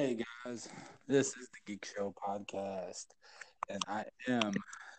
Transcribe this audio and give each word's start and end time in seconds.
Hey 0.00 0.16
guys, 0.46 0.66
this 1.06 1.36
is 1.36 1.50
the 1.50 1.58
Geek 1.66 1.84
Show 1.84 2.14
podcast, 2.26 3.04
and 3.68 3.82
I 3.86 4.06
am 4.28 4.54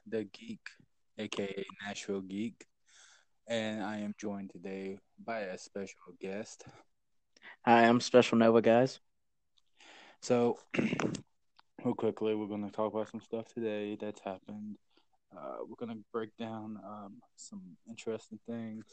the 0.05 0.25
geek, 0.25 0.59
aka 1.17 1.65
Nashville 1.83 2.21
Geek, 2.21 2.67
and 3.47 3.83
I 3.83 3.97
am 3.97 4.13
joined 4.19 4.51
today 4.51 4.99
by 5.25 5.39
a 5.39 5.57
special 5.57 6.13
guest. 6.21 6.65
Hi, 7.65 7.87
I'm 7.87 7.99
Special 7.99 8.37
Nova, 8.37 8.61
guys. 8.61 8.99
So, 10.21 10.59
real 10.77 11.95
quickly, 11.95 12.35
we're 12.35 12.45
going 12.45 12.69
to 12.69 12.71
talk 12.71 12.93
about 12.93 13.09
some 13.09 13.21
stuff 13.21 13.47
today 13.51 13.97
that's 13.99 14.21
happened. 14.21 14.77
Uh, 15.35 15.63
we're 15.67 15.83
going 15.83 15.97
to 15.97 16.03
break 16.13 16.37
down 16.37 16.79
um, 16.85 17.15
some 17.37 17.63
interesting 17.89 18.39
things. 18.47 18.85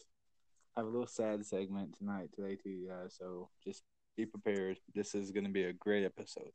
I 0.75 0.81
have 0.81 0.87
a 0.87 0.91
little 0.91 1.07
sad 1.07 1.45
segment 1.45 1.99
tonight 1.99 2.31
today 2.35 2.57
to 2.63 2.71
you 2.71 2.89
guys, 2.89 3.15
so 3.19 3.51
just 3.63 3.83
be 4.19 4.27
prepared. 4.27 4.79
This 4.95 5.15
is 5.15 5.31
going 5.31 5.45
to 5.45 5.51
be 5.51 5.63
a 5.63 5.73
great 5.73 6.05
episode. 6.05 6.51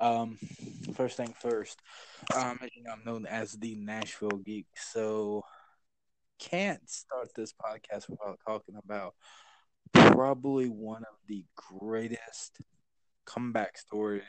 Um, 0.00 0.38
first 0.94 1.18
thing 1.18 1.34
first, 1.38 1.80
um, 2.34 2.58
you 2.74 2.82
know, 2.82 2.92
I'm 2.92 3.04
known 3.04 3.26
as 3.26 3.52
the 3.52 3.76
Nashville 3.76 4.38
Geek, 4.38 4.66
so 4.74 5.44
can't 6.38 6.80
start 6.88 7.28
this 7.36 7.52
podcast 7.52 8.08
without 8.08 8.40
talking 8.46 8.76
about 8.82 9.14
probably 9.92 10.66
one 10.66 11.02
of 11.02 11.16
the 11.28 11.44
greatest 11.54 12.58
comeback 13.26 13.76
stories 13.76 14.22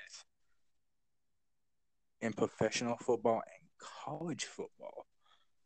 in 2.20 2.34
professional 2.34 2.98
football 2.98 3.42
and 3.48 3.70
college 3.80 4.46
football. 4.46 5.06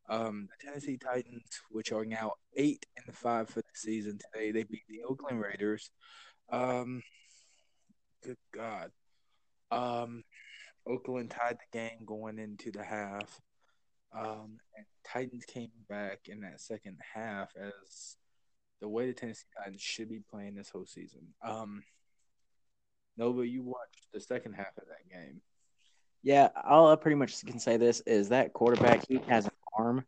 Um, 0.10 0.48
the 0.50 0.68
Tennessee 0.68 0.98
Titans, 0.98 1.62
which 1.72 1.92
are 1.92 2.06
now 2.06 2.34
eight 2.56 2.86
and 3.04 3.16
five 3.16 3.50
for 3.50 3.62
the 3.62 3.68
season 3.74 4.20
today, 4.34 4.52
they 4.52 4.64
beat 4.64 4.88
the 4.88 5.04
Oakland 5.08 5.42
Raiders. 5.42 5.92
Um, 6.52 7.02
good 8.24 8.38
God. 8.54 8.92
Um, 9.72 10.24
Oakland 10.88 11.32
tied 11.32 11.58
the 11.60 11.78
game 11.78 12.06
going 12.06 12.40
into 12.40 12.72
the 12.72 12.84
half. 12.84 13.40
Um, 14.18 14.58
and 14.76 14.86
Titans 15.06 15.46
came 15.46 15.70
back 15.88 16.22
in 16.28 16.42
that 16.42 16.60
second 16.62 16.98
half 17.14 17.52
as 17.56 18.18
the 18.82 18.88
way 18.88 19.08
the 19.08 19.14
Tennessee 19.14 19.46
Titans 19.58 19.82
should 19.82 20.10
be 20.10 20.22
playing 20.32 20.56
this 20.56 20.70
whole 20.70 20.86
season. 20.86 21.28
Um, 21.44 21.84
Nova, 23.18 23.46
you 23.46 23.62
watched 23.62 24.08
the 24.14 24.20
second 24.20 24.54
half 24.54 24.78
of 24.78 24.86
that 24.88 25.10
game. 25.12 25.42
Yeah, 26.24 26.50
all 26.68 26.92
I 26.92 26.96
pretty 26.96 27.16
much 27.16 27.46
can 27.46 27.60
say 27.60 27.78
this 27.78 28.02
is 28.02 28.30
that 28.30 28.54
quarterback 28.54 29.08
he 29.08 29.20
has 29.28 29.46
an 29.46 29.52
arm, 29.78 30.06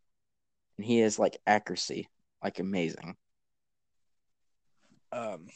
and 0.78 0.86
he 0.86 1.00
has 1.00 1.20
like 1.20 1.38
accuracy, 1.45 2.09
like 2.44 2.59
amazing. 2.59 3.16
Um, 5.14 5.48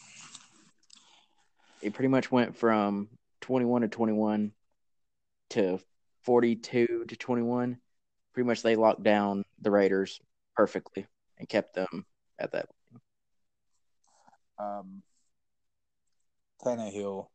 He 1.85 1.91
pretty 1.91 2.07
much 2.07 2.31
went 2.31 2.57
from 2.57 3.09
twenty-one 3.41 3.83
to 3.83 3.87
twenty-one 3.87 4.53
to 5.51 5.79
forty-two 6.23 7.05
to 7.07 7.15
twenty-one. 7.15 7.77
Pretty 8.33 8.47
much, 8.47 8.63
they 8.63 8.75
locked 8.75 9.03
down 9.03 9.45
the 9.61 9.69
Raiders 9.69 10.19
perfectly 10.55 11.05
and 11.37 11.47
kept 11.47 11.75
them 11.75 12.07
at 12.39 12.53
that. 12.53 12.69
um, 14.57 15.03
Tannehill, 16.63 17.27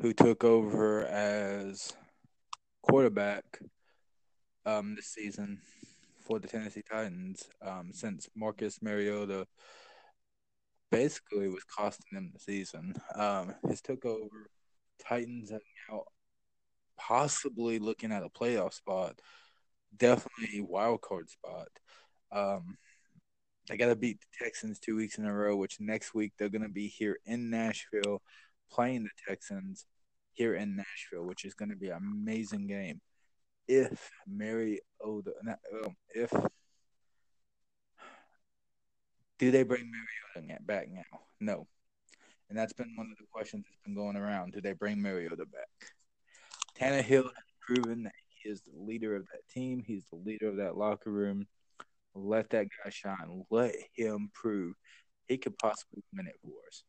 who 0.00 0.12
took 0.12 0.42
over 0.42 1.06
as 1.06 1.92
quarterback 2.82 3.60
um, 4.66 4.96
this 4.96 5.06
season 5.06 5.60
for 6.26 6.38
the 6.40 6.48
Tennessee 6.48 6.82
Titans, 6.82 7.48
um, 7.62 7.90
since 7.92 8.28
Marcus 8.34 8.82
Mariota 8.82 9.46
basically 10.90 11.48
was 11.48 11.64
costing 11.64 12.06
them 12.12 12.30
the 12.32 12.40
season. 12.40 12.94
Um, 13.14 13.54
his 13.68 13.80
took 13.80 14.04
over. 14.04 14.50
Titans 15.06 15.50
are 15.50 15.60
now 15.88 16.04
possibly 16.96 17.78
looking 17.78 18.12
at 18.12 18.22
a 18.22 18.28
playoff 18.28 18.74
spot, 18.74 19.20
definitely 19.96 20.60
wild 20.60 21.00
card 21.00 21.28
spot. 21.28 21.68
Um, 22.30 22.76
they 23.68 23.76
got 23.76 23.88
to 23.88 23.96
beat 23.96 24.20
the 24.20 24.44
Texans 24.44 24.78
two 24.78 24.96
weeks 24.96 25.18
in 25.18 25.24
a 25.24 25.32
row, 25.32 25.56
which 25.56 25.80
next 25.80 26.14
week 26.14 26.32
they're 26.38 26.48
going 26.48 26.62
to 26.62 26.68
be 26.68 26.86
here 26.86 27.18
in 27.24 27.50
Nashville 27.50 28.22
playing 28.70 29.04
the 29.04 29.10
Texans 29.28 29.86
here 30.32 30.54
in 30.54 30.76
Nashville, 30.76 31.24
which 31.24 31.44
is 31.44 31.54
going 31.54 31.70
to 31.70 31.76
be 31.76 31.88
an 31.88 31.96
amazing 31.96 32.66
game. 32.66 33.00
If 33.66 34.10
Mariota, 34.26 34.82
not, 35.42 35.58
um, 35.84 35.96
if 36.14 36.30
do 39.44 39.50
they 39.50 39.62
bring 39.62 39.90
Mariota 39.90 40.62
back 40.62 40.88
now? 40.90 41.20
No, 41.38 41.66
and 42.48 42.56
that's 42.56 42.72
been 42.72 42.94
one 42.96 43.10
of 43.12 43.18
the 43.18 43.26
questions 43.30 43.66
that's 43.66 43.82
been 43.84 43.94
going 43.94 44.16
around. 44.16 44.54
Do 44.54 44.62
they 44.62 44.72
bring 44.72 45.02
Mariota 45.02 45.44
back? 45.44 45.68
Tannehill 46.80 47.24
has 47.24 47.44
proven 47.60 48.04
that 48.04 48.14
he 48.28 48.48
is 48.48 48.62
the 48.62 48.72
leader 48.74 49.14
of 49.14 49.26
that 49.32 49.46
team. 49.52 49.82
He's 49.86 50.06
the 50.10 50.16
leader 50.16 50.48
of 50.48 50.56
that 50.56 50.78
locker 50.78 51.10
room. 51.10 51.46
Let 52.14 52.48
that 52.50 52.68
guy 52.82 52.88
shine. 52.88 53.44
Let 53.50 53.74
him 53.92 54.30
prove 54.32 54.74
he 55.28 55.36
could 55.36 55.58
possibly 55.58 56.02
win 56.16 56.26
it 56.26 56.36
for 56.42 56.52
us. 56.68 56.84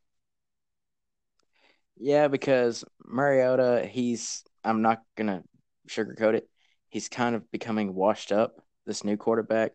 Yeah, 1.98 2.30
because 2.30 2.86
Mariota, 3.06 3.86
he's 3.86 4.46
I'm 4.64 4.82
not 4.82 5.02
gonna 5.18 5.44
sugarcoat 5.90 6.36
it. 6.36 6.48
He's 6.88 7.10
kind 7.10 7.36
of 7.36 7.52
becoming 7.52 7.94
washed 7.94 8.32
up. 8.32 8.62
This 8.86 9.04
new 9.04 9.18
quarterback, 9.18 9.74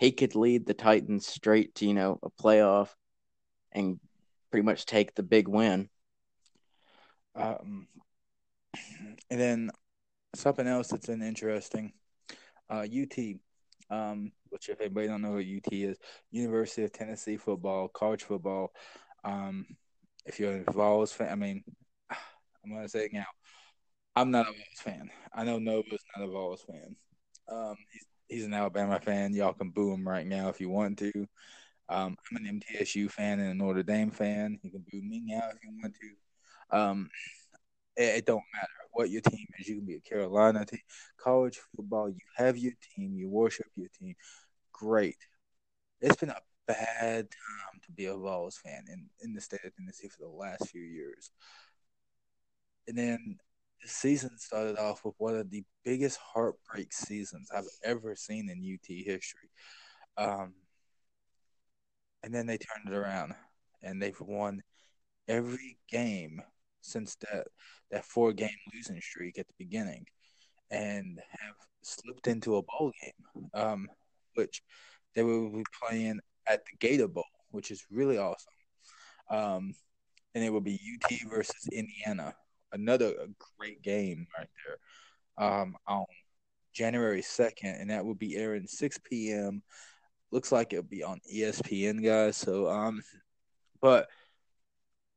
he 0.00 0.12
could 0.12 0.34
lead 0.34 0.64
the 0.64 0.72
Titans 0.72 1.26
straight 1.26 1.74
to 1.76 1.86
you 1.86 1.92
know 1.92 2.18
a 2.22 2.30
playoff, 2.30 2.88
and 3.70 4.00
pretty 4.50 4.64
much 4.64 4.86
take 4.86 5.14
the 5.14 5.22
big 5.22 5.46
win. 5.46 5.90
Um, 7.36 7.86
and 9.30 9.40
then 9.40 9.70
something 10.34 10.66
else 10.66 10.88
that's 10.88 11.06
been 11.06 11.22
interesting, 11.22 11.92
uh, 12.70 12.86
UT, 12.86 13.36
um, 13.90 14.32
which 14.48 14.70
if 14.70 14.80
anybody 14.80 15.06
don't 15.06 15.20
know 15.20 15.32
what 15.32 15.44
UT 15.44 15.70
is, 15.70 15.98
University 16.30 16.82
of 16.82 16.92
Tennessee 16.92 17.36
football, 17.36 17.86
college 17.88 18.24
football. 18.24 18.72
Um, 19.22 19.66
if 20.24 20.40
you're 20.40 20.64
a 20.66 20.72
Vols 20.72 21.12
fan, 21.12 21.30
I 21.30 21.34
mean, 21.34 21.62
I'm 22.10 22.72
gonna 22.72 22.88
say 22.88 23.04
it 23.04 23.12
now. 23.12 23.26
I'm 24.16 24.30
not 24.30 24.48
a 24.48 24.52
Vols 24.52 24.80
fan. 24.80 25.10
I 25.34 25.44
know 25.44 25.58
Nova's 25.58 26.04
not 26.16 26.26
a 26.26 26.30
Vols 26.30 26.62
fan. 26.62 26.96
Um, 27.48 27.76
he's, 27.92 28.06
he's 28.30 28.46
an 28.46 28.54
Alabama 28.54 28.98
fan. 29.00 29.34
Y'all 29.34 29.52
can 29.52 29.70
boo 29.70 29.92
him 29.92 30.08
right 30.08 30.26
now 30.26 30.48
if 30.48 30.60
you 30.60 30.70
want 30.70 30.98
to. 30.98 31.12
Um, 31.88 32.16
I'm 32.30 32.36
an 32.36 32.60
MTSU 32.60 33.10
fan 33.10 33.40
and 33.40 33.50
a 33.50 33.54
Notre 33.54 33.82
Dame 33.82 34.10
fan. 34.10 34.58
You 34.62 34.70
can 34.70 34.84
boo 34.90 35.02
me 35.02 35.22
now 35.26 35.48
if 35.52 35.62
you 35.64 35.70
want 35.82 35.94
to. 36.00 36.78
Um, 36.78 37.10
it, 37.96 38.18
it 38.18 38.26
don't 38.26 38.44
matter 38.54 38.68
what 38.92 39.10
your 39.10 39.20
team 39.20 39.46
is. 39.58 39.68
You 39.68 39.76
can 39.76 39.86
be 39.86 39.96
a 39.96 40.00
Carolina 40.00 40.64
team, 40.64 40.80
college 41.18 41.58
football. 41.74 42.08
You 42.08 42.20
have 42.36 42.56
your 42.56 42.72
team. 42.94 43.16
You 43.16 43.28
worship 43.28 43.66
your 43.74 43.88
team. 43.98 44.14
Great. 44.72 45.16
It's 46.00 46.16
been 46.16 46.30
a 46.30 46.40
bad 46.68 47.28
time 47.30 47.80
to 47.84 47.92
be 47.92 48.06
a 48.06 48.16
Vols 48.16 48.58
fan 48.58 48.84
in, 48.88 49.06
in 49.22 49.34
the 49.34 49.40
state 49.40 49.64
of 49.64 49.74
Tennessee 49.74 50.08
for 50.08 50.22
the 50.22 50.28
last 50.28 50.68
few 50.68 50.82
years. 50.82 51.32
And 52.86 52.96
then 52.96 53.38
the 53.82 53.88
season 53.88 54.30
started 54.36 54.78
off 54.78 55.04
with 55.04 55.14
one 55.18 55.36
of 55.36 55.50
the 55.50 55.64
biggest 55.84 56.18
heartbreak 56.18 56.92
seasons 56.92 57.50
I've 57.54 57.64
ever 57.84 58.14
seen 58.14 58.50
in 58.50 58.58
UT 58.58 58.86
history. 58.86 59.50
Um, 60.16 60.54
and 62.22 62.34
then 62.34 62.46
they 62.46 62.58
turned 62.58 62.88
it 62.88 62.96
around 62.96 63.34
and 63.82 64.00
they've 64.00 64.20
won 64.20 64.62
every 65.28 65.78
game 65.90 66.42
since 66.82 67.16
that 67.16 67.46
that 67.90 68.04
four 68.04 68.32
game 68.32 68.48
losing 68.74 69.00
streak 69.00 69.38
at 69.38 69.46
the 69.46 69.54
beginning 69.58 70.04
and 70.70 71.20
have 71.40 71.54
slipped 71.82 72.26
into 72.26 72.56
a 72.56 72.62
bowl 72.62 72.92
game 73.02 73.48
um, 73.54 73.88
which 74.34 74.62
they 75.14 75.22
will 75.22 75.50
be 75.50 75.64
playing 75.82 76.20
at 76.46 76.64
the 76.64 76.76
gator 76.78 77.08
bowl 77.08 77.24
which 77.50 77.70
is 77.70 77.84
really 77.90 78.18
awesome 78.18 78.52
um, 79.30 79.74
and 80.34 80.44
it 80.44 80.50
will 80.50 80.60
be 80.60 80.80
ut 80.94 81.12
versus 81.30 81.68
indiana 81.72 82.34
another 82.72 83.12
great 83.58 83.82
game 83.82 84.26
right 84.38 84.48
there 84.64 85.46
um, 85.46 85.76
on 85.86 86.04
january 86.72 87.22
2nd 87.22 87.80
and 87.80 87.90
that 87.90 88.04
will 88.04 88.14
be 88.14 88.36
airing 88.36 88.66
6 88.66 88.98
p.m 89.04 89.62
looks 90.30 90.52
like 90.52 90.72
it'll 90.72 90.84
be 90.84 91.02
on 91.02 91.20
espn 91.32 92.02
guys 92.04 92.36
so 92.36 92.68
um 92.70 93.02
but 93.80 94.08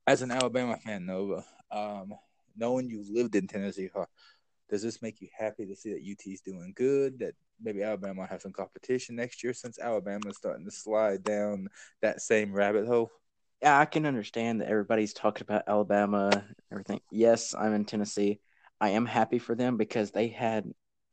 as 0.08 0.22
an 0.22 0.32
Alabama 0.32 0.78
fan, 0.78 1.06
Nova, 1.06 1.44
um, 1.72 2.14
knowing 2.58 2.90
you 2.90 3.06
lived 3.10 3.36
in 3.36 3.48
Tennessee, 3.48 3.90
huh, 3.94 4.06
does 4.70 4.82
this 4.82 5.02
make 5.02 5.22
you 5.22 5.28
happy 5.38 5.66
to 5.66 5.76
see 5.76 5.94
that 5.94 6.04
UT 6.04 6.32
is 6.32 6.42
doing 6.42 6.74
good? 6.76 7.20
That 7.20 7.36
maybe 7.62 7.84
Alabama 7.84 8.22
might 8.22 8.30
have 8.30 8.42
some 8.42 8.52
competition 8.52 9.16
next 9.16 9.44
year 9.44 9.54
since 9.54 9.80
Alabama 9.80 10.30
is 10.30 10.38
starting 10.38 10.66
to 10.66 10.72
slide 10.72 11.24
down 11.24 11.68
that 12.02 12.22
same 12.22 12.52
rabbit 12.52 12.88
hole? 12.88 13.12
Yeah, 13.64 13.80
I 13.80 13.86
can 13.86 14.06
understand 14.06 14.60
that 14.60 14.68
everybody's 14.68 15.14
talking 15.14 15.46
about 15.48 15.64
Alabama, 15.70 16.44
everything. 16.70 17.00
Yes, 17.12 17.56
I'm 17.58 17.74
in 17.74 17.86
Tennessee. 17.86 18.42
I 18.82 18.90
am 18.90 19.06
happy 19.06 19.40
for 19.40 19.56
them 19.56 19.78
because 19.78 20.12
they 20.12 20.28
had 20.28 20.70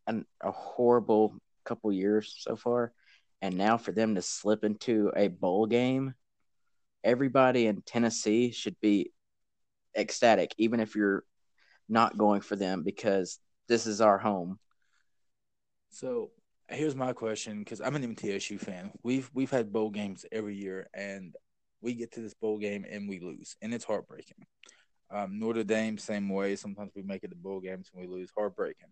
an, 0.08 0.26
a 0.42 0.50
horrible 0.50 1.36
couple 1.64 1.92
years 1.92 2.34
so 2.40 2.56
far, 2.56 2.92
and 3.40 3.56
now 3.56 3.76
for 3.76 3.92
them 3.92 4.16
to 4.16 4.22
slip 4.22 4.64
into 4.64 5.12
a 5.14 5.28
bowl 5.28 5.66
game, 5.66 6.12
everybody 7.04 7.68
in 7.68 7.82
Tennessee 7.82 8.50
should 8.50 8.74
be 8.80 9.12
ecstatic, 9.96 10.52
even 10.58 10.80
if 10.80 10.96
you're 10.96 11.22
not 11.88 12.18
going 12.18 12.40
for 12.40 12.56
them 12.56 12.82
because 12.82 13.38
this 13.68 13.86
is 13.86 14.00
our 14.00 14.18
home. 14.18 14.58
So 15.90 16.32
here's 16.68 16.96
my 16.96 17.12
question 17.12 17.60
because 17.60 17.80
I'm 17.80 17.94
an 17.94 18.16
MTSU 18.16 18.58
fan. 18.58 18.90
We've 19.04 19.30
we've 19.34 19.52
had 19.52 19.72
bowl 19.72 19.90
games 19.90 20.26
every 20.32 20.56
year, 20.56 20.88
and 20.92 21.36
we 21.80 21.94
get 21.94 22.12
to 22.12 22.20
this 22.20 22.34
bowl 22.34 22.58
game 22.58 22.84
and 22.90 23.08
we 23.08 23.20
lose, 23.20 23.56
and 23.62 23.72
it's 23.72 23.84
heartbreaking. 23.84 24.46
Um, 25.10 25.38
Notre 25.38 25.64
Dame, 25.64 25.98
same 25.98 26.28
way. 26.28 26.54
Sometimes 26.56 26.92
we 26.94 27.02
make 27.02 27.24
it 27.24 27.30
to 27.30 27.36
bowl 27.36 27.60
games 27.60 27.90
and 27.92 28.00
we 28.00 28.08
lose. 28.08 28.30
Heartbreaking. 28.36 28.88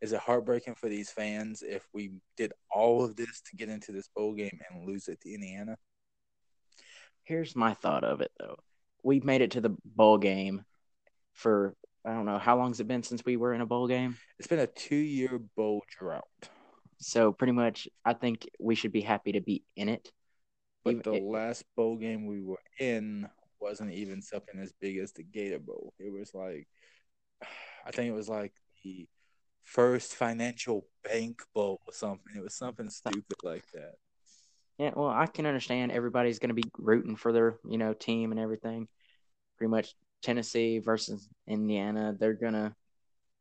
Is 0.00 0.12
it 0.12 0.20
heartbreaking 0.20 0.74
for 0.74 0.88
these 0.88 1.10
fans 1.10 1.62
if 1.62 1.88
we 1.92 2.12
did 2.36 2.52
all 2.70 3.04
of 3.04 3.16
this 3.16 3.40
to 3.50 3.56
get 3.56 3.68
into 3.68 3.92
this 3.92 4.08
bowl 4.14 4.34
game 4.34 4.60
and 4.70 4.86
lose 4.86 5.08
it 5.08 5.20
to 5.22 5.32
Indiana? 5.32 5.76
Here's 7.24 7.56
my 7.56 7.74
thought 7.74 8.04
of 8.04 8.20
it, 8.20 8.30
though. 8.38 8.56
We've 9.02 9.24
made 9.24 9.40
it 9.40 9.52
to 9.52 9.60
the 9.60 9.76
bowl 9.84 10.18
game 10.18 10.64
for 11.32 11.74
I 12.04 12.12
don't 12.12 12.26
know 12.26 12.38
how 12.38 12.56
long 12.56 12.70
has 12.70 12.78
it 12.78 12.86
been 12.86 13.02
since 13.02 13.24
we 13.24 13.36
were 13.36 13.52
in 13.52 13.60
a 13.60 13.66
bowl 13.66 13.88
game. 13.88 14.16
It's 14.38 14.46
been 14.46 14.60
a 14.60 14.68
two-year 14.68 15.40
bowl 15.56 15.82
drought. 15.88 16.22
So 16.98 17.32
pretty 17.32 17.52
much, 17.52 17.88
I 18.04 18.12
think 18.12 18.48
we 18.60 18.76
should 18.76 18.92
be 18.92 19.00
happy 19.00 19.32
to 19.32 19.40
be 19.40 19.64
in 19.74 19.88
it. 19.88 20.12
But 20.86 21.02
the 21.02 21.20
last 21.20 21.64
bowl 21.76 21.96
game 21.96 22.26
we 22.26 22.40
were 22.40 22.60
in 22.78 23.28
wasn't 23.60 23.92
even 23.92 24.22
something 24.22 24.60
as 24.60 24.72
big 24.80 24.98
as 24.98 25.12
the 25.12 25.24
Gator 25.24 25.58
Bowl. 25.58 25.92
It 25.98 26.12
was 26.12 26.32
like, 26.32 26.68
I 27.86 27.90
think 27.90 28.08
it 28.08 28.14
was 28.14 28.28
like 28.28 28.52
the 28.84 29.08
First 29.64 30.14
Financial 30.14 30.86
Bank 31.02 31.42
Bowl 31.54 31.80
or 31.86 31.92
something. 31.92 32.36
It 32.36 32.42
was 32.42 32.54
something 32.54 32.88
stupid 32.88 33.36
like 33.42 33.64
that. 33.74 33.94
Yeah, 34.78 34.90
well, 34.94 35.08
I 35.08 35.26
can 35.26 35.46
understand 35.46 35.90
everybody's 35.90 36.38
going 36.38 36.54
to 36.54 36.54
be 36.54 36.70
rooting 36.78 37.16
for 37.16 37.32
their, 37.32 37.56
you 37.68 37.78
know, 37.78 37.92
team 37.92 38.30
and 38.30 38.40
everything. 38.40 38.88
Pretty 39.56 39.70
much 39.70 39.94
Tennessee 40.22 40.78
versus 40.78 41.28
Indiana, 41.48 42.14
they're 42.18 42.34
going 42.34 42.52
to 42.52 42.74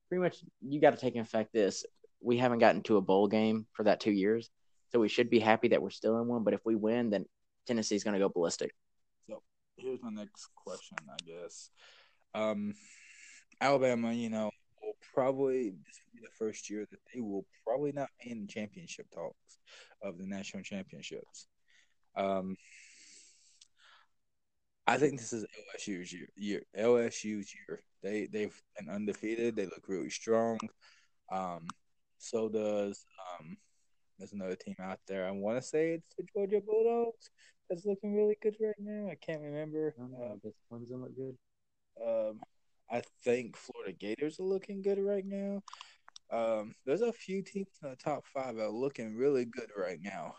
pretty 0.08 0.22
much 0.22 0.38
you 0.62 0.80
got 0.80 0.92
to 0.92 0.98
take 0.98 1.16
in 1.16 1.22
effect 1.22 1.54
this. 1.54 1.86
We 2.22 2.38
haven't 2.38 2.60
gotten 2.60 2.82
to 2.84 2.98
a 2.98 3.02
bowl 3.02 3.28
game 3.28 3.68
for 3.74 3.84
that 3.84 4.00
2 4.00 4.12
years. 4.12 4.50
So 4.92 5.00
we 5.00 5.10
should 5.10 5.30
be 5.30 5.40
happy 5.40 5.68
that 5.70 5.82
we're 5.82 5.90
still 5.90 6.22
in 6.22 6.28
one, 6.28 6.44
but 6.44 6.54
if 6.54 6.62
we 6.66 6.76
win, 6.76 7.10
then 7.10 7.26
Tennessee's 7.66 8.04
going 8.04 8.14
to 8.14 8.20
go 8.20 8.30
ballistic. 8.30 8.72
So 9.28 9.42
here's 9.78 10.02
my 10.02 10.10
next 10.10 10.50
question, 10.56 10.98
I 11.10 11.18
guess. 11.26 11.70
Um, 12.34 12.74
Alabama, 13.62 14.14
you 14.14 14.30
know, 14.30 14.52
will 14.82 14.94
probably 15.14 15.70
this 15.70 16.00
will 16.06 16.20
be 16.20 16.22
the 16.22 16.32
first 16.38 16.70
year 16.70 16.86
that 16.90 17.00
they 17.14 17.22
will 17.22 17.46
probably 17.66 17.92
not 17.92 18.10
be 18.24 18.32
in 18.32 18.48
championship 18.48 19.08
talks 19.14 19.60
of 20.02 20.18
the 20.18 20.26
national 20.26 20.64
championships. 20.64 21.48
Um, 22.16 22.56
I 24.88 24.98
think 24.98 25.20
this 25.20 25.34
is 25.34 25.46
LSU's 25.76 26.14
year. 26.14 26.28
year 26.36 26.62
LSU's 26.78 27.54
year. 27.54 27.82
They 28.04 28.28
they've 28.28 28.62
been 28.78 28.90
undefeated. 28.90 29.56
They 29.56 29.66
look 29.66 29.88
really 29.88 30.12
strong. 30.12 30.60
Um, 31.32 31.68
so 32.20 32.50
does 32.50 33.06
um, 33.40 33.58
there's 34.18 34.34
another 34.34 34.56
team 34.56 34.76
out 34.82 35.00
there. 35.08 35.28
I 35.28 35.32
want 35.32 35.58
to 35.58 35.62
say 35.62 35.92
it's 35.92 36.16
the 36.18 36.26
Georgia 36.34 36.62
Bulldogs 36.66 37.30
that's 37.70 37.86
looking 37.86 38.16
really 38.16 38.38
good 38.42 38.56
right 38.62 38.76
now. 38.80 39.10
I 39.10 39.16
can't 39.16 39.42
remember. 39.42 39.96
Um, 40.00 40.40
this 40.44 40.54
going 40.70 40.86
to 40.86 40.96
look 40.96 41.16
good. 41.16 41.38
um, 42.06 42.40
I 42.90 43.02
think 43.24 43.58
Florida 43.58 43.94
Gators 43.94 44.40
are 44.40 44.44
looking 44.44 44.82
good 44.82 45.00
right 45.00 45.26
now. 45.26 45.62
Um, 46.32 46.76
there's 46.86 47.02
a 47.02 47.12
few 47.12 47.42
teams 47.42 47.68
in 47.84 47.90
the 47.90 47.96
top 47.96 48.26
five 48.34 48.56
that 48.56 48.64
are 48.66 48.70
looking 48.70 49.16
really 49.16 49.46
good 49.46 49.70
right 49.78 50.00
now. 50.02 50.36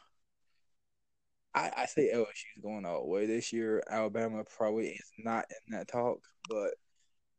I, 1.54 1.70
I 1.76 1.86
say 1.86 2.10
LSU 2.14 2.24
is 2.56 2.62
going 2.62 2.84
all 2.84 3.00
the 3.00 3.08
way 3.08 3.26
this 3.26 3.52
year. 3.52 3.82
Alabama 3.90 4.44
probably 4.44 4.88
is 4.88 5.10
not 5.18 5.46
in 5.50 5.76
that 5.76 5.88
talk, 5.88 6.18
but 6.48 6.74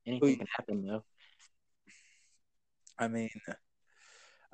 Anything 0.08 0.38
can 0.38 0.48
happen 0.56 0.86
though. 0.86 1.04
I 2.98 3.08
mean, 3.08 3.30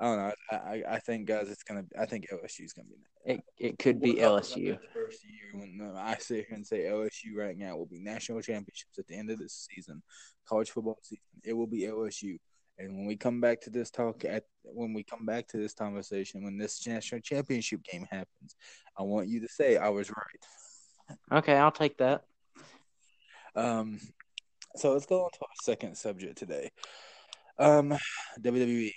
I 0.00 0.04
don't 0.04 0.16
know. 0.16 0.32
I, 0.50 0.82
I, 0.88 0.98
think 0.98 1.28
guys, 1.28 1.48
it's 1.48 1.62
gonna. 1.62 1.84
I 1.98 2.04
think 2.06 2.26
LSU 2.32 2.64
is 2.64 2.72
gonna 2.72 2.88
be. 2.88 3.32
It 3.32 3.40
it 3.56 3.78
could 3.78 4.00
be 4.00 4.14
LSU. 4.14 4.76
First 4.92 5.24
year 5.24 5.52
when 5.52 5.80
uh, 5.80 5.98
I 5.98 6.16
sit 6.18 6.46
here 6.48 6.56
and 6.56 6.66
say 6.66 6.80
LSU 6.80 7.36
right 7.36 7.56
now 7.56 7.76
will 7.76 7.86
be 7.86 8.00
national 8.00 8.40
championships 8.40 8.98
at 8.98 9.06
the 9.06 9.16
end 9.16 9.30
of 9.30 9.38
this 9.38 9.68
season, 9.72 10.02
college 10.48 10.70
football 10.70 10.98
season. 11.02 11.22
It 11.44 11.52
will 11.52 11.68
be 11.68 11.82
LSU. 11.82 12.38
And 12.76 12.96
when 12.96 13.06
we 13.06 13.16
come 13.16 13.40
back 13.40 13.60
to 13.62 13.70
this 13.70 13.90
talk 13.90 14.24
at 14.24 14.44
when 14.64 14.94
we 14.94 15.04
come 15.04 15.24
back 15.24 15.46
to 15.48 15.58
this 15.58 15.74
conversation, 15.74 16.42
when 16.42 16.58
this 16.58 16.84
national 16.86 17.20
championship 17.20 17.84
game 17.84 18.06
happens, 18.10 18.56
I 18.98 19.04
want 19.04 19.28
you 19.28 19.40
to 19.40 19.48
say 19.48 19.76
I 19.76 19.90
was 19.90 20.10
right. 20.10 21.38
Okay, 21.38 21.54
I'll 21.54 21.70
take 21.70 21.98
that. 21.98 22.24
Um, 23.54 24.00
so 24.74 24.92
let's 24.92 25.06
go 25.06 25.22
on 25.24 25.30
to 25.30 25.38
our 25.42 25.48
second 25.62 25.96
subject 25.96 26.36
today. 26.36 26.70
Um, 27.58 27.94
WWE. 28.40 28.92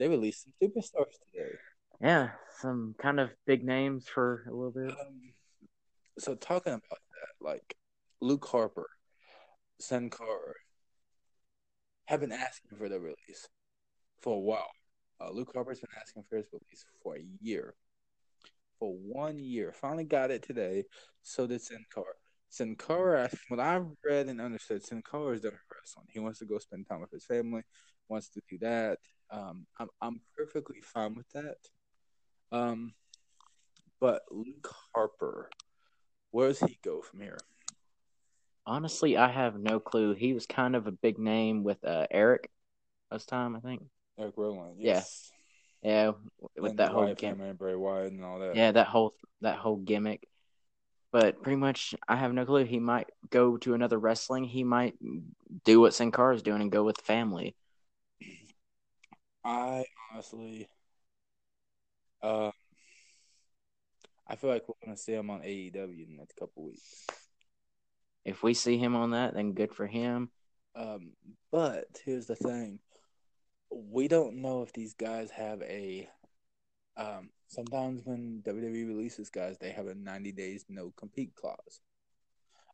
They 0.00 0.08
released 0.08 0.44
some 0.44 0.54
superstars 0.62 1.12
today. 1.30 1.50
Yeah, 2.00 2.30
some 2.58 2.94
kind 2.98 3.20
of 3.20 3.28
big 3.46 3.62
names 3.62 4.08
for 4.08 4.46
a 4.48 4.50
little 4.50 4.72
bit. 4.72 4.90
Um, 4.90 5.34
so 6.18 6.34
talking 6.34 6.72
about 6.72 6.82
that, 6.88 7.44
like 7.44 7.76
Luke 8.22 8.46
Harper, 8.46 8.88
Sin 9.78 10.08
Cara 10.08 10.54
have 12.06 12.20
been 12.20 12.32
asking 12.32 12.78
for 12.78 12.88
the 12.88 12.98
release 12.98 13.46
for 14.22 14.36
a 14.36 14.40
while. 14.40 14.70
Uh, 15.20 15.30
Luke 15.30 15.50
Harper's 15.54 15.80
been 15.80 15.90
asking 16.00 16.24
for 16.30 16.38
his 16.38 16.46
release 16.50 16.86
for 17.02 17.16
a 17.16 17.24
year. 17.42 17.74
For 18.78 18.94
one 18.94 19.38
year. 19.38 19.74
Finally 19.74 20.04
got 20.04 20.30
it 20.30 20.42
today. 20.42 20.84
So 21.22 21.46
did. 21.46 21.60
Sin 22.48 22.74
Cara, 22.76 23.28
what 23.48 23.60
I've 23.60 23.86
read 24.02 24.28
and 24.28 24.40
understood, 24.40 24.82
Sin 24.82 25.02
Cara 25.08 25.34
is 25.34 25.42
done 25.42 25.52
for 25.52 25.76
wrestling. 25.76 26.06
He 26.08 26.20
wants 26.20 26.38
to 26.38 26.46
go 26.46 26.58
spend 26.58 26.88
time 26.88 27.02
with 27.02 27.10
his 27.10 27.26
family, 27.26 27.62
wants 28.08 28.30
to 28.30 28.40
do 28.48 28.56
that. 28.60 28.98
Um, 29.30 29.66
I'm, 29.78 29.88
I'm 30.00 30.20
perfectly 30.36 30.80
fine 30.80 31.14
with 31.14 31.28
that. 31.30 31.56
Um, 32.52 32.94
but 34.00 34.22
Luke 34.30 34.74
Harper, 34.94 35.50
where 36.30 36.48
does 36.48 36.60
he 36.60 36.78
go 36.82 37.00
from 37.00 37.20
here? 37.20 37.38
Honestly, 38.66 39.16
I 39.16 39.30
have 39.30 39.58
no 39.58 39.80
clue. 39.80 40.14
He 40.14 40.32
was 40.32 40.46
kind 40.46 40.74
of 40.76 40.86
a 40.86 40.92
big 40.92 41.18
name 41.18 41.64
with 41.64 41.84
uh, 41.84 42.06
Eric 42.10 42.50
last 43.10 43.28
time, 43.28 43.56
I 43.56 43.60
think. 43.60 43.82
Eric 44.18 44.34
Rowan. 44.36 44.74
Yes. 44.78 45.30
Yeah, 45.82 46.12
with 46.56 46.72
And 46.72 46.78
that 46.78 46.90
whole 46.90 47.14
gimmick. 47.14 47.56
Bray 47.56 47.74
Wyatt, 47.74 48.12
and 48.12 48.24
all 48.24 48.38
that. 48.40 48.54
Yeah, 48.54 48.72
that 48.72 48.86
whole 48.86 49.14
that 49.40 49.56
whole 49.56 49.76
gimmick. 49.76 50.28
But 51.12 51.42
pretty 51.42 51.56
much, 51.56 51.94
I 52.06 52.16
have 52.16 52.32
no 52.32 52.44
clue. 52.44 52.64
He 52.64 52.78
might 52.78 53.08
go 53.30 53.56
to 53.58 53.74
another 53.74 53.98
wrestling. 53.98 54.44
He 54.44 54.62
might 54.62 54.94
do 55.64 55.80
what 55.80 55.94
Sin 55.94 56.12
Cara 56.12 56.36
is 56.36 56.42
doing 56.42 56.60
and 56.60 56.70
go 56.70 56.84
with 56.84 57.00
family. 57.00 57.56
I 59.44 59.84
honestly, 60.12 60.68
uh, 62.22 62.50
I 64.28 64.36
feel 64.36 64.50
like 64.50 64.68
we're 64.68 64.74
gonna 64.84 64.96
see 64.96 65.14
him 65.14 65.30
on 65.30 65.40
AEW 65.40 66.06
in 66.06 66.12
the 66.12 66.18
next 66.18 66.36
couple 66.36 66.64
weeks. 66.64 67.06
If 68.24 68.42
we 68.42 68.54
see 68.54 68.76
him 68.76 68.94
on 68.94 69.12
that, 69.12 69.34
then 69.34 69.52
good 69.52 69.74
for 69.74 69.86
him. 69.86 70.30
Um, 70.74 71.12
but 71.50 71.86
here's 72.04 72.26
the 72.26 72.36
thing: 72.36 72.78
we 73.70 74.08
don't 74.08 74.36
know 74.36 74.62
if 74.62 74.72
these 74.72 74.94
guys 74.94 75.30
have 75.30 75.62
a. 75.62 76.08
Um, 76.96 77.30
sometimes 77.48 78.02
when 78.04 78.42
WWE 78.46 78.86
releases 78.86 79.30
guys, 79.30 79.56
they 79.58 79.70
have 79.70 79.86
a 79.86 79.94
90 79.94 80.32
days 80.32 80.64
no 80.68 80.92
compete 80.96 81.34
clause. 81.34 81.80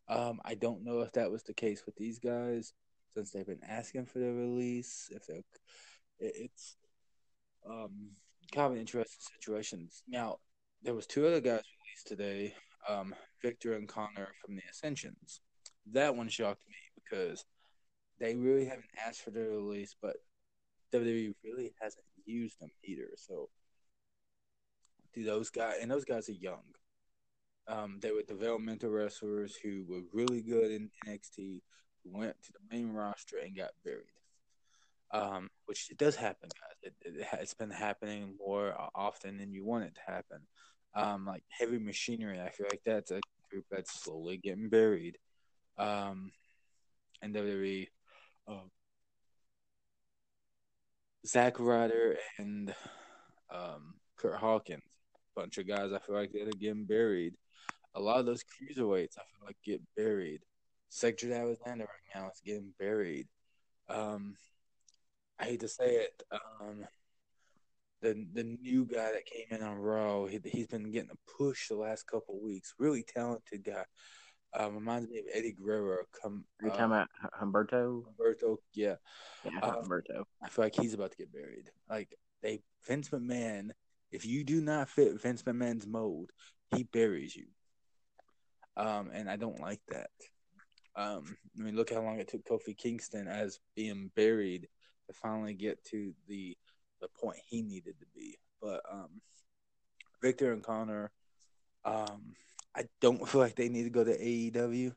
Um, 0.09 0.41
I 0.45 0.55
don't 0.55 0.85
know 0.85 1.01
if 1.01 1.13
that 1.13 1.31
was 1.31 1.43
the 1.43 1.55
case 1.55 1.85
with 1.87 1.97
these 1.97 2.19
guys 2.19 2.73
since 3.15 3.31
they've 3.31 3.47
been 3.47 3.65
asking 3.67 4.07
for 4.07 4.19
the 4.19 4.33
release. 4.33 5.09
If 5.13 5.27
they're, 5.27 5.43
it's 6.19 6.77
um 7.69 8.11
kind 8.53 8.67
of 8.67 8.73
an 8.73 8.79
interesting 8.79 9.21
situation. 9.35 9.89
Now, 10.09 10.39
there 10.83 10.95
was 10.95 11.07
two 11.07 11.27
other 11.27 11.41
guys 11.41 11.63
released 11.81 12.07
today, 12.07 12.55
um, 12.89 13.15
Victor 13.43 13.75
and 13.75 13.89
Connor 13.89 14.29
from 14.45 14.57
the 14.57 14.63
Ascensions. 14.71 15.41
That 15.93 16.15
one 16.15 16.29
shocked 16.29 16.63
me 16.69 16.75
because 16.95 17.45
they 18.19 18.35
really 18.35 18.65
haven't 18.65 18.87
asked 19.05 19.23
for 19.23 19.31
their 19.31 19.49
release, 19.49 19.95
but 20.01 20.17
WWE 20.93 21.35
really 21.45 21.75
hasn't 21.81 22.05
used 22.25 22.61
them 22.61 22.71
either. 22.85 23.09
So, 23.17 23.49
do 25.15 25.25
those 25.25 25.51
guys 25.51 25.77
and 25.81 25.91
those 25.91 26.05
guys 26.05 26.29
are 26.29 26.33
young. 26.33 26.63
Um, 27.69 27.99
they 28.01 28.13
were 28.13 28.23
developmental 28.23 28.91
wrestlers 28.91 29.57
who 29.57 29.85
were 29.89 30.03
really 30.13 30.41
good 30.41 30.71
in 30.71 30.91
NXT, 31.07 31.63
who 32.05 32.19
went 32.19 32.37
to 32.45 32.53
the 32.53 32.77
main 32.77 32.93
roster 32.93 33.39
and 33.39 33.57
got 33.57 33.71
buried. 33.85 34.07
Um, 35.13 35.49
which 35.67 35.89
it 35.91 35.99
does 35.99 36.17
happen, 36.17 36.49
guys. 36.61 36.93
It, 37.03 37.17
it, 37.19 37.25
has 37.25 37.55
been 37.55 37.71
happening 37.71 38.35
more 38.45 38.75
often 38.95 39.39
than 39.39 39.53
you 39.53 39.65
want 39.65 39.85
it 39.85 39.95
to 39.95 40.13
happen. 40.13 40.41
Um, 40.95 41.27
like 41.27 41.45
heavy 41.49 41.79
machinery, 41.79 42.41
I 42.41 42.51
feel 42.51 42.67
like 42.69 42.83
that's 42.85 43.13
a 43.13 43.21
group 43.51 43.67
that's 43.71 44.03
slowly 44.03 44.37
getting 44.37 44.69
buried. 44.69 45.19
Um, 45.79 46.33
and 47.23 47.35
WWE, 47.35 47.89
um, 48.49 48.71
Zack 51.27 51.59
Ryder 51.59 52.17
and 52.39 52.75
um, 53.51 53.95
Kurt 54.17 54.37
Hawkins, 54.37 54.83
bunch 55.35 55.59
of 55.59 55.69
guys. 55.69 55.93
I 55.93 55.99
feel 55.99 56.15
like 56.15 56.33
they're 56.33 56.47
getting 56.47 56.85
buried. 56.85 57.35
A 57.95 58.01
lot 58.01 58.21
of 58.21 58.27
those 58.27 58.45
cruiserweights, 58.45 59.19
I 59.19 59.23
feel 59.23 59.47
like 59.47 59.57
get 59.65 59.81
buried. 59.97 60.41
Cedric 60.89 61.33
Alexander 61.33 61.85
right 61.85 62.21
now 62.23 62.29
is 62.29 62.41
getting 62.45 62.73
buried. 62.79 63.27
Um, 63.89 64.37
I 65.39 65.45
hate 65.45 65.61
to 65.61 65.69
say 65.69 65.97
it. 65.97 66.23
Um, 66.31 66.87
the 68.03 68.27
the 68.35 68.45
new 68.45 68.85
guy 68.85 69.13
that 69.13 69.27
came 69.27 69.47
in 69.51 69.67
on 69.67 69.77
Raw, 69.77 70.27
he, 70.27 70.41
has 70.59 70.67
been 70.67 70.91
getting 70.91 71.11
a 71.11 71.31
push 71.39 71.69
the 71.69 71.77
last 71.77 72.07
couple 72.07 72.41
weeks. 72.41 72.75
Really 72.79 73.03
talented 73.03 73.65
guy. 73.65 73.85
Um, 74.55 74.75
reminds 74.75 75.09
me 75.11 75.19
of 75.19 75.25
Eddie 75.35 75.53
Guerrero. 75.53 76.05
Come, 76.23 76.45
Are 76.63 76.67
you 76.67 76.71
talking 76.71 76.87
about 76.87 77.09
Humberto? 77.39 78.05
Humberto, 78.05 78.57
yeah. 78.73 78.95
Yeah, 79.45 79.59
um, 79.61 79.85
Humberto. 79.85 80.25
I 80.43 80.49
feel 80.49 80.65
like 80.65 80.75
he's 80.75 80.95
about 80.95 81.11
to 81.11 81.17
get 81.19 81.33
buried. 81.33 81.71
Like 81.91 82.17
they 82.43 82.63
Vince 82.87 83.11
McMahon, 83.11 83.71
if 84.11 84.25
you 84.25 84.45
do 84.45 84.61
not 84.61 84.89
fit 84.89 85.21
Vince 85.21 85.43
McMahon's 85.43 85.87
mold, 85.87 86.31
he 86.75 86.85
buries 86.85 87.37
you. 87.37 87.47
Um, 88.77 89.11
and 89.13 89.29
I 89.29 89.37
don't 89.37 89.61
like 89.61 89.81
that. 89.89 90.11
Um, 90.95 91.37
I 91.59 91.63
mean, 91.63 91.77
look 91.77 91.93
how 91.93 92.01
long 92.01 92.19
it 92.19 92.29
took 92.29 92.47
Kofi 92.47 92.77
Kingston 92.77 93.29
as 93.29 93.61
being 93.75 94.11
buried 94.17 94.69
to 95.07 95.13
finally 95.13 95.55
get 95.55 95.85
to 95.87 96.13
the 96.29 96.57
the 97.01 97.09
point 97.09 97.39
he 97.47 97.63
needed 97.63 97.95
to 98.01 98.07
be. 98.15 98.39
But 98.61 98.81
um, 98.91 99.21
Victor 100.23 100.53
and 100.53 100.63
Connor, 100.63 101.11
um, 101.85 102.35
I 102.75 102.85
don't 103.01 103.29
feel 103.29 103.41
like 103.41 103.57
they 103.57 103.69
need 103.69 103.85
to 103.85 103.91
go 103.91 104.05
to 104.05 104.17
AEW. 104.19 104.95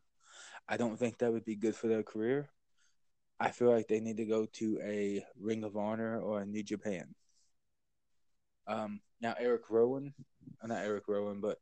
I 0.68 0.78
don't 0.78 0.98
think 0.98 1.18
that 1.18 1.32
would 1.32 1.46
be 1.46 1.56
good 1.56 1.76
for 1.76 1.88
their 1.88 2.04
career. 2.04 2.50
I 3.40 3.52
feel 3.52 3.72
like 3.72 3.88
they 3.88 4.00
need 4.00 4.18
to 4.18 4.26
go 4.26 4.46
to 4.46 4.80
a 4.84 5.24
Ring 5.40 5.64
of 5.64 5.78
Honor 5.78 6.20
or 6.20 6.42
a 6.42 6.46
New 6.46 6.64
Japan. 6.64 7.16
Um, 8.68 9.00
now 9.22 9.34
Eric 9.40 9.70
Rowan, 9.70 10.14
not 10.64 10.84
Eric 10.86 11.08
Rowan, 11.08 11.42
but 11.42 11.58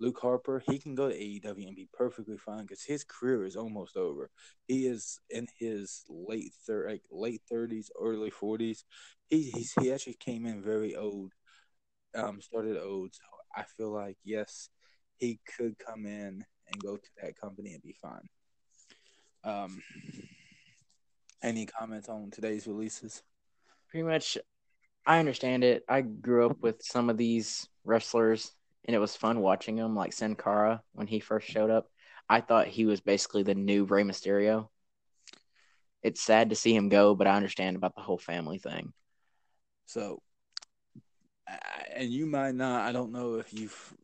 Luke 0.00 0.18
Harper, 0.20 0.62
he 0.66 0.78
can 0.78 0.94
go 0.94 1.08
to 1.08 1.14
AEW 1.14 1.66
and 1.66 1.76
be 1.76 1.88
perfectly 1.92 2.36
fine 2.36 2.62
because 2.62 2.82
his 2.82 3.04
career 3.04 3.44
is 3.44 3.56
almost 3.56 3.96
over. 3.96 4.30
He 4.66 4.86
is 4.86 5.18
in 5.30 5.48
his 5.58 6.04
late 6.08 6.52
thir- 6.66 6.88
like 6.88 7.02
late 7.10 7.42
thirties, 7.48 7.90
early 8.00 8.30
forties. 8.30 8.84
He 9.28 9.50
he's, 9.50 9.72
he 9.80 9.92
actually 9.92 10.14
came 10.14 10.46
in 10.46 10.62
very 10.62 10.94
old, 10.94 11.32
um, 12.14 12.40
started 12.40 12.80
old. 12.80 13.14
So 13.14 13.22
I 13.56 13.64
feel 13.76 13.90
like 13.92 14.16
yes, 14.24 14.68
he 15.16 15.40
could 15.56 15.76
come 15.78 16.06
in 16.06 16.44
and 16.70 16.82
go 16.82 16.96
to 16.96 17.08
that 17.22 17.36
company 17.36 17.72
and 17.72 17.82
be 17.82 17.96
fine. 18.00 18.28
Um, 19.42 19.82
any 21.42 21.66
comments 21.66 22.08
on 22.08 22.30
today's 22.30 22.66
releases? 22.66 23.22
Pretty 23.90 24.06
much, 24.06 24.38
I 25.06 25.18
understand 25.18 25.64
it. 25.64 25.82
I 25.88 26.02
grew 26.02 26.46
up 26.46 26.60
with 26.60 26.82
some 26.82 27.10
of 27.10 27.16
these 27.16 27.68
wrestlers 27.84 28.52
and 28.88 28.94
it 28.94 29.00
was 29.00 29.14
fun 29.14 29.40
watching 29.40 29.76
him, 29.76 29.94
like 29.94 30.14
Sin 30.14 30.34
Cara 30.34 30.82
when 30.94 31.06
he 31.06 31.20
first 31.20 31.46
showed 31.46 31.70
up. 31.70 31.90
I 32.26 32.40
thought 32.40 32.66
he 32.68 32.86
was 32.86 33.02
basically 33.02 33.42
the 33.42 33.54
new 33.54 33.84
Rey 33.84 34.02
Mysterio. 34.02 34.68
It's 36.02 36.22
sad 36.22 36.48
to 36.50 36.56
see 36.56 36.74
him 36.74 36.88
go, 36.88 37.14
but 37.14 37.26
I 37.26 37.36
understand 37.36 37.76
about 37.76 37.94
the 37.94 38.00
whole 38.00 38.16
family 38.16 38.56
thing. 38.56 38.94
So, 39.84 40.22
and 41.94 42.10
you 42.10 42.24
might 42.24 42.54
not, 42.54 42.88
I 42.88 42.92
don't 42.92 43.12
know 43.12 43.34
if 43.34 43.52
you've 43.52 43.94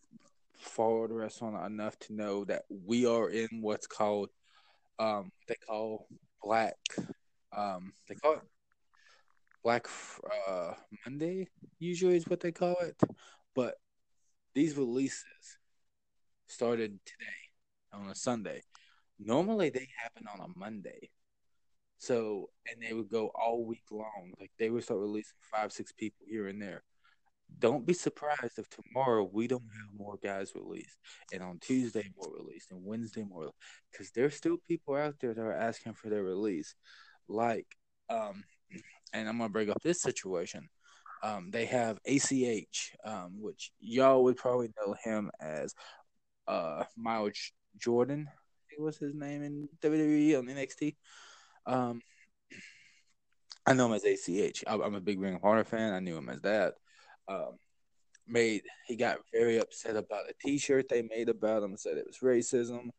followed 0.53 1.11
the 1.11 1.15
wrestling 1.15 1.59
enough 1.65 1.99
to 2.01 2.15
know 2.15 2.45
that 2.45 2.65
we 2.69 3.07
are 3.07 3.31
in 3.31 3.49
what's 3.63 3.87
called, 3.87 4.29
um, 4.99 5.33
they 5.49 5.57
call 5.67 6.09
Black, 6.43 6.77
um, 7.57 7.95
they 8.07 8.17
call 8.17 8.35
it 8.35 8.41
Black 9.63 9.87
uh, 10.47 10.75
Monday, 11.07 11.49
usually 11.79 12.17
is 12.17 12.27
what 12.27 12.41
they 12.41 12.53
call 12.53 12.77
it. 12.83 13.01
But 13.55 13.77
these 14.55 14.77
releases 14.77 15.59
started 16.47 16.99
today 17.05 17.27
on 17.93 18.09
a 18.09 18.15
Sunday. 18.15 18.63
Normally 19.19 19.71
they 19.71 19.89
happen 20.01 20.27
on 20.33 20.41
a 20.41 20.59
Monday. 20.59 21.11
So 21.99 22.51
and 22.71 22.83
they 22.83 22.93
would 22.93 23.09
go 23.09 23.31
all 23.35 23.65
week 23.65 23.85
long. 23.91 24.33
Like 24.39 24.51
they 24.59 24.71
would 24.71 24.85
start 24.85 25.01
releasing 25.01 25.39
five, 25.53 25.73
six 25.73 25.93
people 25.93 26.27
here 26.29 26.49
and 26.49 26.61
there. 26.61 26.83
Don't 27.59 27.87
be 27.87 27.93
surprised 27.93 28.59
if 28.59 28.67
tomorrow 28.69 29.29
we 29.31 29.47
don't 29.47 29.63
have 29.63 29.99
more 29.99 30.19
guys 30.23 30.53
released, 30.55 30.97
and 31.33 31.43
on 31.43 31.59
Tuesday 31.61 32.11
more 32.17 32.33
released, 32.37 32.73
and 32.73 32.85
Wednesday 32.85 33.23
more, 33.23 33.51
because 33.93 34.11
there's 34.11 34.35
still 34.35 34.57
people 34.67 34.97
out 34.97 35.15
there 35.21 35.35
that 35.35 35.41
are 35.41 35.53
asking 35.53 35.95
for 35.95 36.09
their 36.09 36.25
release. 36.25 36.75
Like, 37.29 37.67
um, 38.11 38.43
and 39.13 39.29
I'm 39.29 39.39
gonna 39.39 39.51
bring 39.51 39.71
up 39.71 39.83
this 39.83 40.01
situation. 40.03 40.69
Um, 41.25 41.51
they 41.51 41.65
have 41.65 41.99
ACH, 42.05 42.93
um, 43.03 43.41
which 43.41 43.73
y'all 43.81 44.25
would 44.25 44.37
probably 44.37 44.71
know 44.79 44.95
him 45.03 45.31
as 45.41 45.75
uh, 46.47 46.85
Miles 46.99 47.53
Jordan. 47.79 48.29
I 48.71 48.83
was 48.83 48.99
his 48.99 49.15
name 49.15 49.43
in 49.43 49.69
WWE 49.81 50.39
on 50.39 50.45
NXT. 50.45 50.97
Um, 51.65 52.03
I 53.65 53.73
know 53.73 53.87
him 53.87 53.95
as 53.95 54.05
ACH. 54.05 54.65
I'm 54.67 54.95
a 54.95 55.01
big 55.01 55.19
Ring 55.19 55.37
of 55.37 55.45
Honor 55.45 55.65
fan. 55.65 55.95
I 55.95 56.01
knew 56.01 56.19
him 56.19 56.29
as 56.29 56.43
that. 56.43 56.75
Um, 57.27 57.53
made 58.27 58.61
he 58.87 58.95
got 58.95 59.17
very 59.33 59.59
upset 59.59 59.97
about 59.97 60.29
a 60.29 60.35
T-shirt 60.47 60.91
they 60.91 61.01
made 61.01 61.31
about 61.31 61.63
him. 61.63 61.79
Said 61.79 61.97
it 61.97 62.07
was 62.07 62.19
racism. 62.19 62.91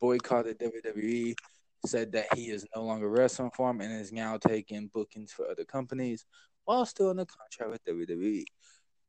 Boycotted 0.00 0.58
WWE. 0.58 1.36
Said 1.86 2.10
that 2.12 2.34
he 2.34 2.50
is 2.50 2.66
no 2.74 2.82
longer 2.82 3.08
wrestling 3.08 3.52
for 3.54 3.70
him 3.70 3.80
and 3.80 3.92
is 3.92 4.12
now 4.12 4.36
taking 4.36 4.90
bookings 4.92 5.30
for 5.30 5.48
other 5.48 5.64
companies 5.64 6.26
while 6.64 6.86
still 6.86 7.10
in 7.10 7.16
the 7.16 7.26
contract 7.26 7.70
with 7.70 7.84
WWE, 7.84 8.44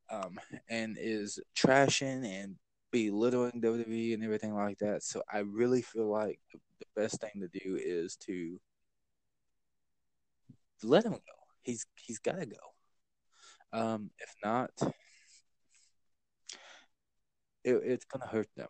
um, 0.10 0.40
and 0.70 0.98
is 1.00 1.40
trashing 1.56 2.26
and 2.26 2.56
belittling 2.92 3.62
WWE 3.62 4.14
and 4.14 4.24
everything 4.24 4.54
like 4.54 4.78
that. 4.80 5.04
So 5.04 5.22
I 5.32 5.40
really 5.40 5.82
feel 5.82 6.10
like 6.10 6.40
the 6.52 6.86
best 6.96 7.20
thing 7.20 7.42
to 7.42 7.48
do 7.48 7.78
is 7.82 8.16
to 8.28 8.60
let 10.84 11.06
him 11.06 11.14
go. 11.14 11.20
He's 11.64 11.86
he's 11.96 12.20
got 12.20 12.40
to 12.40 12.46
go. 12.46 12.58
Um, 13.72 14.12
if 14.20 14.34
not, 14.44 14.70
it, 17.64 17.82
it's 17.84 18.06
gonna 18.06 18.28
hurt 18.28 18.50
them. 18.56 18.68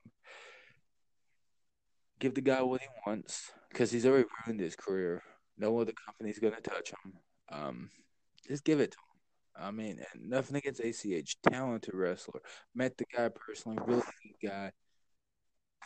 Give 2.20 2.34
the 2.34 2.42
guy 2.42 2.62
what 2.62 2.82
he 2.82 2.88
wants 3.06 3.52
because 3.70 3.92
he's 3.92 4.06
already 4.06 4.26
ruined 4.46 4.62
his 4.62 4.76
career. 4.76 5.22
No 5.58 5.78
other 5.80 5.94
company's 6.06 6.40
gonna 6.40 6.62
touch 6.62 6.92
him. 6.92 7.14
Um, 7.52 7.90
just 8.48 8.64
give 8.64 8.80
it 8.80 8.92
to 8.92 8.98
him. 8.98 9.66
I 9.68 9.72
mean, 9.72 10.02
nothing 10.20 10.56
against 10.56 10.82
ACH, 10.82 11.38
talented 11.42 11.94
wrestler. 11.94 12.42
Met 12.74 12.98
the 12.98 13.06
guy 13.16 13.30
personally, 13.30 13.78
really 13.86 14.02
good 14.02 14.50
guy. 14.50 14.72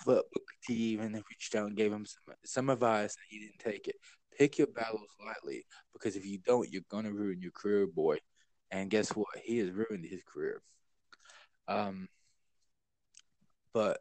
But 0.05 0.25
Booker 0.31 0.55
T 0.63 0.73
even 0.73 1.13
reached 1.13 1.55
out 1.55 1.67
and 1.67 1.75
gave 1.75 1.91
him 1.91 2.05
some 2.05 2.35
some 2.45 2.69
advice, 2.69 3.15
and 3.15 3.25
he 3.29 3.39
didn't 3.39 3.59
take 3.59 3.87
it. 3.87 3.95
Pick 4.37 4.57
your 4.57 4.67
battles 4.67 5.09
lightly, 5.25 5.65
because 5.91 6.15
if 6.15 6.25
you 6.25 6.37
don't, 6.37 6.71
you're 6.71 6.83
gonna 6.89 7.11
ruin 7.11 7.41
your 7.41 7.51
career, 7.51 7.87
boy. 7.87 8.17
And 8.71 8.89
guess 8.89 9.09
what? 9.09 9.27
He 9.43 9.57
has 9.59 9.71
ruined 9.71 10.05
his 10.05 10.21
career. 10.23 10.61
Um, 11.67 12.07
but 13.73 13.99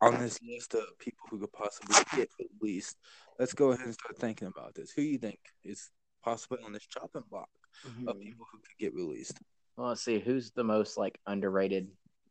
on 0.00 0.18
this 0.18 0.38
list 0.42 0.74
of 0.74 0.84
people 0.98 1.26
who 1.30 1.38
could 1.38 1.52
possibly 1.52 1.96
get 2.16 2.28
released, 2.60 2.96
let's 3.38 3.52
go 3.52 3.72
ahead 3.72 3.84
and 3.84 3.94
start 3.94 4.16
thinking 4.18 4.48
about 4.48 4.74
this. 4.74 4.90
Who 4.90 5.02
you 5.02 5.18
think 5.18 5.38
is 5.64 5.90
possibly 6.22 6.58
on 6.64 6.72
this 6.72 6.86
chopping 6.86 7.24
block 7.30 7.48
mm-hmm. 7.86 8.08
of 8.08 8.20
people 8.20 8.46
who 8.50 8.58
could 8.58 8.78
get 8.78 8.94
released. 8.94 9.38
Well, 9.76 9.88
let's 9.88 10.02
see 10.02 10.18
who's 10.18 10.50
the 10.50 10.64
most 10.64 10.96
like 10.96 11.18
underrated 11.26 11.88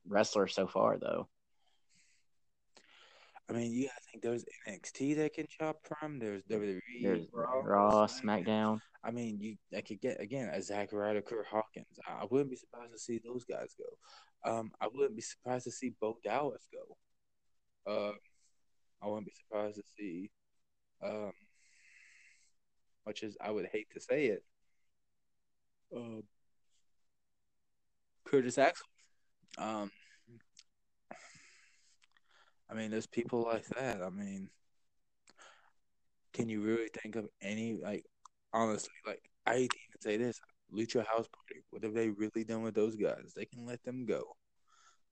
wrestler 0.07 0.47
so 0.47 0.67
far, 0.67 0.97
though. 0.97 1.27
I 3.49 3.53
mean, 3.53 3.71
you 3.71 3.87
gotta 3.87 4.01
think 4.11 4.23
there's 4.23 4.45
NXT 4.67 5.15
that 5.17 5.33
can 5.33 5.47
chop 5.49 5.77
from. 5.83 6.19
There's 6.19 6.43
WWE, 6.43 6.79
there's 7.01 7.25
Raw, 7.33 7.61
Raw 7.63 8.05
SmackDown. 8.05 8.45
SmackDown. 8.45 8.81
I 9.03 9.11
mean, 9.11 9.39
you 9.39 9.55
I 9.75 9.81
could 9.81 10.01
get 10.01 10.21
again 10.21 10.49
a 10.53 10.61
Zack 10.61 10.89
Ryder, 10.91 11.21
Kurt 11.21 11.47
Hawkins. 11.47 11.99
I, 12.07 12.21
I, 12.21 12.25
wouldn't 12.29 12.51
be 12.51 12.57
surprised 12.57 12.91
to 12.91 12.99
see 12.99 13.19
those 13.23 13.45
guys 13.45 13.75
go. 13.77 14.51
Um, 14.51 14.71
I 14.79 14.87
wouldn't 14.93 15.15
be 15.15 15.21
surprised 15.21 15.65
to 15.65 15.71
see 15.71 15.93
Bo 15.99 16.17
Dallas 16.23 16.67
go. 16.71 17.91
Uh, 17.91 18.11
I 19.01 19.07
wouldn't 19.07 19.25
be 19.25 19.33
surprised 19.33 19.77
to 19.77 19.83
see 19.97 20.29
um, 21.03 21.31
much 23.05 23.23
as 23.23 23.37
I 23.41 23.51
would 23.51 23.67
hate 23.71 23.87
to 23.93 23.99
say 23.99 24.27
it, 24.27 24.43
uh, 25.95 26.21
Curtis 28.25 28.57
Axel. 28.57 28.85
Um, 29.57 29.91
I 32.69 32.75
mean, 32.75 32.91
there's 32.91 33.07
people 33.07 33.43
like 33.43 33.65
that. 33.69 34.01
I 34.01 34.09
mean, 34.09 34.49
can 36.33 36.47
you 36.47 36.61
really 36.61 36.89
think 37.01 37.15
of 37.15 37.27
any 37.41 37.73
like 37.73 38.05
honestly 38.53 38.93
like 39.05 39.21
I 39.45 39.53
hate 39.55 39.71
to 39.71 39.77
even 39.89 40.01
say 40.01 40.17
this 40.17 40.39
Lucha 40.73 41.05
House 41.05 41.27
Party? 41.27 41.63
What 41.71 41.83
have 41.83 41.93
they 41.93 42.09
really 42.09 42.43
done 42.43 42.61
with 42.61 42.75
those 42.75 42.95
guys? 42.95 43.33
They 43.35 43.45
can 43.45 43.65
let 43.65 43.83
them 43.83 44.05
go. 44.05 44.35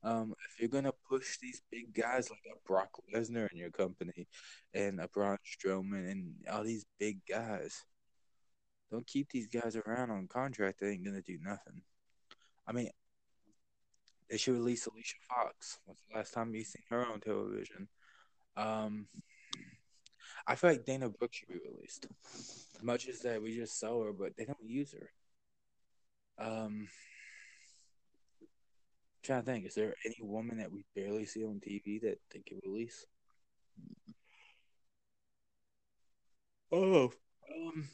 Um, 0.08 0.34
if 0.48 0.58
you're 0.58 0.70
gonna 0.70 0.94
push 1.10 1.38
these 1.38 1.62
big 1.70 1.94
guys 1.94 2.30
like 2.30 2.46
a 2.50 2.56
Brock 2.66 2.92
Lesnar 3.14 3.52
in 3.52 3.58
your 3.58 3.72
company 3.72 4.26
and 4.74 5.02
a 5.02 5.08
Braun 5.10 5.38
Strowman 5.46 6.10
and 6.10 6.34
all 6.50 6.64
these 6.64 6.86
big 6.98 7.20
guys, 7.30 7.84
don't 8.90 9.06
keep 9.06 9.30
these 9.30 9.48
guys 9.48 9.76
around 9.76 10.12
on 10.12 10.30
contract. 10.30 10.80
They 10.80 10.92
ain't 10.92 11.04
gonna 11.04 11.22
do 11.22 11.38
nothing. 11.42 11.82
I 12.66 12.72
mean, 12.72 12.90
they 14.30 14.38
should 14.38 14.54
release 14.54 14.86
Alicia 14.86 15.18
Fox. 15.28 15.80
What's 15.84 16.04
the 16.10 16.16
last 16.16 16.34
time 16.34 16.56
you 16.56 16.64
seen 16.64 16.84
her 16.90 17.06
on 17.06 17.20
television? 17.20 17.90
Um, 18.56 19.08
I 20.48 20.56
feel 20.56 20.70
like 20.70 20.86
Dana 20.86 21.10
Brooke 21.10 21.34
should 21.34 21.50
be 21.50 21.60
released. 21.70 22.08
As 22.24 22.82
much 22.82 23.10
as 23.10 23.20
that 23.24 23.42
we 23.42 23.58
just 23.58 23.78
saw 23.78 24.06
her, 24.06 24.14
but 24.14 24.38
they 24.38 24.46
don't 24.46 24.58
use 24.64 24.94
her. 24.94 25.10
Um, 26.40 26.88
trying 29.28 29.44
to 29.44 29.46
think, 29.46 29.66
is 29.66 29.76
there 29.76 29.94
any 30.06 30.16
woman 30.22 30.58
that 30.58 30.72
we 30.72 30.86
barely 30.96 31.26
see 31.26 31.44
on 31.44 31.60
TV 31.60 32.02
that 32.02 32.20
they 32.34 32.40
could 32.40 32.60
release? 32.66 33.06
Oh, 36.72 37.12
um, 37.54 37.88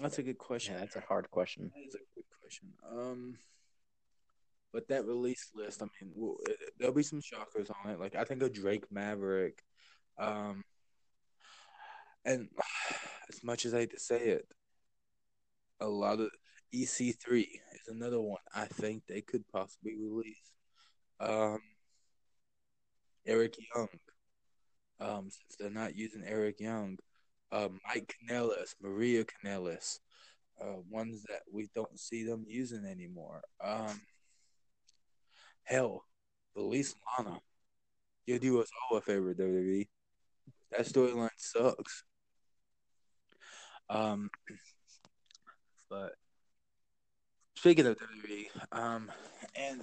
that's 0.00 0.18
a 0.18 0.22
good 0.22 0.38
question. 0.38 0.74
Yeah, 0.74 0.80
that's 0.80 0.96
a 0.96 1.00
hard 1.00 1.30
question. 1.30 1.70
That 1.74 1.86
is 1.86 1.94
a 1.94 2.14
good 2.14 2.24
question. 2.40 2.68
Um, 2.90 3.38
but 4.72 4.88
that 4.88 5.04
release 5.04 5.50
list, 5.54 5.82
I 5.82 5.86
mean, 5.86 6.12
well, 6.14 6.36
there'll 6.78 6.94
be 6.94 7.02
some 7.02 7.20
shockers 7.20 7.70
on 7.70 7.90
it. 7.90 8.00
Like 8.00 8.14
I 8.14 8.24
think 8.24 8.42
of 8.42 8.52
Drake 8.52 8.90
Maverick. 8.90 9.62
Um, 10.18 10.64
and 12.24 12.48
as 13.28 13.42
much 13.42 13.66
as 13.66 13.74
I 13.74 13.80
hate 13.80 13.90
to 13.90 14.00
say 14.00 14.28
it, 14.28 14.46
a 15.80 15.88
lot 15.88 16.20
of 16.20 16.30
EC3 16.74 17.40
is 17.40 17.88
another 17.88 18.20
one 18.20 18.40
I 18.54 18.66
think 18.66 19.04
they 19.06 19.20
could 19.20 19.46
possibly 19.48 19.96
release. 19.96 20.52
Um, 21.20 21.58
Eric 23.26 23.56
Young, 23.74 23.88
um, 25.00 25.30
since 25.30 25.56
they're 25.58 25.70
not 25.70 25.96
using 25.96 26.22
Eric 26.24 26.60
Young, 26.60 26.98
uh, 27.52 27.68
Mike 27.86 28.14
Kanellis, 28.28 28.74
Maria 28.80 29.24
Kanellis, 29.24 29.98
uh, 30.60 30.76
ones 30.88 31.24
that 31.28 31.42
we 31.52 31.68
don't 31.74 31.98
see 31.98 32.24
them 32.24 32.44
using 32.46 32.84
anymore. 32.84 33.42
Um, 33.62 34.00
hell, 35.64 36.04
release 36.54 36.94
Lana. 37.18 37.38
You 38.26 38.38
do 38.38 38.60
us 38.60 38.68
all 38.90 38.98
a 38.98 39.00
favor, 39.00 39.34
WWE. 39.34 39.88
That 40.70 40.86
storyline 40.86 41.30
sucks. 41.36 42.04
Um, 43.88 44.30
but 45.90 46.12
speaking 47.56 47.86
of 47.86 47.96
WWE, 47.96 48.46
um, 48.72 49.10
and 49.54 49.82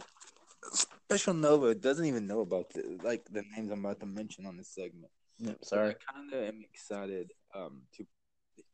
Special 1.07 1.35
Nova 1.35 1.75
doesn't 1.75 2.05
even 2.05 2.25
know 2.25 2.39
about 2.41 2.71
the 2.74 2.97
like 3.03 3.25
the 3.31 3.43
names 3.55 3.69
I'm 3.71 3.85
about 3.85 4.00
to 4.00 4.07
mention 4.07 4.47
on 4.47 4.57
this 4.57 4.69
segment. 4.69 5.12
Yep, 5.38 5.57
So 5.62 5.75
sorry. 5.75 5.89
I 5.91 6.12
kind 6.13 6.33
of 6.33 6.43
am 6.50 6.62
excited 6.63 7.31
um 7.53 7.83
to 7.95 8.05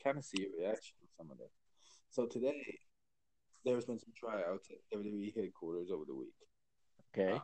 kind 0.02 0.18
of 0.18 0.24
see 0.24 0.46
a 0.46 0.50
reaction 0.58 0.96
of 1.04 1.10
some 1.18 1.30
of 1.30 1.38
them. 1.38 1.50
So 2.10 2.28
today, 2.28 2.78
there's 3.66 3.84
been 3.86 4.00
some 4.00 4.14
tryouts 4.16 4.70
at 4.72 4.98
WWE 4.98 5.36
headquarters 5.36 5.90
over 5.92 6.06
the 6.08 6.16
week. 6.16 6.34
Okay. 7.14 7.38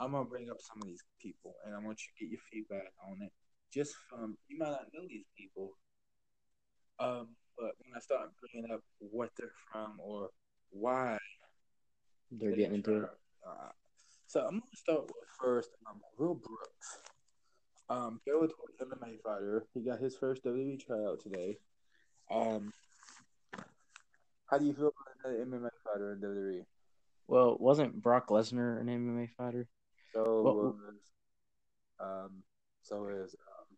I'm 0.00 0.10
gonna 0.12 0.24
bring 0.24 0.50
up 0.50 0.60
some 0.60 0.78
of 0.82 0.88
these 0.88 1.04
people, 1.20 1.54
and 1.64 1.72
I 1.72 1.78
want 1.78 2.00
you 2.02 2.08
to 2.16 2.24
get 2.24 2.30
your 2.32 2.40
feedback 2.50 2.92
on 3.08 3.18
it. 3.22 3.30
Just 3.72 3.94
from 4.10 4.36
you 4.48 4.58
might 4.58 4.70
not 4.70 4.86
know 4.92 5.06
these 5.08 5.26
people, 5.38 5.70
um, 6.98 7.28
but 7.56 7.70
when 7.78 7.94
I 7.96 8.00
start 8.00 8.30
bringing 8.40 8.68
up 8.72 8.80
what 8.98 9.30
they're 9.38 9.52
from 9.70 10.00
or 10.00 10.30
why 10.70 11.18
They're 12.32 12.50
they 12.50 12.56
getting 12.56 12.76
into 12.76 13.04
it. 13.04 13.10
uh, 13.46 13.70
so 14.32 14.40
I'm 14.40 14.60
gonna 14.60 14.62
start 14.74 15.02
with 15.02 15.28
first 15.38 15.70
um, 15.86 16.00
Will 16.16 16.34
Brooks, 16.34 16.98
um, 17.90 18.18
Bellator 18.26 18.52
MMA 18.80 19.20
fighter. 19.22 19.66
He 19.74 19.80
got 19.80 20.00
his 20.00 20.16
first 20.16 20.42
WWE 20.42 20.80
tryout 20.80 21.20
today. 21.20 21.58
Um, 22.30 22.72
how 24.46 24.56
do 24.56 24.64
you 24.64 24.72
feel 24.72 24.94
about 25.22 25.34
an 25.34 25.50
MMA 25.50 25.68
fighter 25.84 26.14
in? 26.14 26.20
WWE? 26.20 26.64
Well, 27.28 27.58
wasn't 27.60 28.02
Brock 28.02 28.28
Lesnar 28.28 28.80
an 28.80 28.86
MMA 28.86 29.28
fighter? 29.36 29.68
So 30.14 30.42
was, 30.42 30.74
um, 32.00 32.42
so 32.80 33.08
is 33.08 33.34
um, 33.34 33.76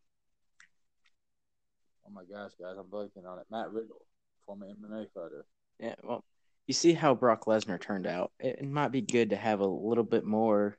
oh 2.06 2.10
my 2.12 2.22
gosh, 2.32 2.52
guys, 2.60 2.76
I'm 2.78 2.84
blanking 2.84 3.26
on 3.26 3.40
it. 3.40 3.46
Matt 3.50 3.72
Riddle, 3.72 4.06
former 4.46 4.66
MMA 4.66 5.06
fighter. 5.12 5.46
Yeah. 5.80 5.96
Well, 6.04 6.22
you 6.66 6.74
see 6.74 6.92
how 6.92 7.14
Brock 7.14 7.44
Lesnar 7.44 7.80
turned 7.80 8.06
out. 8.06 8.32
It, 8.40 8.58
it 8.60 8.64
might 8.64 8.92
be 8.92 9.02
good 9.02 9.30
to 9.30 9.36
have 9.36 9.60
a 9.60 9.66
little 9.66 10.04
bit 10.04 10.24
more 10.24 10.78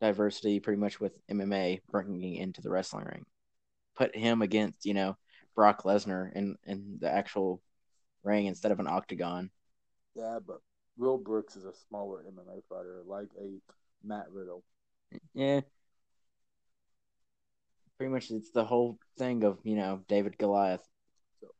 diversity, 0.00 0.60
pretty 0.60 0.80
much 0.80 1.00
with 1.00 1.12
MMA 1.28 1.80
bringing 1.90 2.36
into 2.36 2.60
the 2.60 2.70
wrestling 2.70 3.06
ring. 3.06 3.24
Put 3.96 4.16
him 4.16 4.42
against, 4.42 4.84
you 4.84 4.94
know, 4.94 5.16
Brock 5.54 5.82
Lesnar 5.84 6.32
in 6.34 6.56
in 6.64 6.98
the 7.00 7.10
actual 7.10 7.62
ring 8.22 8.46
instead 8.46 8.72
of 8.72 8.80
an 8.80 8.86
octagon. 8.86 9.50
Yeah, 10.14 10.38
but 10.46 10.58
Will 10.96 11.18
Brooks 11.18 11.56
is 11.56 11.64
a 11.64 11.72
smaller 11.88 12.22
MMA 12.22 12.62
fighter, 12.68 13.02
like 13.06 13.28
a 13.40 13.60
Matt 14.04 14.30
Riddle. 14.30 14.62
Yeah. 15.34 15.60
Pretty 17.98 18.12
much, 18.12 18.30
it's 18.30 18.50
the 18.50 18.64
whole 18.64 18.98
thing 19.18 19.44
of 19.44 19.58
you 19.62 19.76
know 19.76 20.00
David 20.08 20.36
Goliath. 20.38 20.86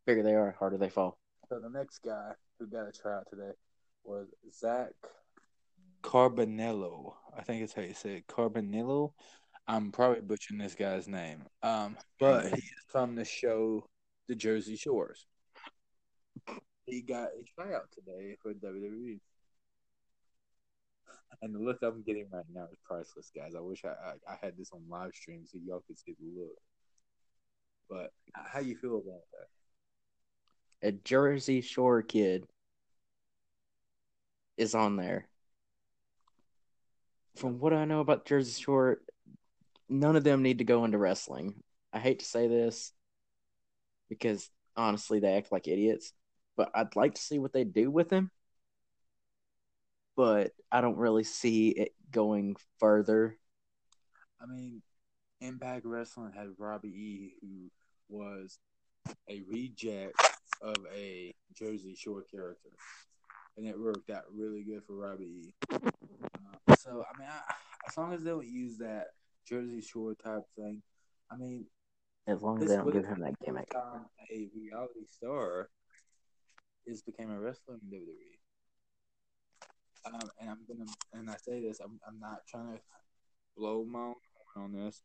Bigger 0.06 0.22
they 0.22 0.34
are, 0.34 0.54
harder 0.58 0.78
they 0.78 0.88
fall. 0.88 1.18
So 1.48 1.60
the 1.60 1.68
next 1.68 1.98
guy 1.98 2.32
who 2.62 2.68
got 2.68 2.88
a 2.88 2.92
tryout 2.92 3.28
today 3.28 3.50
was 4.04 4.28
Zach 4.54 4.92
Carbonello. 6.02 7.14
I 7.36 7.42
think 7.42 7.62
it's 7.62 7.72
how 7.72 7.82
you 7.82 7.94
say 7.94 8.16
it, 8.16 8.26
Carbonello. 8.28 9.12
I'm 9.66 9.90
probably 9.90 10.20
butchering 10.20 10.58
this 10.58 10.74
guy's 10.74 11.08
name. 11.08 11.44
Um, 11.62 11.96
but 12.20 12.46
he 12.46 12.56
is 12.56 12.84
from 12.88 13.14
the 13.14 13.24
show 13.24 13.88
The 14.28 14.34
Jersey 14.34 14.76
Shores. 14.76 15.26
He 16.86 17.02
got 17.02 17.28
a 17.28 17.44
tryout 17.54 17.88
today 17.92 18.36
for 18.42 18.52
WWE. 18.52 19.20
And 21.40 21.54
the 21.54 21.58
look 21.58 21.78
I'm 21.82 22.02
getting 22.02 22.26
right 22.32 22.44
now 22.52 22.68
is 22.70 22.78
priceless, 22.84 23.30
guys. 23.34 23.54
I 23.56 23.60
wish 23.60 23.84
I, 23.84 23.88
I, 23.88 24.32
I 24.32 24.36
had 24.40 24.56
this 24.56 24.70
on 24.72 24.82
live 24.88 25.12
stream 25.14 25.44
so 25.46 25.58
y'all 25.64 25.82
could 25.86 25.98
see 25.98 26.14
the 26.20 26.40
look. 26.40 26.56
But 27.88 28.10
how 28.34 28.60
you 28.60 28.76
feel 28.76 28.94
about 28.98 29.22
that? 29.32 30.88
A 30.88 30.92
Jersey 30.92 31.60
Shore 31.60 32.02
kid 32.02 32.46
is 34.56 34.74
on 34.74 34.96
there. 34.96 35.28
From 37.36 37.58
what 37.58 37.72
I 37.72 37.84
know 37.84 38.00
about 38.00 38.26
Jersey 38.26 38.60
Shore, 38.60 38.98
none 39.88 40.16
of 40.16 40.24
them 40.24 40.42
need 40.42 40.58
to 40.58 40.64
go 40.64 40.84
into 40.84 40.98
wrestling. 40.98 41.62
I 41.92 41.98
hate 41.98 42.20
to 42.20 42.24
say 42.24 42.48
this 42.48 42.92
because 44.08 44.50
honestly, 44.76 45.20
they 45.20 45.34
act 45.34 45.52
like 45.52 45.68
idiots. 45.68 46.12
But 46.56 46.70
I'd 46.74 46.96
like 46.96 47.14
to 47.14 47.20
see 47.20 47.38
what 47.38 47.52
they 47.52 47.64
do 47.64 47.90
with 47.90 48.10
him. 48.10 48.30
But 50.16 50.52
I 50.70 50.82
don't 50.82 50.98
really 50.98 51.24
see 51.24 51.68
it 51.70 51.94
going 52.10 52.56
further. 52.78 53.38
I 54.40 54.46
mean, 54.46 54.82
Impact 55.40 55.86
Wrestling 55.86 56.32
had 56.36 56.48
Robbie 56.58 56.88
E, 56.88 57.32
who 57.40 57.70
was 58.08 58.58
a 59.28 59.42
reject 59.48 60.14
of 60.60 60.76
a 60.94 61.34
Jersey 61.54 61.94
Shore 61.94 62.24
character, 62.30 62.70
and 63.56 63.66
it 63.66 63.78
worked 63.78 64.10
out 64.10 64.24
really 64.34 64.62
good 64.62 64.82
for 64.86 64.94
Robbie 64.94 65.24
E. 65.24 65.54
Uh, 65.72 66.74
so, 66.76 67.04
I 67.04 67.18
mean, 67.18 67.28
I, 67.28 67.40
as 67.88 67.96
long 67.96 68.12
as 68.12 68.22
they 68.22 68.30
don't 68.30 68.48
use 68.48 68.78
that 68.78 69.08
Jersey 69.46 69.80
Shore 69.80 70.14
type 70.14 70.42
thing, 70.56 70.82
I 71.30 71.36
mean, 71.36 71.66
As 72.26 72.42
long 72.42 72.62
as 72.62 72.68
they 72.68 72.76
don't 72.76 72.92
give 72.92 73.04
him 73.04 73.20
that 73.20 73.34
gimmick. 73.44 73.70
time 73.70 74.06
a 74.30 74.48
reality 74.54 75.06
star 75.08 75.68
is 76.86 77.02
became 77.02 77.30
a 77.30 77.38
wrestler 77.38 77.74
in 77.74 77.98
WWE. 77.98 78.38
Um, 80.04 80.30
and 80.40 80.50
I'm 80.50 80.58
gonna, 80.66 80.90
and 81.12 81.30
I 81.30 81.36
say 81.36 81.60
this, 81.60 81.78
I'm, 81.80 82.00
I'm 82.06 82.18
not 82.18 82.40
trying 82.48 82.74
to 82.74 82.80
blow 83.56 83.84
my 83.84 84.00
own 84.00 84.14
horn 84.54 84.74
on 84.74 84.84
this, 84.84 85.02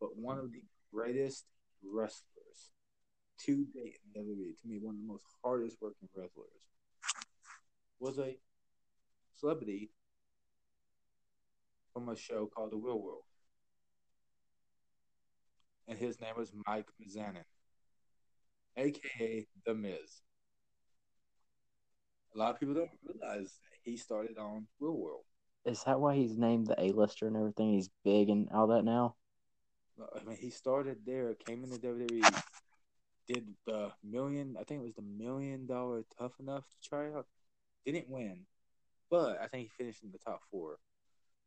but 0.00 0.16
one 0.16 0.38
of 0.38 0.52
the 0.52 0.62
greatest 0.92 1.46
wrestlers 1.82 2.70
to 3.40 3.66
date 3.74 3.98
in 4.14 4.22
WWE, 4.22 4.60
to 4.60 4.68
me, 4.68 4.78
one 4.80 4.94
of 4.94 5.00
the 5.00 5.06
most 5.06 5.24
hardest 5.42 5.78
working 5.80 6.08
wrestlers, 6.14 6.68
was 7.98 8.18
a 8.18 8.36
celebrity 9.38 9.90
from 11.92 12.08
a 12.08 12.16
show 12.16 12.46
called 12.46 12.72
The 12.72 12.76
Real 12.76 13.00
World. 13.00 13.22
And 15.86 15.98
his 15.98 16.20
name 16.20 16.34
was 16.36 16.52
Mike 16.66 16.88
Mizanin, 17.00 17.44
aka 18.76 19.46
The 19.66 19.74
Miz. 19.74 20.22
A 22.34 22.38
lot 22.38 22.54
of 22.54 22.60
people 22.60 22.74
don't 22.74 22.90
realize 23.04 23.60
he 23.84 23.96
started 23.96 24.38
on 24.38 24.66
Real 24.80 24.96
World. 24.96 25.24
Is 25.64 25.84
that 25.84 26.00
why 26.00 26.14
he's 26.16 26.36
named 26.36 26.66
the 26.66 26.80
A-lister 26.80 27.26
and 27.26 27.36
everything? 27.36 27.74
He's 27.74 27.90
big 28.04 28.28
and 28.28 28.48
all 28.52 28.66
that 28.68 28.84
now. 28.84 29.14
I 29.98 30.24
mean, 30.24 30.36
he 30.36 30.50
started 30.50 30.98
there, 31.06 31.34
came 31.34 31.62
into 31.62 31.78
WWE, 31.78 32.42
did 33.28 33.46
the 33.66 33.92
million, 34.02 34.56
I 34.58 34.64
think 34.64 34.80
it 34.80 34.84
was 34.84 34.94
the 34.94 35.02
million 35.02 35.66
dollar 35.66 36.04
tough 36.18 36.32
enough 36.40 36.64
to 36.64 36.88
try 36.88 37.12
out. 37.12 37.26
Didn't 37.84 38.08
win, 38.08 38.46
but 39.10 39.38
I 39.40 39.46
think 39.46 39.64
he 39.64 39.84
finished 39.84 40.02
in 40.02 40.10
the 40.10 40.18
top 40.18 40.40
four. 40.50 40.78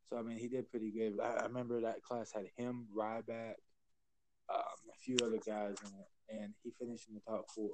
So, 0.06 0.18
I 0.18 0.22
mean, 0.22 0.38
he 0.38 0.48
did 0.48 0.70
pretty 0.70 0.92
good. 0.92 1.20
I, 1.22 1.42
I 1.42 1.44
remember 1.44 1.82
that 1.82 2.04
class 2.04 2.32
had 2.32 2.46
him, 2.56 2.88
Ryback, 2.96 3.56
um, 4.50 4.78
a 4.90 4.98
few 5.04 5.18
other 5.24 5.40
guys 5.46 5.76
in 5.84 5.92
it, 6.00 6.42
and 6.42 6.54
he 6.64 6.72
finished 6.80 7.08
in 7.10 7.16
the 7.16 7.22
top 7.22 7.46
four. 7.54 7.72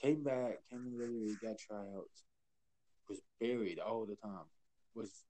Came 0.00 0.22
back, 0.22 0.60
came 0.70 0.86
into 0.86 1.04
WWE, 1.04 1.40
got 1.42 1.58
tryouts, 1.58 2.24
was 3.08 3.20
buried 3.40 3.78
all 3.78 4.06
the 4.06 4.16
time, 4.16 4.46
was 4.94 5.24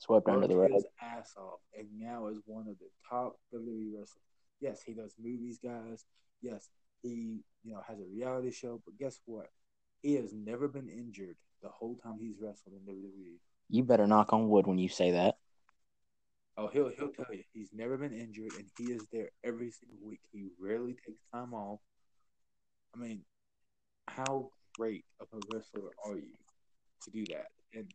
Swept 0.00 0.28
under 0.28 0.46
the 0.46 0.56
rug. 0.56 0.72
his 0.72 0.86
ass 1.02 1.34
off, 1.36 1.60
and 1.78 1.86
now 1.98 2.28
is 2.28 2.40
one 2.46 2.66
of 2.68 2.78
the 2.78 2.88
top 3.08 3.38
WWE 3.54 3.92
wrestlers. 3.92 4.24
Yes, 4.58 4.82
he 4.82 4.94
does 4.94 5.14
movies, 5.22 5.58
guys. 5.62 6.04
Yes, 6.40 6.70
he 7.02 7.40
you 7.62 7.74
know 7.74 7.82
has 7.86 7.98
a 8.00 8.06
reality 8.10 8.50
show. 8.50 8.80
But 8.84 8.98
guess 8.98 9.20
what? 9.26 9.48
He 10.02 10.14
has 10.14 10.32
never 10.32 10.68
been 10.68 10.88
injured 10.88 11.36
the 11.62 11.68
whole 11.68 11.96
time 11.96 12.18
he's 12.20 12.36
wrestled 12.40 12.74
in 12.74 12.92
WWE. 12.94 13.38
You 13.68 13.84
better 13.84 14.06
knock 14.06 14.32
on 14.32 14.48
wood 14.48 14.66
when 14.66 14.78
you 14.78 14.88
say 14.88 15.12
that. 15.12 15.36
Oh, 16.56 16.68
he'll 16.68 16.88
he'll 16.90 17.08
tell 17.12 17.26
you 17.32 17.42
he's 17.52 17.70
never 17.72 17.96
been 17.96 18.12
injured, 18.12 18.52
and 18.58 18.66
he 18.76 18.92
is 18.92 19.06
there 19.12 19.30
every 19.44 19.70
single 19.70 19.98
week. 20.06 20.20
He 20.32 20.48
rarely 20.58 20.94
takes 21.06 21.22
time 21.32 21.54
off. 21.54 21.80
I 22.94 22.98
mean, 22.98 23.20
how 24.08 24.50
great 24.78 25.04
of 25.20 25.28
a 25.32 25.38
wrestler 25.54 25.90
are 26.04 26.16
you 26.16 26.34
to 27.04 27.10
do 27.10 27.24
that? 27.26 27.46
And 27.72 27.86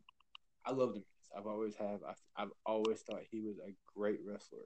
I 0.64 0.72
love 0.72 0.94
him. 0.94 1.04
I've 1.36 1.46
always 1.46 1.74
have. 1.76 2.00
I've, 2.08 2.16
I've 2.36 2.52
always 2.64 3.00
thought 3.02 3.20
he 3.30 3.40
was 3.40 3.56
a 3.58 3.74
great 3.94 4.20
wrestler. 4.26 4.60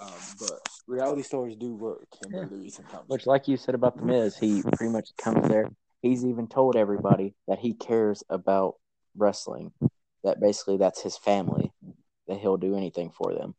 Um, 0.00 0.12
but 0.40 0.60
reality 0.86 1.22
stars 1.22 1.54
do 1.56 1.74
work 1.74 2.06
in 2.24 2.32
Yeah. 2.32 2.44
WWE 2.44 2.72
sometimes. 2.72 3.08
Which, 3.08 3.26
like 3.26 3.46
you 3.46 3.56
said 3.56 3.74
about 3.74 3.96
the 3.96 4.04
Miz, 4.04 4.36
he 4.38 4.62
pretty 4.62 4.88
much 4.92 5.10
comes 5.16 5.46
there. 5.48 5.70
He's 6.02 6.24
even 6.24 6.46
told 6.46 6.76
everybody 6.76 7.34
that 7.48 7.58
he 7.58 7.74
cares 7.74 8.22
about 8.28 8.74
wrestling. 9.16 9.72
That 10.24 10.40
basically 10.40 10.76
that's 10.76 11.02
his 11.02 11.16
family. 11.16 11.72
That 12.26 12.38
he'll 12.38 12.56
do 12.56 12.76
anything 12.76 13.10
for 13.10 13.32
them. 13.32 13.54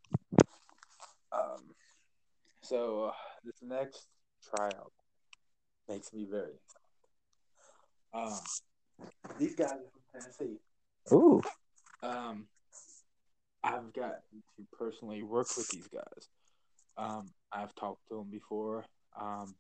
Um, 1.32 1.76
so 2.62 3.06
uh, 3.06 3.12
this 3.44 3.56
next 3.62 4.08
tryout 4.56 4.92
makes 5.88 6.14
me 6.14 6.28
very. 6.30 6.54
Um, 8.14 8.40
these 9.38 9.56
guys 9.56 9.72
are 9.72 9.92
from 9.92 10.22
Tennessee. 10.22 10.60
Ooh, 11.14 11.42
Um, 12.04 12.48
I've 13.64 13.92
got 13.94 14.20
to 14.32 14.64
personally 14.78 15.24
work 15.24 15.48
with 15.58 15.68
these 15.70 15.88
guys. 15.88 16.30
Um, 16.98 17.32
I've 17.52 17.74
talked 17.76 18.08
to 18.10 18.18
them 18.18 18.30
before. 18.32 18.86
Um, 19.20 19.56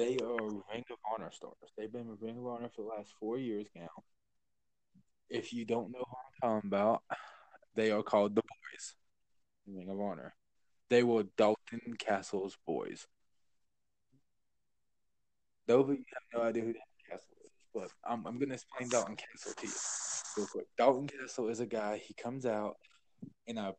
they 0.00 0.16
are 0.16 0.48
Ring 0.72 0.84
of 0.90 0.98
Honor 1.12 1.30
stars. 1.30 1.54
They've 1.76 1.92
been 1.92 2.08
with 2.08 2.22
Ring 2.22 2.38
of 2.38 2.46
Honor 2.46 2.70
for 2.74 2.80
the 2.82 2.88
last 2.88 3.12
four 3.20 3.36
years 3.36 3.66
now. 3.76 3.90
If 5.28 5.52
you 5.52 5.66
don't 5.66 5.92
know 5.92 5.98
who 5.98 6.48
I'm 6.48 6.62
talking 6.62 6.68
about, 6.68 7.02
they 7.74 7.90
are 7.90 8.02
called 8.02 8.34
the 8.34 8.40
Boys. 8.40 8.94
in 9.66 9.76
Ring 9.76 9.90
of 9.90 10.00
Honor. 10.00 10.34
They 10.88 11.02
were 11.02 11.24
Dalton 11.36 11.96
Castle's 11.98 12.56
boys. 12.66 13.06
Of 15.68 15.88
you 15.90 15.96
have 15.96 16.40
no 16.42 16.48
idea 16.48 16.62
who 16.62 16.72
Dalton 16.72 17.04
Castle 17.08 17.36
is, 17.44 17.50
but 17.74 17.90
I'm, 18.02 18.26
I'm 18.26 18.38
going 18.38 18.48
to 18.48 18.54
explain 18.54 18.88
Dalton 18.88 19.16
Castle 19.16 19.52
to 19.54 19.66
you 19.66 19.72
real 20.38 20.46
quick. 20.46 20.66
Dalton 20.78 21.08
Castle 21.08 21.48
is 21.48 21.60
a 21.60 21.66
guy. 21.66 22.00
He 22.04 22.14
comes 22.14 22.46
out 22.46 22.76
in 23.46 23.58
a, 23.58 23.74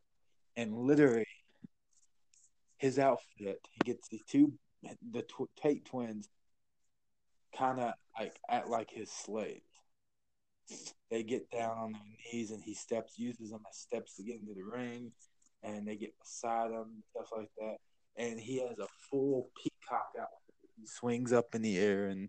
and 0.56 0.72
literally, 0.72 1.26
his 2.78 3.00
outfit. 3.00 3.58
He 3.72 3.80
gets 3.84 4.08
these 4.08 4.22
two, 4.26 4.52
the 5.10 5.22
tw- 5.22 5.50
Tate 5.60 5.84
twins, 5.84 6.28
kind 7.56 7.80
of 7.80 7.92
like 8.18 8.38
act 8.48 8.68
like 8.68 8.90
his 8.90 9.10
slaves. 9.10 9.60
They 11.10 11.22
get 11.22 11.50
down 11.50 11.76
on 11.76 11.92
their 11.92 12.02
knees, 12.32 12.50
and 12.50 12.62
he 12.62 12.74
steps, 12.74 13.18
uses 13.18 13.50
them 13.50 13.62
as 13.68 13.76
steps 13.76 14.16
to 14.16 14.22
get 14.22 14.40
into 14.40 14.54
the 14.54 14.64
ring, 14.64 15.12
and 15.62 15.86
they 15.86 15.96
get 15.96 16.18
beside 16.18 16.70
him, 16.70 17.02
stuff 17.10 17.26
like 17.36 17.50
that. 17.58 17.76
And 18.16 18.40
he 18.40 18.58
has 18.58 18.78
a 18.78 18.86
full 19.10 19.50
peacock 19.56 20.10
out. 20.20 20.28
He 20.78 20.86
swings 20.86 21.32
up 21.32 21.54
in 21.54 21.62
the 21.62 21.78
air 21.78 22.06
and 22.06 22.28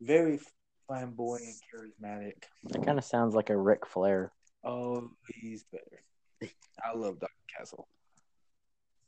very 0.00 0.38
flamboyant, 0.86 1.56
charismatic. 1.72 2.44
that 2.64 2.84
kind 2.84 2.98
of 2.98 3.04
sounds 3.04 3.34
like 3.34 3.50
a 3.50 3.56
Ric 3.56 3.86
Flair. 3.86 4.32
Oh, 4.64 5.10
he's 5.40 5.64
better. 5.64 6.52
I 6.84 6.96
love 6.96 7.18
Dr. 7.20 7.32
Castle. 7.56 7.88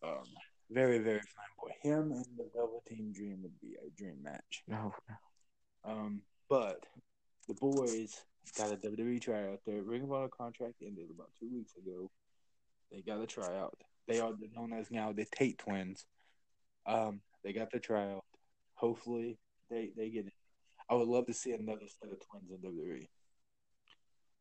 Um, 0.02 0.24
very, 0.70 0.98
very 0.98 1.20
flamboyant. 1.20 1.78
Him 1.82 2.12
and 2.12 2.26
the 2.36 2.48
Velveteen 2.54 3.12
Dream 3.12 3.40
would 3.42 3.58
be 3.60 3.74
a 3.74 3.90
dream 3.96 4.22
match. 4.22 4.62
No, 4.66 4.92
Um, 5.84 6.22
but 6.48 6.84
the 7.48 7.54
boys 7.54 8.22
got 8.56 8.72
a 8.72 8.76
WWE 8.76 9.20
tryout. 9.20 9.60
Their 9.66 9.82
Ring 9.82 10.02
of 10.04 10.12
Honor 10.12 10.28
contract 10.28 10.82
ended 10.82 11.10
about 11.14 11.30
two 11.38 11.48
weeks 11.52 11.72
ago. 11.76 12.10
They 12.90 13.02
got 13.02 13.20
a 13.22 13.26
tryout. 13.26 13.76
They 14.06 14.20
are 14.20 14.32
known 14.54 14.72
as 14.72 14.90
now 14.90 15.12
the 15.12 15.26
Tate 15.34 15.58
twins. 15.58 16.06
Um, 16.86 17.20
they 17.42 17.52
got 17.52 17.70
the 17.70 17.80
tryout. 17.80 18.24
Hopefully, 18.74 19.38
they 19.70 19.90
they 19.96 20.10
get 20.10 20.26
it. 20.26 20.32
I 20.90 20.94
would 20.94 21.08
love 21.08 21.26
to 21.26 21.34
see 21.34 21.52
another 21.52 21.86
set 21.88 22.12
of 22.12 22.18
twins 22.28 22.50
in 22.50 22.58
WWE. 22.58 23.06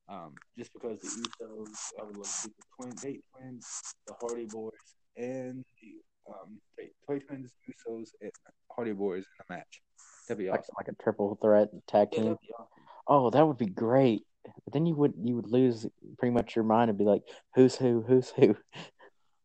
Um, 0.09 0.33
just 0.57 0.73
because 0.73 0.99
the 0.99 1.07
Usos, 1.07 1.77
I 1.99 2.03
would 2.03 2.17
love 2.17 2.25
to 2.25 2.31
see 2.31 2.49
the 2.49 2.63
twin 2.75 2.95
Tate 2.95 3.23
twins, 3.33 3.65
the 4.05 4.13
Hardy 4.19 4.45
Boys, 4.45 4.71
and 5.15 5.63
the 5.81 5.93
um 6.27 6.59
Tate 6.77 6.93
twins, 7.05 7.51
Usos, 7.69 8.09
and 8.21 8.31
Hardy 8.71 8.93
Boys 8.93 9.25
in 9.39 9.45
a 9.55 9.57
match. 9.57 9.81
That'd 10.27 10.39
be 10.39 10.49
like 10.49 10.61
awesome. 10.61 10.75
like 10.77 10.87
a 10.87 11.03
triple 11.03 11.37
threat 11.41 11.69
tag 11.87 12.11
team. 12.11 12.23
that'd 12.23 12.37
awesome. 12.57 12.67
Oh, 13.07 13.29
that 13.29 13.45
would 13.45 13.57
be 13.57 13.65
great. 13.65 14.23
But 14.43 14.73
then 14.73 14.85
you 14.85 14.95
would 14.95 15.13
you 15.21 15.35
would 15.35 15.47
lose 15.47 15.85
pretty 16.17 16.33
much 16.33 16.55
your 16.55 16.65
mind 16.65 16.89
and 16.89 16.97
be 16.97 17.05
like, 17.05 17.23
who's 17.55 17.75
who, 17.75 18.03
who's 18.07 18.29
who. 18.31 18.55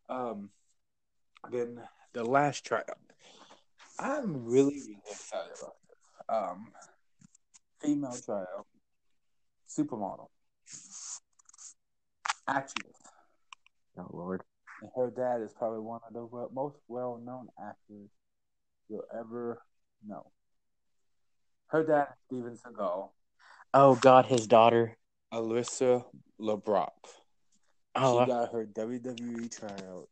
Um, 0.08 0.50
then 1.50 1.80
the 2.14 2.24
last 2.24 2.64
tryout. 2.64 2.98
I'm 3.98 4.44
really, 4.44 4.74
really 4.74 5.02
excited 5.10 5.52
about 5.60 5.74
this. 5.88 5.98
Um, 6.28 6.68
female 7.80 8.16
tryout, 8.24 8.66
supermodel, 9.68 10.28
actress, 12.46 12.96
Oh 13.98 14.06
Lord. 14.12 14.42
And 14.80 14.90
her 14.96 15.10
dad 15.10 15.42
is 15.42 15.52
probably 15.54 15.80
one 15.80 16.00
of 16.06 16.14
the 16.14 16.48
most 16.52 16.76
well-known 16.88 17.48
actors 17.58 18.10
you'll 18.88 19.04
ever 19.18 19.62
know. 20.06 20.30
Her 21.68 21.84
dad 21.84 22.08
is 22.10 22.16
Steven 22.26 22.56
Seagal, 22.56 23.10
Oh 23.74 23.94
God, 23.96 24.26
his 24.26 24.46
daughter. 24.46 24.96
Alyssa 25.32 26.04
LeBrock. 26.40 26.88
Oh, 27.94 28.14
she 28.14 28.22
uh, 28.22 28.26
got 28.26 28.52
her 28.52 28.66
WWE 28.66 29.50
tryout, 29.58 30.08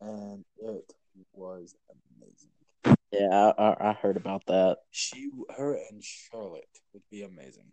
and 0.00 0.44
it 0.58 0.92
was 1.32 1.74
amazing. 2.20 2.98
yeah, 3.10 3.52
I, 3.56 3.62
I 3.62 3.90
I 3.90 3.92
heard 3.94 4.16
about 4.16 4.44
that. 4.46 4.78
She, 4.90 5.30
her, 5.56 5.78
and 5.90 6.02
Charlotte 6.04 6.68
would 6.92 7.02
be 7.10 7.22
amazing. 7.22 7.72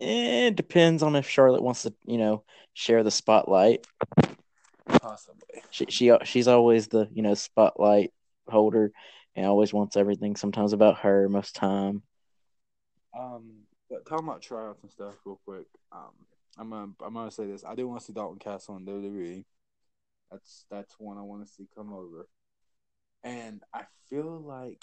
It 0.00 0.56
depends 0.56 1.02
on 1.02 1.14
if 1.16 1.28
Charlotte 1.28 1.62
wants 1.62 1.82
to, 1.82 1.92
you 2.06 2.18
know, 2.18 2.42
share 2.72 3.02
the 3.02 3.10
spotlight. 3.10 3.86
Possibly. 4.86 5.62
She 5.70 5.86
she 5.88 6.12
she's 6.24 6.48
always 6.48 6.88
the 6.88 7.08
you 7.12 7.22
know 7.22 7.34
spotlight 7.34 8.12
holder 8.48 8.92
and 9.36 9.46
always 9.46 9.72
wants 9.72 9.96
everything. 9.96 10.36
Sometimes 10.36 10.72
about 10.72 11.00
her, 11.00 11.28
most 11.28 11.54
time. 11.54 12.02
Um, 13.18 13.62
but 13.88 14.06
talking 14.06 14.26
about 14.26 14.42
tryouts 14.42 14.82
and 14.82 14.90
stuff, 14.90 15.14
real 15.24 15.40
quick. 15.44 15.66
Um, 15.92 16.12
I'm 16.58 16.70
gonna 16.70 16.92
I'm 17.04 17.14
gonna 17.14 17.30
say 17.30 17.46
this. 17.46 17.64
I 17.64 17.74
do 17.74 17.86
want 17.86 18.00
to 18.00 18.06
see 18.06 18.12
Dalton 18.12 18.38
Castle 18.38 18.76
in 18.76 18.86
WWE. 18.86 19.44
That's 20.30 20.64
that's 20.70 20.94
one 20.98 21.18
I 21.18 21.22
want 21.22 21.46
to 21.46 21.52
see 21.52 21.68
come 21.74 21.92
over. 21.92 22.28
And 23.22 23.62
I 23.74 23.82
feel 24.08 24.40
like 24.40 24.78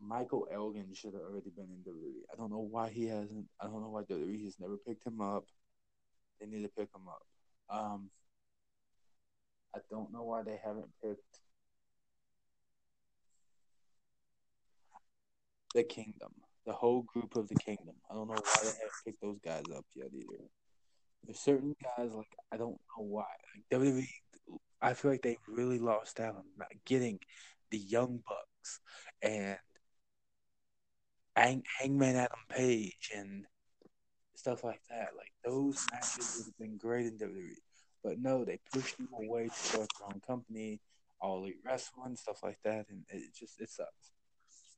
Michael 0.00 0.46
Elgin 0.52 0.94
should 0.94 1.14
have 1.14 1.22
already 1.22 1.50
been 1.50 1.66
in 1.66 1.92
WWE. 1.92 2.22
I 2.32 2.36
don't 2.36 2.50
know 2.50 2.66
why 2.70 2.88
he 2.88 3.06
hasn't. 3.06 3.46
I 3.60 3.66
don't 3.66 3.80
know 3.80 3.90
why 3.90 4.02
WWE 4.02 4.44
has 4.44 4.58
never 4.60 4.76
picked 4.76 5.06
him 5.06 5.20
up. 5.20 5.44
They 6.40 6.46
need 6.46 6.62
to 6.62 6.68
pick 6.68 6.88
him 6.94 7.08
up. 7.08 7.26
Um, 7.70 8.10
I 9.74 9.80
don't 9.90 10.12
know 10.12 10.22
why 10.22 10.42
they 10.42 10.58
haven't 10.64 10.88
picked 11.02 11.40
the 15.74 15.82
Kingdom, 15.82 16.32
the 16.66 16.72
whole 16.72 17.02
group 17.02 17.36
of 17.36 17.48
the 17.48 17.56
Kingdom. 17.56 17.94
I 18.10 18.14
don't 18.14 18.28
know 18.28 18.34
why 18.34 18.60
they 18.62 18.68
haven't 18.68 19.04
picked 19.04 19.20
those 19.20 19.38
guys 19.44 19.64
up 19.76 19.84
yet 19.94 20.08
either. 20.14 20.44
There's 21.24 21.40
certain 21.40 21.74
guys 21.82 22.12
like 22.14 22.26
I 22.52 22.56
don't 22.56 22.78
know 22.96 23.04
why. 23.04 23.26
Like 23.54 23.80
WWE, 23.80 24.06
I 24.80 24.94
feel 24.94 25.10
like 25.10 25.22
they 25.22 25.36
really 25.48 25.78
lost 25.78 26.20
out 26.20 26.36
on 26.36 26.44
not 26.56 26.68
getting 26.86 27.18
the 27.70 27.78
Young 27.78 28.20
Bucks 28.26 28.80
and 29.22 29.58
Hang, 31.38 31.62
Hangman 31.78 32.16
Adam 32.16 32.40
Page 32.48 33.12
and 33.16 33.46
stuff 34.34 34.64
like 34.64 34.80
that. 34.90 35.10
Like 35.16 35.32
those 35.44 35.86
matches 35.92 36.34
would 36.36 36.46
have 36.46 36.58
been 36.58 36.76
great 36.76 37.06
in 37.06 37.16
WWE, 37.16 37.54
but 38.02 38.18
no, 38.18 38.44
they 38.44 38.58
pushed 38.72 38.96
them 38.96 39.08
away 39.14 39.46
to 39.46 39.54
start 39.54 39.88
their 39.98 40.08
own 40.08 40.20
company, 40.26 40.80
All 41.20 41.38
Elite 41.38 41.60
Wrestling, 41.64 42.16
stuff 42.16 42.42
like 42.42 42.58
that, 42.64 42.86
and 42.90 43.04
it 43.10 43.34
just 43.38 43.60
it 43.60 43.70
sucks. 43.70 44.10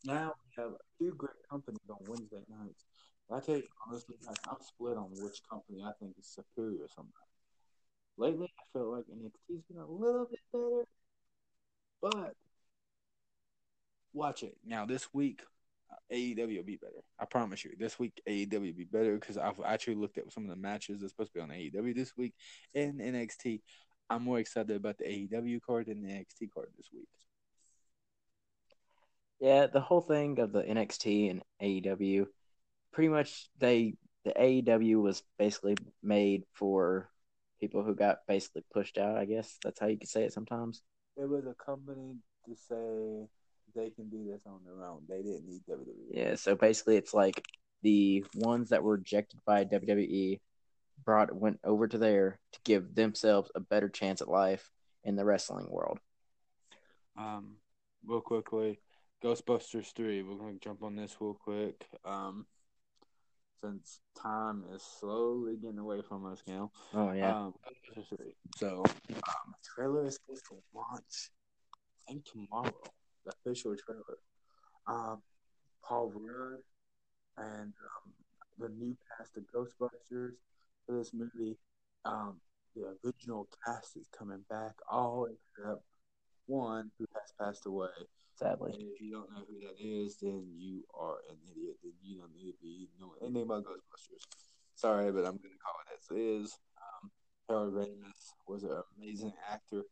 Now 0.05 0.35
we 0.45 0.63
have 0.63 0.73
two 0.99 1.15
great 1.17 1.49
companies 1.51 1.81
on 1.89 1.97
Wednesday 2.07 2.45
nights. 2.49 2.85
I 3.33 3.41
tell 3.41 3.57
you 3.57 3.63
honestly, 3.87 4.17
I'm 4.29 4.57
split 4.61 4.99
on 4.99 5.11
which 5.13 5.41
company 5.49 5.83
I 5.83 5.93
think 5.99 6.15
is 6.19 6.27
superior 6.27 6.87
sometimes. 6.95 7.15
Lately, 8.19 8.53
I 8.59 8.79
felt 8.79 8.89
like 8.89 9.05
NXT's 9.05 9.63
been 9.71 9.79
a 9.79 9.87
little 9.87 10.27
bit 10.29 10.41
better, 10.53 10.85
but 12.03 12.35
watch 14.13 14.43
it 14.43 14.57
now. 14.67 14.85
This 14.85 15.15
week, 15.15 15.43
AEW 16.13 16.57
will 16.57 16.65
be 16.65 16.77
better. 16.77 17.03
I 17.19 17.25
promise 17.25 17.65
you. 17.65 17.73
This 17.79 17.99
week 17.99 18.21
AEW 18.29 18.53
will 18.53 18.73
be 18.73 18.89
better 18.91 19.15
because 19.15 19.37
I've 19.37 19.61
actually 19.65 19.97
looked 19.97 20.19
at 20.19 20.33
some 20.33 20.45
of 20.45 20.51
the 20.51 20.57
matches 20.57 21.01
that's 21.01 21.13
supposed 21.13 21.33
to 21.33 21.39
be 21.39 21.43
on 21.43 21.51
AEW 21.51 21.95
this 21.95 22.17
week 22.17 22.35
and 22.75 23.01
NXT. 23.01 23.61
I'm 24.09 24.25
more 24.25 24.41
excited 24.41 24.75
about 24.75 24.99
the 24.99 25.05
AEW 25.05 25.61
card 25.63 25.87
than 25.87 26.03
the 26.03 26.09
NXT 26.09 26.51
card 26.53 26.69
this 26.77 26.89
week. 26.93 27.09
Yeah, 29.41 29.67
the 29.67 29.81
whole 29.81 30.03
thing 30.03 30.39
of 30.39 30.53
the 30.53 30.63
NXT 30.63 31.31
and 31.31 31.43
AEW, 31.63 32.27
pretty 32.93 33.09
much 33.09 33.49
they 33.59 33.95
the 34.25 34.33
AEW 34.33 35.01
was 35.01 35.23
basically 35.39 35.77
made 36.03 36.45
for 36.53 37.09
people 37.59 37.83
who 37.83 37.95
got 37.95 38.19
basically 38.29 38.65
pushed 38.73 38.99
out. 38.99 39.17
I 39.17 39.25
guess 39.25 39.57
that's 39.65 39.81
how 39.81 39.87
you 39.87 39.99
could 39.99 40.09
say 40.09 40.25
it 40.25 40.33
sometimes. 40.33 40.83
It 41.17 41.29
was 41.29 41.47
a 41.47 41.55
company 41.55 42.17
to 42.47 42.55
say 42.55 43.29
they 43.75 43.91
can 43.91 44.09
do 44.09 44.25
this 44.25 44.43
on 44.47 44.61
their 44.65 44.85
own. 44.85 45.03
They 45.09 45.23
didn't 45.23 45.47
need 45.47 45.63
WWE. 45.69 46.11
Yeah, 46.11 46.35
so 46.35 46.55
basically 46.55 46.97
it's 46.97 47.15
like 47.15 47.45
the 47.83 48.25
ones 48.35 48.71
that 48.71 48.83
were 48.83 48.95
rejected 48.97 49.41
by 49.47 49.65
WWE 49.65 50.41
brought 51.05 51.35
went 51.35 51.59
over 51.65 51.89
to 51.89 51.99
there 51.99 52.39
to 52.53 52.61
give 52.65 52.95
themselves 52.95 53.51
a 53.55 53.61
better 53.61 53.89
chance 53.89 54.21
at 54.21 54.29
life 54.29 54.71
in 55.05 55.17
the 55.17 55.25
wrestling 55.25 55.67
world. 55.71 55.99
Um, 57.17 57.57
real 58.07 58.21
quickly, 58.21 58.81
Ghostbusters 59.23 59.93
three. 59.95 60.23
We're 60.23 60.37
gonna 60.37 60.59
jump 60.63 60.83
on 60.83 60.97
this 60.97 61.17
real 61.21 61.35
quick. 61.35 61.87
Um, 62.05 62.47
since 63.63 64.01
time 64.21 64.65
is 64.75 64.83
slowly 64.83 65.57
getting 65.57 65.79
away 65.79 66.01
from 66.03 66.25
us 66.27 66.43
now. 66.47 66.71
Oh 66.95 67.13
yeah. 67.13 67.37
Um, 67.37 67.55
So, 68.57 68.83
um, 69.15 69.55
trailer 69.75 70.07
is 70.07 70.17
supposed 70.17 70.47
to 70.47 70.57
launch. 70.75 71.31
I 72.09 72.13
think 72.13 72.25
tomorrow. 72.25 72.73
The 73.25 73.33
official 73.33 73.77
trailer. 73.77 74.19
Um, 74.87 75.23
Paul 75.85 76.13
Rudd 76.15 76.61
and 77.37 77.73
um, 77.73 78.13
the 78.59 78.69
new 78.69 78.97
cast 79.17 79.37
of 79.37 79.45
Ghostbusters 79.55 80.35
for 80.87 80.97
this 80.97 81.13
movie. 81.13 81.59
Um, 82.05 82.41
the 82.75 82.97
original 83.05 83.49
cast 83.65 83.97
is 83.97 84.07
coming 84.17 84.45
back, 84.49 84.75
all 84.91 85.27
except 85.27 85.83
one 86.47 86.91
who 86.99 87.07
has 87.15 87.33
passed 87.39 87.67
away. 87.67 87.89
Sadly. 88.35 88.73
And 88.73 88.83
if 88.83 89.01
you 89.01 89.13
don't 89.13 89.31
know 89.31 89.45
who 89.49 89.61
that 89.67 89.77
is, 89.79 90.17
then 90.17 90.47
you 90.57 90.85
are 90.99 91.19
an 91.29 91.37
idiot. 91.51 91.77
Then 91.83 91.93
you 92.03 92.21
don't 92.21 92.33
need 92.35 92.53
to 92.53 92.59
be 92.63 92.89
knowing 92.99 93.19
anything 93.23 93.43
about 93.43 93.65
Ghostbusters. 93.65 94.25
Sorry, 94.75 95.13
but 95.13 95.21
I'm 95.21 95.37
going 95.37 95.53
to 95.53 95.63
call 95.63 95.75
it 95.85 95.99
as 95.99 96.17
it 96.17 96.21
is. 96.21 96.59
Um, 96.79 97.11
Harold 97.49 97.75
Ramis 97.75 98.33
was 98.49 98.63
an 98.63 98.83
amazing 98.97 99.33
actor, 99.51 99.83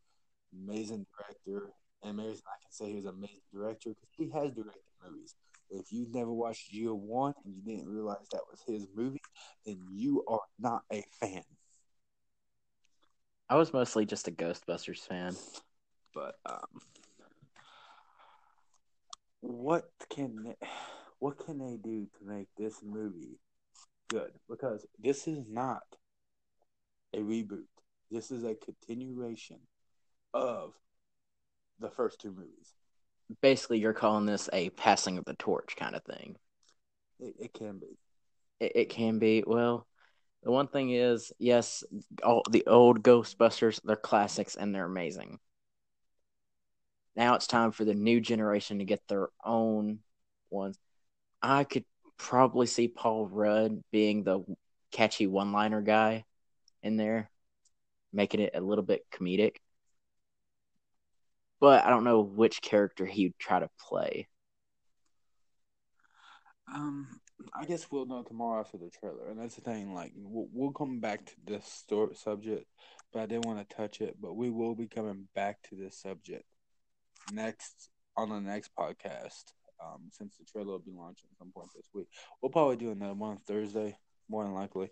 amazing 0.53 1.05
director, 1.15 1.73
and 2.03 2.19
amazing. 2.19 2.43
I 2.47 2.63
can 2.63 2.71
say 2.71 2.89
he 2.89 2.95
was 2.95 3.05
an 3.05 3.15
amazing 3.17 3.41
director 3.53 3.91
because 3.91 4.09
he 4.17 4.31
has 4.31 4.53
directed 4.53 4.83
movies. 5.05 5.35
If 5.71 5.93
you've 5.93 6.15
never 6.15 6.33
watched 6.33 6.73
Year 6.73 6.95
One 6.95 7.35
and 7.45 7.55
you 7.55 7.63
didn't 7.63 7.89
realize 7.89 8.27
that 8.33 8.41
was 8.51 8.63
his 8.67 8.87
movie, 8.95 9.21
then 9.67 9.79
you 9.91 10.25
are 10.29 10.41
not 10.59 10.83
a 10.93 11.05
fan. 11.21 11.43
I 13.51 13.57
was 13.57 13.73
mostly 13.73 14.07
just 14.07 14.29
a 14.29 14.31
Ghostbusters 14.31 15.07
fan. 15.07 15.35
But 16.15 16.37
um, 16.47 16.81
what 19.41 19.91
can 20.11 20.43
they, 20.45 20.67
what 21.19 21.39
can 21.39 21.59
they 21.59 21.77
do 21.77 22.07
to 22.19 22.25
make 22.27 22.49
this 22.57 22.81
movie 22.83 23.39
good? 24.09 24.33
Because 24.49 24.87
this 24.99 25.27
is 25.27 25.45
not 25.49 25.83
a 27.15 27.19
reboot. 27.19 27.65
This 28.11 28.31
is 28.31 28.45
a 28.45 28.55
continuation 28.55 29.61
of 30.35 30.75
the 31.81 31.91
first 31.91 32.21
two 32.21 32.31
movies. 32.31 32.75
Basically, 33.43 33.79
you're 33.79 33.93
calling 33.93 34.27
this 34.27 34.49
a 34.53 34.71
passing 34.71 35.19
of 35.19 35.25
the 35.25 35.35
torch 35.35 35.77
kind 35.77 35.95
of 35.95 36.03
thing. 36.05 36.37
It, 37.21 37.35
it 37.39 37.55
can 37.55 37.79
be. 37.79 37.99
It, 38.61 38.73
it 38.75 38.89
can 38.91 39.19
be. 39.19 39.45
Well, 39.47 39.87
the 40.43 40.51
one 40.51 40.69
thing 40.69 40.91
is, 40.91 41.33
yes, 41.39 41.85
all 42.23 42.43
the 42.51 42.67
old 42.67 43.03
Ghostbusters, 43.03 43.81
they're 43.85 43.97
classics 43.97 44.57
and 44.57 44.75
they're 44.75 44.87
amazing. 44.87 45.39
Now 47.17 47.35
it's 47.35 47.49
time 47.49 47.73
for 47.73 47.85
the 47.85 47.95
new 47.95 48.21
generation 48.21 48.79
to 48.79 48.85
get 48.85 49.03
their 49.09 49.29
own 49.45 49.99
ones. 50.51 50.79
I 51.43 51.65
could 51.65 51.85
probably 52.17 52.67
see 52.67 52.89
Paul 52.89 53.27
Rudd 53.27 53.83
being 53.91 54.23
the 54.23 54.45
catchy 54.93 55.27
one 55.27 55.53
liner 55.53 55.83
guy 55.83 56.25
in 56.83 56.97
there, 56.97 57.31
making 58.13 58.41
it 58.41 58.53
a 58.55 58.61
little 58.61 58.85
bit 58.85 59.05
comedic. 59.13 59.57
But 61.61 61.85
I 61.85 61.91
don't 61.91 62.05
know 62.05 62.21
which 62.21 62.63
character 62.63 63.05
he'd 63.05 63.35
try 63.39 63.59
to 63.59 63.69
play. 63.81 64.29
Um, 66.73 67.21
I 67.55 67.65
guess 67.65 67.91
we'll 67.91 68.07
know 68.07 68.23
tomorrow 68.23 68.61
after 68.61 68.79
the 68.79 68.91
trailer, 68.91 69.29
and 69.29 69.41
that's 69.41 69.55
the 69.55 69.63
thing. 69.63 69.95
Like, 69.95 70.13
we'll, 70.17 70.49
we'll 70.53 70.73
come 70.73 71.01
back 71.01 71.25
to 71.27 71.33
this 71.47 71.67
story 71.67 72.15
subject, 72.15 72.67
but 73.13 73.21
I 73.21 73.27
didn't 73.27 73.47
want 73.47 73.67
to 73.67 73.77
touch 73.77 74.01
it. 74.01 74.17
But 74.21 74.37
we 74.37 74.51
will 74.51 74.75
be 74.75 74.87
coming 74.87 75.29
back 75.35 75.63
to 75.69 75.77
this 75.77 75.97
subject 75.97 76.45
next 77.33 77.91
on 78.17 78.29
the 78.29 78.41
next 78.41 78.71
podcast. 78.79 79.45
Um, 79.83 80.11
since 80.11 80.37
the 80.37 80.45
trailer 80.45 80.73
will 80.73 80.79
be 80.81 80.91
launching 80.91 81.29
at 81.31 81.39
some 81.39 81.53
point 81.53 81.69
this 81.75 81.89
week, 81.95 82.09
we'll 82.43 82.51
probably 82.51 82.77
do 82.77 82.91
another 82.91 83.15
one 83.15 83.33
on 83.33 83.37
Thursday, 83.39 83.97
more 84.29 84.45
than 84.45 84.55
likely. 84.55 84.91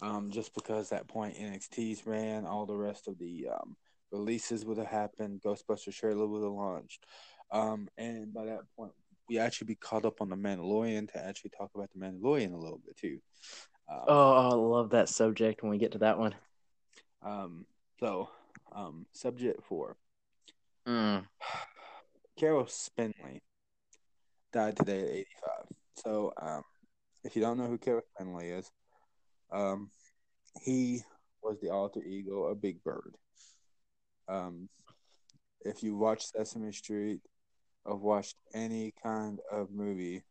Um, 0.00 0.30
just 0.30 0.54
because 0.54 0.88
that 0.88 1.08
point 1.08 1.36
NXT's 1.36 2.06
ran, 2.06 2.46
all 2.46 2.64
the 2.64 2.76
rest 2.76 3.08
of 3.08 3.18
the 3.18 3.48
um, 3.52 3.76
releases 4.12 4.64
would 4.64 4.78
have 4.78 4.86
happened, 4.86 5.42
Ghostbusters 5.44 5.94
trailer 5.94 6.26
would 6.26 6.42
have 6.42 6.52
launched, 6.52 7.06
um, 7.50 7.88
and 7.96 8.32
by 8.32 8.44
that 8.46 8.60
point 8.76 8.92
we 9.28 9.38
actually 9.38 9.66
be 9.66 9.76
caught 9.76 10.04
up 10.04 10.20
on 10.20 10.28
the 10.28 10.36
Mandalorian 10.36 11.10
to 11.12 11.24
actually 11.24 11.50
talk 11.50 11.70
about 11.74 11.88
the 11.94 12.00
Mandalorian 12.00 12.52
a 12.52 12.56
little 12.56 12.80
bit 12.84 12.96
too. 12.96 13.20
Um, 13.88 14.00
oh, 14.08 14.32
I 14.50 14.54
love 14.54 14.90
that 14.90 15.08
subject 15.08 15.62
when 15.62 15.70
we 15.70 15.78
get 15.78 15.92
to 15.92 15.98
that 15.98 16.18
one. 16.18 16.34
Um, 17.22 17.64
so, 18.00 18.28
um, 18.72 19.06
subject 19.12 19.64
four. 19.64 19.96
Mm. 20.86 21.24
Caroll 22.38 22.66
Spinney 22.66 23.42
died 24.52 24.76
today 24.76 25.00
at 25.00 25.08
85. 25.08 25.24
So, 25.94 26.32
um, 26.40 26.62
if 27.22 27.36
you 27.36 27.42
don't 27.42 27.58
know 27.58 27.66
who 27.66 27.78
Caroll 27.78 28.02
Spinney 28.14 28.48
is, 28.48 28.70
um, 29.52 29.90
he 30.62 31.02
was 31.42 31.58
the 31.60 31.70
alter 31.70 32.02
ego 32.02 32.44
of 32.44 32.60
Big 32.60 32.82
Bird. 32.82 33.16
Um, 34.30 34.68
if 35.62 35.82
you 35.82 35.96
watch 35.96 36.26
Sesame 36.26 36.72
Street, 36.72 37.20
or 37.84 37.96
watched 37.96 38.36
any 38.54 38.92
kind 39.02 39.40
of 39.50 39.70
movie, 39.70 40.22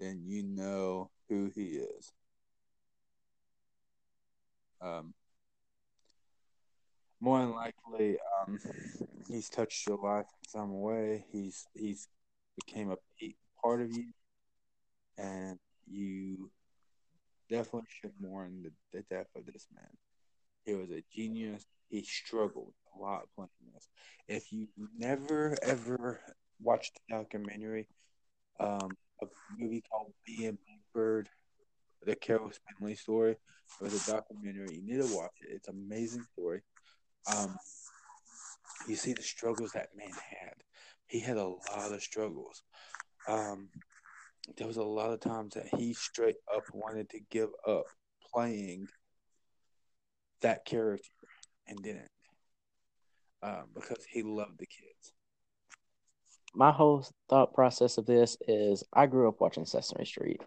then 0.00 0.22
you 0.24 0.42
know 0.42 1.10
who 1.28 1.50
he 1.54 1.78
is. 1.78 2.12
Um, 4.80 5.14
more 7.20 7.38
than 7.38 7.52
likely, 7.52 8.18
um, 8.40 8.58
he's 9.28 9.48
touched 9.48 9.86
your 9.86 9.98
life 9.98 10.26
in 10.26 10.48
some 10.48 10.80
way. 10.80 11.24
He's 11.30 11.66
he's 11.72 12.08
became 12.66 12.90
a 12.90 12.96
part 13.62 13.80
of 13.80 13.92
you, 13.92 14.06
and 15.16 15.58
you 15.88 16.50
definitely 17.48 17.88
should 18.00 18.12
mourn 18.20 18.64
the, 18.64 18.72
the 18.92 19.04
death 19.08 19.28
of 19.36 19.46
this 19.46 19.68
man. 19.74 19.88
He 20.64 20.74
was 20.74 20.90
a 20.90 21.04
genius. 21.14 21.64
He 21.92 22.02
struggled 22.04 22.72
a 22.96 23.02
lot 23.02 23.28
playing 23.36 23.50
this. 23.74 23.86
If 24.26 24.50
you 24.50 24.66
never 24.96 25.54
ever 25.62 26.20
watched 26.58 26.94
the 26.94 27.16
documentary, 27.16 27.86
um, 28.58 28.96
a 29.20 29.26
movie 29.58 29.82
called 29.82 30.14
Being 30.26 30.56
Bird, 30.94 31.28
the 32.06 32.16
Caroll 32.16 32.50
Spinney 32.50 32.94
story, 32.94 33.32
it 33.32 33.38
was 33.82 34.08
a 34.08 34.10
documentary. 34.10 34.76
You 34.76 34.82
need 34.82 35.06
to 35.06 35.14
watch 35.14 35.32
it. 35.42 35.50
It's 35.52 35.68
an 35.68 35.84
amazing 35.86 36.24
story. 36.32 36.62
Um, 37.30 37.54
you 38.88 38.96
see 38.96 39.12
the 39.12 39.22
struggles 39.22 39.72
that 39.72 39.90
man 39.94 40.08
had. 40.08 40.54
He 41.08 41.20
had 41.20 41.36
a 41.36 41.44
lot 41.44 41.92
of 41.92 42.02
struggles. 42.02 42.62
Um, 43.28 43.68
there 44.56 44.66
was 44.66 44.78
a 44.78 44.82
lot 44.82 45.12
of 45.12 45.20
times 45.20 45.52
that 45.54 45.66
he 45.78 45.92
straight 45.92 46.36
up 46.56 46.62
wanted 46.72 47.10
to 47.10 47.20
give 47.30 47.50
up 47.68 47.84
playing 48.32 48.88
that 50.40 50.64
character 50.64 51.10
and 51.66 51.82
didn't 51.82 52.08
um, 53.42 53.64
because 53.74 54.04
he 54.08 54.22
loved 54.22 54.58
the 54.58 54.66
kids. 54.66 55.12
My 56.54 56.70
whole 56.70 57.06
thought 57.28 57.54
process 57.54 57.98
of 57.98 58.06
this 58.06 58.36
is 58.46 58.84
I 58.92 59.06
grew 59.06 59.28
up 59.28 59.40
watching 59.40 59.64
Sesame 59.64 60.04
Street, 60.04 60.42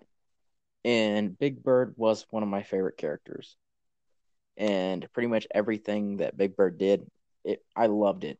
and 0.83 1.37
Big 1.37 1.63
Bird 1.63 1.95
was 1.97 2.25
one 2.29 2.43
of 2.43 2.49
my 2.49 2.63
favorite 2.63 2.97
characters 2.97 3.57
and 4.57 5.07
pretty 5.13 5.27
much 5.27 5.47
everything 5.53 6.17
that 6.17 6.37
Big 6.37 6.55
Bird 6.55 6.77
did, 6.77 7.09
it 7.43 7.63
I 7.75 7.87
loved 7.87 8.23
it. 8.23 8.39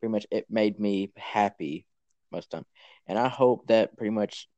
Pretty 0.00 0.12
much, 0.12 0.26
it 0.30 0.46
made 0.50 0.78
me 0.78 1.12
happy 1.16 1.86
most 2.30 2.46
of 2.46 2.50
the 2.50 2.56
time, 2.56 2.66
and 3.06 3.18
I 3.18 3.28
hope 3.28 3.68
that 3.68 3.96
pretty 3.96 4.10
much, 4.10 4.48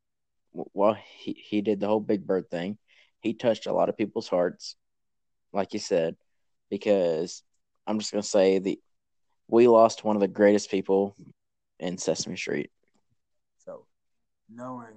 while 0.53 0.95
he 0.95 1.33
he 1.33 1.61
did 1.61 1.81
the 1.81 1.87
whole 1.87 2.01
Big 2.01 2.27
Bird 2.27 2.51
thing, 2.51 2.79
he 3.21 3.35
touched 3.35 3.67
a 3.67 3.73
lot 3.73 3.89
of 3.89 3.97
people's 3.97 4.29
hearts, 4.29 4.77
like 5.53 5.73
you 5.73 5.79
said, 5.79 6.17
because 6.70 7.42
I'm 7.87 7.98
just 7.98 8.12
gonna 8.12 8.22
say 8.22 8.59
the 8.59 8.81
we 9.48 9.68
lost 9.68 10.05
one 10.05 10.16
of 10.16 10.20
the 10.20 10.29
greatest 10.29 10.70
people 10.70 11.14
in 11.79 11.98
Sesame 11.98 12.37
Street. 12.37 12.70
So 13.64 13.87
knowing 14.48 14.94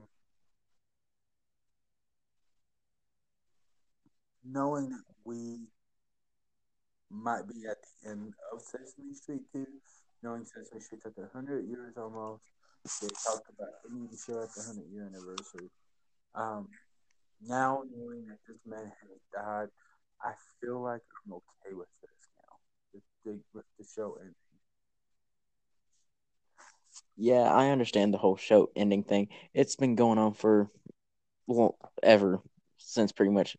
knowing 4.44 4.90
that 4.90 5.04
we 5.26 5.68
might 7.10 7.48
be 7.48 7.66
at 7.70 7.78
the 7.82 8.10
end 8.10 8.34
of 8.54 8.62
Sesame 8.62 9.14
Street 9.14 9.42
too, 9.52 9.68
knowing 10.24 10.46
Sesame 10.46 10.82
Street 10.82 11.02
took 11.04 11.18
a 11.18 11.30
hundred 11.34 11.68
years 11.68 11.94
almost. 11.98 12.44
They 13.02 13.08
talked 13.08 13.50
about 13.50 13.70
ending 13.90 14.08
the 14.10 14.18
show 14.18 14.42
at 14.42 14.50
the 14.56 14.64
hundred 14.64 14.90
year 14.92 15.06
anniversary. 15.06 15.70
Um, 16.36 16.68
now 17.46 17.84
knowing 17.92 18.26
that 18.28 18.40
this 18.48 18.58
man 18.66 18.86
has 18.86 19.20
died, 19.34 19.68
I 20.22 20.34
feel 20.60 20.82
like 20.82 21.02
I'm 21.26 21.34
okay 21.34 21.74
with 21.74 21.88
this 22.02 22.30
now. 22.38 22.58
With 22.94 23.04
the, 23.26 23.40
with 23.54 23.66
the 23.78 23.86
show 23.86 24.18
ending. 24.20 24.34
Yeah, 27.16 27.52
I 27.52 27.70
understand 27.70 28.14
the 28.14 28.18
whole 28.18 28.38
show 28.38 28.70
ending 28.76 29.04
thing. 29.04 29.30
It's 29.54 29.76
been 29.76 29.96
going 29.96 30.18
on 30.18 30.34
for 30.34 30.70
well 31.48 31.78
ever 32.04 32.42
since 32.78 33.12
pretty 33.12 33.32
much 33.32 33.58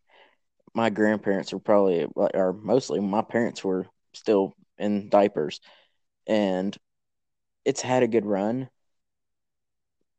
my 0.74 0.90
grandparents 0.90 1.52
were 1.52 1.58
probably 1.58 2.06
or 2.14 2.52
mostly 2.52 3.00
my 3.00 3.22
parents 3.22 3.64
were 3.64 3.86
still 4.12 4.54
in 4.78 5.08
diapers 5.08 5.60
and 6.26 6.76
it's 7.64 7.80
had 7.80 8.02
a 8.02 8.08
good 8.08 8.26
run 8.26 8.68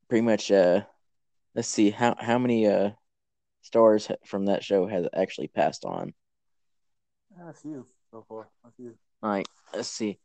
pretty 0.10 0.22
much 0.22 0.52
uh 0.52 0.82
let's 1.56 1.68
see 1.68 1.92
how 1.92 2.16
how 2.20 2.38
many 2.38 2.68
uh 2.68 2.90
stars 3.62 4.10
from 4.26 4.46
that 4.46 4.64
show 4.64 4.88
has 4.88 5.08
actually 5.14 5.48
passed 5.48 5.86
on 5.86 6.14
a 7.48 7.54
few 7.54 7.86
so 8.12 8.26
far 8.28 8.50
a 8.66 8.72
few 8.76 8.94
all 9.24 9.30
right 9.30 9.48
let's 9.74 9.88
see 9.88 10.20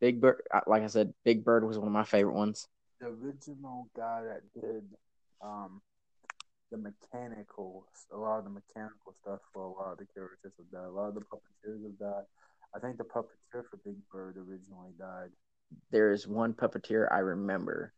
big 0.00 0.20
bird 0.20 0.42
like 0.66 0.82
i 0.82 0.86
said 0.86 1.12
big 1.24 1.44
bird 1.44 1.64
was 1.64 1.78
one 1.78 1.88
of 1.88 1.92
my 1.92 2.04
favorite 2.04 2.34
ones 2.34 2.68
the 3.00 3.06
original 3.06 3.88
guy 3.96 4.22
that 4.22 4.42
did 4.60 4.84
um 5.42 5.80
the 6.74 6.78
mechanical, 6.78 7.86
a 8.12 8.16
lot 8.16 8.38
of 8.38 8.44
the 8.44 8.50
mechanical 8.50 9.14
stuff 9.22 9.38
for 9.52 9.62
a 9.62 9.68
lot 9.68 9.92
of 9.92 9.98
the 9.98 10.06
characters 10.12 10.52
have 10.58 10.70
died. 10.70 10.88
A 10.88 10.90
lot 10.90 11.08
of 11.08 11.14
the 11.14 11.20
puppeteers 11.20 11.82
have 11.84 11.98
died. 11.98 12.24
I 12.74 12.80
think 12.80 12.98
the 12.98 13.04
puppeteer 13.04 13.62
for 13.70 13.76
Big 13.84 13.94
Bird 14.10 14.36
originally 14.36 14.90
died. 14.98 15.30
There 15.92 16.12
is 16.12 16.26
one 16.26 16.52
puppeteer 16.52 17.06
I 17.12 17.18
remember 17.18 17.92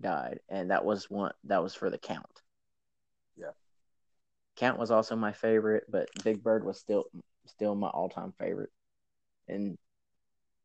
died, 0.00 0.38
and 0.48 0.70
that 0.70 0.84
was 0.84 1.10
one 1.10 1.32
that 1.44 1.62
was 1.62 1.74
for 1.74 1.90
the 1.90 1.98
Count. 1.98 2.42
Count 4.56 4.78
was 4.78 4.90
also 4.90 5.16
my 5.16 5.32
favorite, 5.32 5.84
but 5.88 6.08
Big 6.22 6.42
Bird 6.42 6.64
was 6.64 6.78
still 6.78 7.04
still 7.46 7.74
my 7.74 7.88
all 7.88 8.08
time 8.08 8.32
favorite. 8.38 8.70
And 9.48 9.76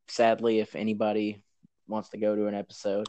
sadly, 0.08 0.60
if 0.60 0.74
anybody 0.74 1.42
wants 1.88 2.10
to 2.10 2.18
go 2.18 2.34
to 2.36 2.46
an 2.46 2.54
episode, 2.54 3.08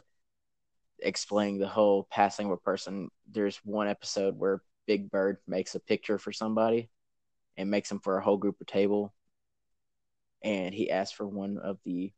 explaining 1.02 1.58
the 1.58 1.68
whole 1.68 2.04
passing 2.10 2.46
of 2.46 2.52
a 2.52 2.56
person. 2.56 3.10
There's 3.30 3.58
one 3.64 3.88
episode 3.88 4.38
where 4.38 4.62
Big 4.86 5.10
Bird 5.10 5.38
makes 5.46 5.74
a 5.74 5.80
picture 5.80 6.18
for 6.18 6.32
somebody 6.32 6.88
and 7.56 7.70
makes 7.70 7.88
them 7.88 8.00
for 8.00 8.16
a 8.16 8.22
whole 8.22 8.36
group 8.36 8.60
of 8.60 8.66
table. 8.66 9.12
And 10.42 10.74
he 10.74 10.90
asks 10.90 11.14
for 11.14 11.26
one 11.26 11.58
of 11.58 11.78
the 11.84 12.12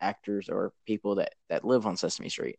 actors 0.00 0.48
or 0.48 0.72
people 0.86 1.16
that, 1.16 1.34
that 1.48 1.64
live 1.64 1.86
on 1.86 1.96
Sesame 1.96 2.28
Street. 2.28 2.58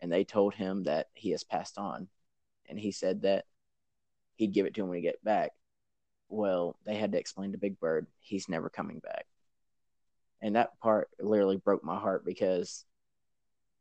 And 0.00 0.10
they 0.10 0.24
told 0.24 0.54
him 0.54 0.84
that 0.84 1.08
he 1.14 1.30
has 1.30 1.44
passed 1.44 1.78
on. 1.78 2.08
And 2.68 2.78
he 2.78 2.92
said 2.92 3.22
that 3.22 3.44
he'd 4.36 4.52
give 4.52 4.66
it 4.66 4.74
to 4.74 4.82
him 4.82 4.88
when 4.88 4.96
he 4.96 5.02
get 5.02 5.22
back. 5.24 5.52
Well, 6.28 6.76
they 6.86 6.96
had 6.96 7.12
to 7.12 7.18
explain 7.18 7.52
to 7.52 7.58
Big 7.58 7.78
Bird 7.78 8.06
he's 8.20 8.48
never 8.48 8.68
coming 8.70 9.00
back. 9.00 9.26
And 10.40 10.56
that 10.56 10.78
part 10.80 11.08
literally 11.20 11.58
broke 11.58 11.84
my 11.84 11.98
heart 11.98 12.24
because 12.24 12.84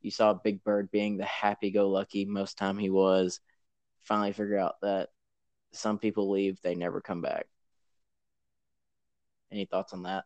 you 0.01 0.11
saw 0.11 0.33
Big 0.33 0.63
Bird 0.63 0.91
being 0.91 1.17
the 1.17 1.25
happy-go-lucky 1.25 2.25
most 2.25 2.57
time 2.57 2.77
he 2.77 2.89
was. 2.89 3.39
Finally, 4.03 4.33
figure 4.33 4.57
out 4.57 4.81
that 4.81 5.09
some 5.71 5.97
people 5.97 6.29
leave, 6.29 6.59
they 6.61 6.75
never 6.75 7.01
come 7.01 7.21
back. 7.21 7.47
Any 9.51 9.65
thoughts 9.65 9.93
on 9.93 10.03
that? 10.03 10.25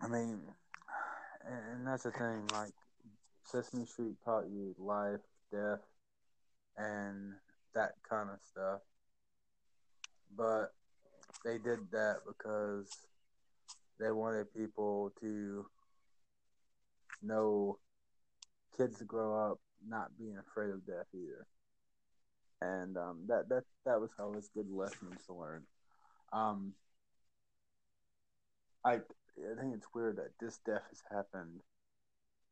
I 0.00 0.08
mean, 0.08 0.40
and 1.46 1.86
that's 1.86 2.04
the 2.04 2.10
thing. 2.10 2.46
Like 2.52 2.72
Sesame 3.44 3.86
Street 3.86 4.16
taught 4.24 4.48
you 4.48 4.74
life, 4.78 5.20
death, 5.50 5.80
and 6.76 7.32
that 7.74 7.92
kind 8.08 8.30
of 8.30 8.38
stuff. 8.50 8.80
But 10.36 10.72
they 11.44 11.58
did 11.58 11.90
that 11.92 12.18
because 12.26 12.88
they 14.00 14.10
wanted 14.10 14.52
people 14.54 15.12
to 15.20 15.66
know 17.22 17.78
kids 18.76 18.98
to 18.98 19.04
grow 19.04 19.50
up 19.50 19.60
not 19.86 20.16
being 20.18 20.36
afraid 20.38 20.70
of 20.70 20.86
death 20.86 21.06
either. 21.14 21.46
And 22.60 22.96
um, 22.96 23.24
that 23.28 23.48
that 23.50 23.64
that 23.84 24.00
was 24.00 24.10
always 24.18 24.48
good 24.48 24.70
lessons 24.70 25.24
to 25.26 25.34
learn. 25.34 25.62
Um, 26.32 26.72
I 28.84 28.94
I 28.94 29.60
think 29.60 29.74
it's 29.74 29.88
weird 29.94 30.16
that 30.16 30.32
this 30.40 30.58
death 30.64 30.82
has 30.88 31.02
happened 31.10 31.60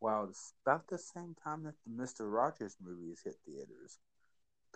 while 0.00 0.26
it's 0.28 0.52
about 0.66 0.88
the 0.88 0.98
same 0.98 1.34
time 1.42 1.62
that 1.64 1.74
the 1.86 1.92
Mister 1.92 2.28
Rogers 2.28 2.76
movies 2.84 3.22
hit 3.24 3.36
theaters, 3.46 3.98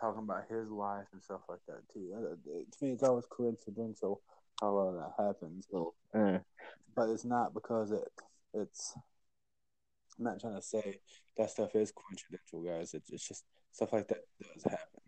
talking 0.00 0.22
about 0.22 0.44
his 0.48 0.70
life 0.70 1.06
and 1.12 1.22
stuff 1.22 1.40
like 1.48 1.61
that 1.68 1.82
too. 1.92 2.11
To 2.44 2.85
me, 2.85 2.92
it's 2.92 3.02
always 3.02 3.26
coincidental 3.26 4.20
how 4.61 4.68
all 4.68 4.92
that 4.92 5.24
happens. 5.24 5.66
Uh, 6.14 6.38
but 6.94 7.11
it's 7.11 7.24
not 7.24 7.54
because 7.54 7.92
it 7.92 8.04
it's 8.54 8.94
I'm 10.18 10.24
not 10.24 10.40
trying 10.40 10.56
to 10.56 10.62
say 10.62 11.00
that 11.37 11.50
stuff 11.50 11.74
is 11.74 11.92
coincidental, 11.92 12.62
guys. 12.62 12.94
It's, 12.94 13.11
it's 13.11 13.28
just 13.28 13.44
stuff 13.72 13.92
like 13.92 14.09
that 14.09 14.24
does 14.40 14.64
happen. 14.64 15.00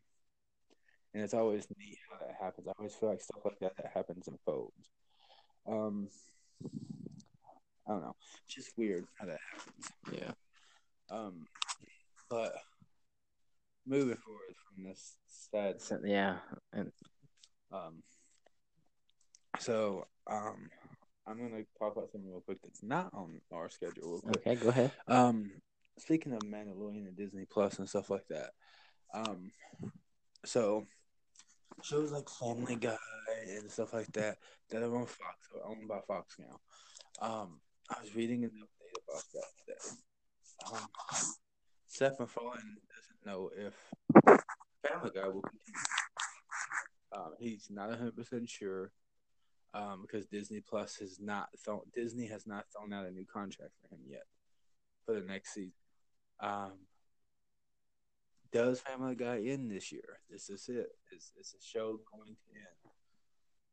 And 1.14 1.22
it's 1.22 1.35
always 1.35 1.66
neat 1.79 1.96
how 2.11 2.18
that 2.18 2.37
happens. 2.38 2.68
I 2.68 2.72
always 2.79 2.94
feel 2.94 3.09
like 3.09 3.22
stuff 3.22 3.40
like 3.44 3.59
that, 3.61 3.77
that 3.79 3.92
happens 3.94 4.29
in 4.29 4.38
folds. 4.44 4.90
Um, 5.66 6.09
I 7.87 7.92
don't 7.92 8.03
know. 8.03 8.16
It's 8.44 8.55
just 8.55 8.77
weird 8.77 9.07
how 9.18 9.27
that 9.27 9.38
happens. 9.51 9.92
Yeah. 10.12 10.33
Um, 11.11 11.46
but 12.29 12.53
moving 13.88 14.16
forward 14.16 14.55
from 14.74 14.85
this 14.85 15.16
sad, 15.27 15.77
yeah, 16.05 16.37
and 16.72 16.92
um, 17.72 18.03
so 19.59 20.07
um, 20.31 20.68
I'm 21.27 21.38
gonna 21.38 21.64
talk 21.79 21.96
about 21.96 22.11
something 22.11 22.31
real 22.31 22.42
quick 22.42 22.59
that's 22.62 22.83
not 22.83 23.11
on 23.14 23.40
our 23.53 23.68
schedule. 23.70 24.22
Okay, 24.37 24.57
go 24.57 24.68
ahead. 24.68 24.92
Um, 25.07 25.51
speaking 25.98 26.33
of 26.33 26.40
Mandalorian 26.40 27.07
and 27.07 27.16
Disney 27.16 27.46
Plus 27.51 27.79
and 27.79 27.88
stuff 27.88 28.11
like 28.11 28.27
that, 28.29 28.51
um, 29.14 29.51
so 30.44 30.87
shows 31.83 32.12
like 32.12 32.29
Family 32.29 32.77
Guy 32.77 32.96
and 33.57 33.70
stuff 33.70 33.92
like 33.92 34.12
that 34.12 34.38
that 34.70 34.83
are 34.83 34.96
on 34.96 35.07
Fox, 35.07 35.48
are 35.55 35.70
owned 35.70 35.88
by 35.88 36.01
Fox 36.07 36.37
now. 36.38 36.61
Um, 37.20 37.61
I 37.90 38.01
was 38.03 38.14
reading 38.14 38.44
an 38.44 38.51
update 38.51 39.03
about 39.09 39.24
that 39.35 39.44
today. 39.59 39.96
Um, 40.72 40.88
Seth 41.87 42.20
MacFarlane 42.20 42.77
know 43.24 43.50
if 43.57 43.74
Family 44.87 45.11
Guy 45.14 45.28
will 45.28 45.42
continue. 45.42 45.87
Um, 47.14 47.35
he's 47.38 47.68
not 47.70 47.88
100 47.88 48.16
percent 48.16 48.48
sure 48.48 48.92
um, 49.74 50.02
because 50.02 50.26
Disney 50.26 50.61
Plus 50.61 50.96
has 50.96 51.18
not 51.20 51.48
Disney 51.94 52.26
has 52.26 52.46
not 52.46 52.66
thrown 52.72 52.92
out 52.92 53.07
a 53.07 53.11
new 53.11 53.24
contract 53.24 53.72
for 53.81 53.94
him 53.94 54.00
yet 54.09 54.24
for 55.04 55.14
the 55.14 55.26
next 55.26 55.54
season. 55.54 55.72
Um, 56.40 56.72
does 58.52 58.81
Family 58.81 59.14
Guy 59.14 59.42
end 59.46 59.70
this 59.70 59.92
year? 59.92 60.20
This 60.31 60.48
is 60.48 60.68
it. 60.68 60.88
Is 61.14 61.33
is 61.38 61.52
the 61.52 61.59
show 61.61 62.00
going 62.12 62.35
to 62.35 62.54
end? 62.54 62.92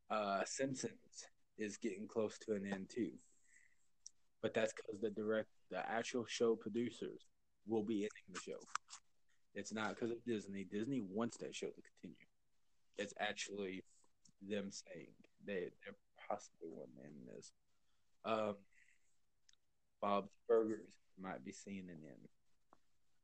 Uh, 0.10 0.44
Simpsons 0.46 1.26
is 1.58 1.78
getting 1.78 2.08
close 2.08 2.38
to 2.40 2.54
an 2.54 2.66
end 2.72 2.90
too, 2.94 3.12
but 4.42 4.54
that's 4.54 4.74
because 4.74 5.00
the 5.02 5.10
direct, 5.10 5.50
the 5.72 5.90
actual 5.90 6.26
show 6.28 6.56
producers 6.56 7.22
will 7.68 7.84
be 7.84 7.96
ending 7.96 8.34
the 8.34 8.40
show. 8.40 8.60
It's 9.56 9.74
not 9.74 9.96
because 9.96 10.12
of 10.12 10.24
Disney. 10.26 10.66
Disney 10.66 11.02
wants 11.02 11.38
that 11.38 11.56
show 11.56 11.68
to 11.68 11.82
continue. 11.82 12.16
It's 12.98 13.14
actually 13.20 13.84
them 14.48 14.70
saying 14.72 15.08
they 15.46 15.70
they're 15.84 15.96
possibly 16.30 16.70
one 16.70 16.90
in 17.04 17.34
this. 17.34 17.52
Um, 18.26 18.56
Bob's 20.02 20.32
Burgers 20.48 20.92
might 21.22 21.44
be 21.44 21.52
seeing 21.52 21.88
an 21.90 21.98
end. 22.06 22.28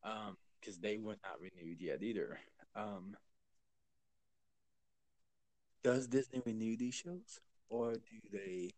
Um, 0.04 0.38
because 0.60 0.78
they 0.78 0.98
were 0.98 1.18
not 1.24 1.40
renewed 1.40 1.82
yet 1.82 2.04
either. 2.04 2.40
Um, 2.76 3.16
does 5.84 6.08
Disney 6.08 6.42
renew 6.46 6.78
these 6.78 6.94
shows, 6.94 7.40
or 7.70 7.94
do 7.94 8.20
they? 8.32 8.70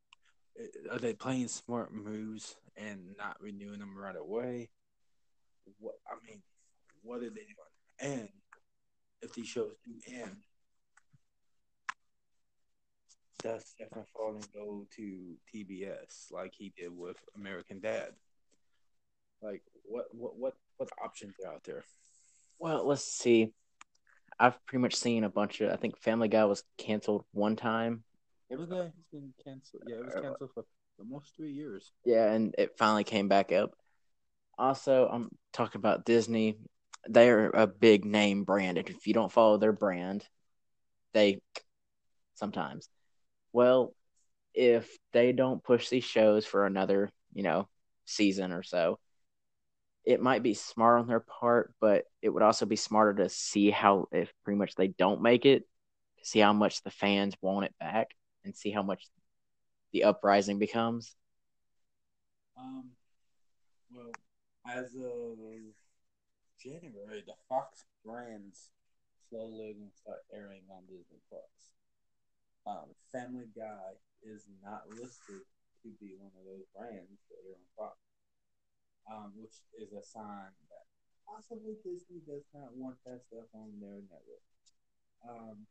Are 0.91 0.99
they 0.99 1.13
playing 1.13 1.47
smart 1.47 1.93
moves 1.93 2.55
and 2.77 3.15
not 3.17 3.37
renewing 3.41 3.79
them 3.79 3.97
right 3.97 4.15
away? 4.15 4.69
What 5.79 5.95
I 6.07 6.15
mean, 6.25 6.41
what 7.03 7.17
are 7.19 7.29
they 7.29 7.45
doing? 7.45 7.99
And 7.99 8.29
if 9.21 9.33
these 9.33 9.47
shows 9.47 9.73
do 9.85 9.91
end, 10.13 10.37
does 13.41 13.73
Seth 13.77 13.95
MacFarlane 13.95 14.41
go 14.53 14.87
to 14.95 15.35
TBS 15.53 16.31
like 16.31 16.53
he 16.57 16.73
did 16.77 16.97
with 16.97 17.17
American 17.35 17.79
Dad? 17.79 18.13
Like 19.41 19.61
what 19.83 20.05
what 20.11 20.37
what 20.37 20.53
what 20.77 20.89
options 21.03 21.35
are 21.45 21.53
out 21.53 21.63
there? 21.63 21.83
Well, 22.59 22.87
let's 22.87 23.05
see. 23.05 23.51
I've 24.39 24.65
pretty 24.65 24.81
much 24.81 24.95
seen 24.95 25.25
a 25.25 25.29
bunch 25.29 25.61
of. 25.61 25.71
I 25.71 25.75
think 25.75 25.97
Family 25.99 26.29
Guy 26.29 26.45
was 26.45 26.63
canceled 26.77 27.25
one 27.31 27.55
time. 27.55 28.03
Family 28.49 28.67
Guy 28.67 28.83
has 28.83 28.93
been 29.11 29.33
canceled. 29.43 29.83
Yeah, 29.87 29.97
it 29.97 30.05
was 30.05 30.13
canceled 30.15 30.51
for 30.53 30.63
almost 30.97 31.35
three 31.35 31.51
years. 31.51 31.91
Yeah, 32.05 32.31
and 32.31 32.55
it 32.57 32.77
finally 32.77 33.03
came 33.03 33.27
back 33.27 33.51
up. 33.51 33.71
Also, 34.57 35.07
I'm 35.11 35.29
talking 35.51 35.79
about 35.79 36.05
Disney. 36.05 36.57
They're 37.05 37.49
a 37.49 37.67
big 37.67 38.05
name 38.05 38.43
brand, 38.43 38.77
and 38.77 38.89
if 38.89 39.07
you 39.07 39.13
don't 39.13 39.31
follow 39.31 39.57
their 39.57 39.73
brand, 39.73 40.25
they 41.13 41.41
sometimes. 42.35 42.89
Well, 43.51 43.93
if 44.53 44.89
they 45.11 45.31
don't 45.31 45.63
push 45.63 45.89
these 45.89 46.03
shows 46.03 46.45
for 46.45 46.65
another, 46.65 47.09
you 47.33 47.43
know, 47.43 47.67
season 48.05 48.51
or 48.51 48.63
so, 48.63 48.99
it 50.05 50.21
might 50.21 50.43
be 50.43 50.53
smart 50.53 50.99
on 50.99 51.07
their 51.07 51.21
part, 51.21 51.73
but 51.79 52.05
it 52.21 52.29
would 52.29 52.43
also 52.43 52.65
be 52.65 52.75
smarter 52.75 53.23
to 53.23 53.29
see 53.29 53.69
how 53.69 54.07
if 54.11 54.33
pretty 54.43 54.57
much 54.57 54.75
they 54.75 54.89
don't 54.89 55.21
make 55.21 55.45
it, 55.45 55.63
to 56.19 56.25
see 56.25 56.39
how 56.39 56.53
much 56.53 56.83
the 56.83 56.91
fans 56.91 57.35
want 57.41 57.65
it 57.65 57.73
back 57.79 58.11
and 58.43 58.55
see 58.55 58.69
how 58.71 58.83
much 58.83 59.07
the 59.93 60.03
uprising 60.03 60.59
becomes. 60.59 61.15
Um, 62.57 62.89
well, 63.91 64.11
as 64.67 64.93
of 64.95 65.37
January, 66.63 67.23
the 67.27 67.35
Fox 67.49 67.83
brands 68.05 68.71
slowly 69.29 69.75
going 69.75 69.91
to 69.91 69.97
start 69.99 70.23
airing 70.31 70.63
on 70.71 70.87
Disney 70.87 71.19
Plus. 71.27 71.75
Um, 72.63 72.95
Family 73.11 73.51
Guy 73.51 73.99
is 74.23 74.47
not 74.63 74.87
listed 74.89 75.43
to 75.83 75.89
be 75.99 76.15
one 76.15 76.31
of 76.39 76.47
those 76.47 76.63
brands 76.71 77.19
that 77.27 77.43
air 77.43 77.59
on 77.59 77.67
Fox 77.75 77.99
um, 79.09 79.33
which 79.35 79.55
is 79.75 79.91
a 79.91 80.03
sign 80.03 80.51
that 80.71 80.85
possibly 81.27 81.75
Disney 81.83 82.23
does 82.23 82.47
not 82.53 82.71
want 82.75 82.95
that 83.05 83.23
stuff 83.27 83.47
on 83.53 83.71
their 83.81 83.99
network. 84.07 84.45
Um, 85.27 85.67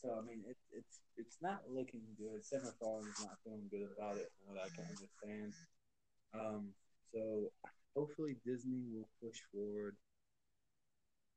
so 0.00 0.20
I 0.20 0.22
mean, 0.26 0.44
it, 0.44 0.56
it's 0.72 1.00
it's 1.16 1.38
not 1.40 1.64
looking 1.68 2.04
good. 2.18 2.44
Centerfold 2.44 3.08
is 3.08 3.24
not 3.24 3.40
feeling 3.44 3.68
good 3.70 3.88
about 3.96 4.16
it, 4.16 4.32
from 4.36 4.52
what 4.52 4.60
I 4.60 4.68
can 4.68 4.84
understand. 4.84 5.52
Um, 6.34 6.74
so 7.12 7.52
hopefully 7.94 8.36
Disney 8.44 8.82
will 8.92 9.08
push 9.22 9.38
forward, 9.52 9.96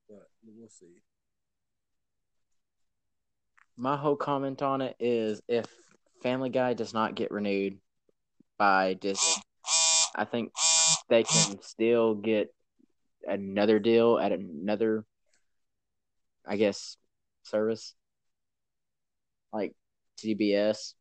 but 0.10 0.30
we'll 0.46 0.70
see. 0.70 1.02
My 3.78 3.96
whole 3.96 4.16
comment 4.16 4.62
on 4.62 4.82
it 4.82 4.96
is 5.00 5.42
if 5.48 5.66
Family 6.24 6.50
Guy 6.50 6.74
does 6.74 6.94
not 6.94 7.16
get 7.16 7.32
renewed 7.32 7.78
by 8.58 8.96
Disney, 8.96 9.42
I 10.16 10.26
think 10.26 10.52
they 11.10 11.24
can 11.24 11.62
still 11.62 12.16
get 12.16 12.54
another 13.24 13.78
deal 13.78 14.18
at 14.18 14.32
another, 14.32 15.06
I 16.46 16.58
guess, 16.58 16.98
service 17.44 17.94
like 19.54 19.76
CBS, 20.18 20.94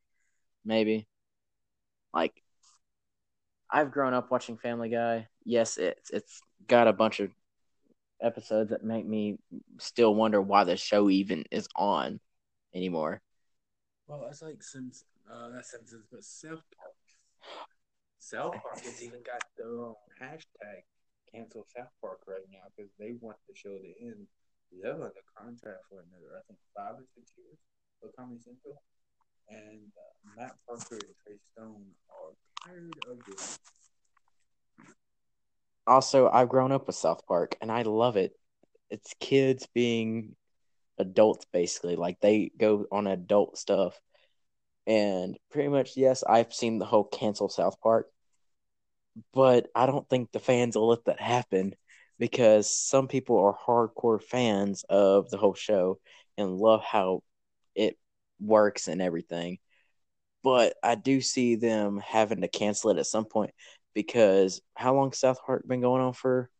maybe. 0.64 1.06
Like, 2.12 2.32
I've 3.70 3.90
grown 3.90 4.14
up 4.14 4.30
watching 4.30 4.58
Family 4.58 4.90
Guy. 4.90 5.28
Yes, 5.46 5.78
it's 5.78 6.10
it's 6.10 6.40
got 6.66 6.88
a 6.88 6.92
bunch 6.92 7.20
of 7.20 7.30
episodes 8.20 8.70
that 8.70 8.82
make 8.82 9.06
me 9.06 9.38
still 9.78 10.12
wonder 10.12 10.42
why 10.42 10.64
the 10.64 10.76
show 10.76 11.08
even 11.08 11.44
is 11.52 11.68
on 11.76 12.18
anymore. 12.74 13.22
Well, 14.08 14.26
it's 14.28 14.42
like 14.42 14.60
Sims, 14.60 15.04
uh, 15.30 15.48
not 15.54 15.64
Simpsons, 15.64 16.06
but 16.10 16.24
South 16.24 16.66
Park. 16.74 16.98
South 18.18 18.52
Park 18.62 18.82
has 18.82 19.00
even 19.02 19.22
got 19.22 19.42
their 19.56 19.70
own 19.70 19.94
hashtag 20.20 20.82
cancel 21.32 21.64
South 21.76 21.94
Park 22.00 22.18
right 22.26 22.42
now 22.50 22.66
because 22.76 22.90
they 22.98 23.14
want 23.20 23.36
the 23.48 23.54
show 23.54 23.78
to 23.78 23.92
end. 24.04 24.26
They're 24.72 24.94
under 24.94 25.12
contract 25.38 25.86
for 25.88 26.02
another, 26.02 26.34
I 26.34 26.42
think, 26.48 26.58
five 26.74 26.98
or 26.98 27.06
six 27.14 27.30
years 27.38 27.58
for 28.00 28.10
Comedy 28.18 28.42
Central. 28.42 28.82
And 29.48 29.94
uh, 29.94 30.42
Matt 30.42 30.58
Parker 30.66 30.98
and 30.98 31.14
Trey 31.22 31.38
Stone 31.54 31.86
are 32.10 32.34
tired 32.66 32.98
of 33.06 33.22
this. 33.30 33.60
Also, 35.86 36.28
I've 36.28 36.48
grown 36.48 36.72
up 36.72 36.86
with 36.86 36.96
South 36.96 37.26
Park 37.26 37.56
and 37.60 37.70
I 37.70 37.82
love 37.82 38.16
it. 38.16 38.32
It's 38.90 39.14
kids 39.20 39.66
being 39.74 40.36
adults, 40.98 41.46
basically. 41.52 41.96
Like 41.96 42.20
they 42.20 42.50
go 42.56 42.86
on 42.90 43.06
adult 43.06 43.58
stuff. 43.58 43.98
And 44.86 45.36
pretty 45.50 45.68
much, 45.68 45.96
yes, 45.96 46.22
I've 46.22 46.52
seen 46.52 46.78
the 46.78 46.84
whole 46.84 47.04
cancel 47.04 47.48
South 47.48 47.80
Park 47.80 48.08
but 49.32 49.68
I 49.74 49.86
don't 49.86 50.08
think 50.08 50.32
the 50.32 50.40
fans 50.40 50.76
will 50.76 50.88
let 50.88 51.04
that 51.06 51.20
happen 51.20 51.74
because 52.18 52.70
some 52.70 53.08
people 53.08 53.38
are 53.38 53.56
hardcore 53.56 54.22
fans 54.22 54.84
of 54.88 55.30
the 55.30 55.36
whole 55.36 55.54
show 55.54 55.98
and 56.38 56.56
love 56.56 56.82
how 56.82 57.22
it 57.74 57.98
works 58.40 58.88
and 58.88 59.00
everything. 59.02 59.58
But 60.42 60.74
I 60.82 60.94
do 60.94 61.20
see 61.20 61.56
them 61.56 61.98
having 61.98 62.42
to 62.42 62.48
cancel 62.48 62.90
it 62.90 62.98
at 62.98 63.06
some 63.06 63.24
point 63.24 63.52
because 63.96 64.60
how 64.74 64.94
long 64.94 65.10
South 65.12 65.38
Park 65.44 65.66
been 65.66 65.80
going 65.80 66.02
on 66.02 66.12
for? 66.12 66.50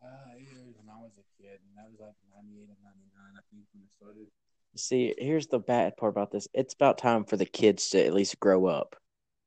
Uh, 0.00 0.38
years 0.38 0.72
when 0.78 0.88
I 0.88 1.02
was 1.02 1.10
a 1.18 1.42
kid, 1.42 1.58
and 1.66 1.76
that 1.76 1.90
was 1.90 1.98
like 1.98 2.14
'98 2.32 2.68
and 2.68 2.78
'99, 2.80 3.34
I 3.36 3.42
think, 3.50 3.64
when 3.74 3.82
it 3.82 3.90
started. 3.90 4.26
See, 4.76 5.14
here's 5.18 5.48
the 5.48 5.58
bad 5.58 5.96
part 5.96 6.12
about 6.12 6.30
this. 6.30 6.46
It's 6.54 6.72
about 6.72 6.98
time 6.98 7.24
for 7.24 7.36
the 7.36 7.44
kids 7.44 7.90
to 7.90 8.06
at 8.06 8.14
least 8.14 8.38
grow 8.38 8.66
up. 8.66 8.94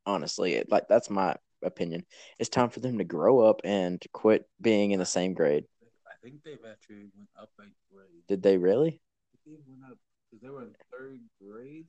Honestly, 0.05 0.55
it, 0.55 0.69
like 0.69 0.89
that's 0.89 1.09
my 1.09 1.35
opinion. 1.63 2.05
It's 2.39 2.49
time 2.49 2.69
for 2.69 2.81
them 2.81 2.97
to 2.97 3.05
grow 3.05 3.39
up 3.39 3.61
and 3.63 4.03
quit 4.11 4.45
being 4.59 4.91
in 4.91 4.99
the 4.99 5.05
same 5.05 5.33
grade. 5.33 5.63
I 6.05 6.15
think 6.21 6.43
they've 6.43 6.59
actually 6.69 7.07
went 7.15 7.29
up 7.39 7.51
a 7.59 7.63
grade. 7.93 8.27
Did 8.27 8.43
they 8.43 8.57
really? 8.57 8.99
They 9.45 9.55
went 9.65 9.83
up 9.89 9.97
because 10.29 10.41
they 10.41 10.49
were 10.49 10.63
in 10.63 10.75
third 10.91 11.21
grade. 11.41 11.85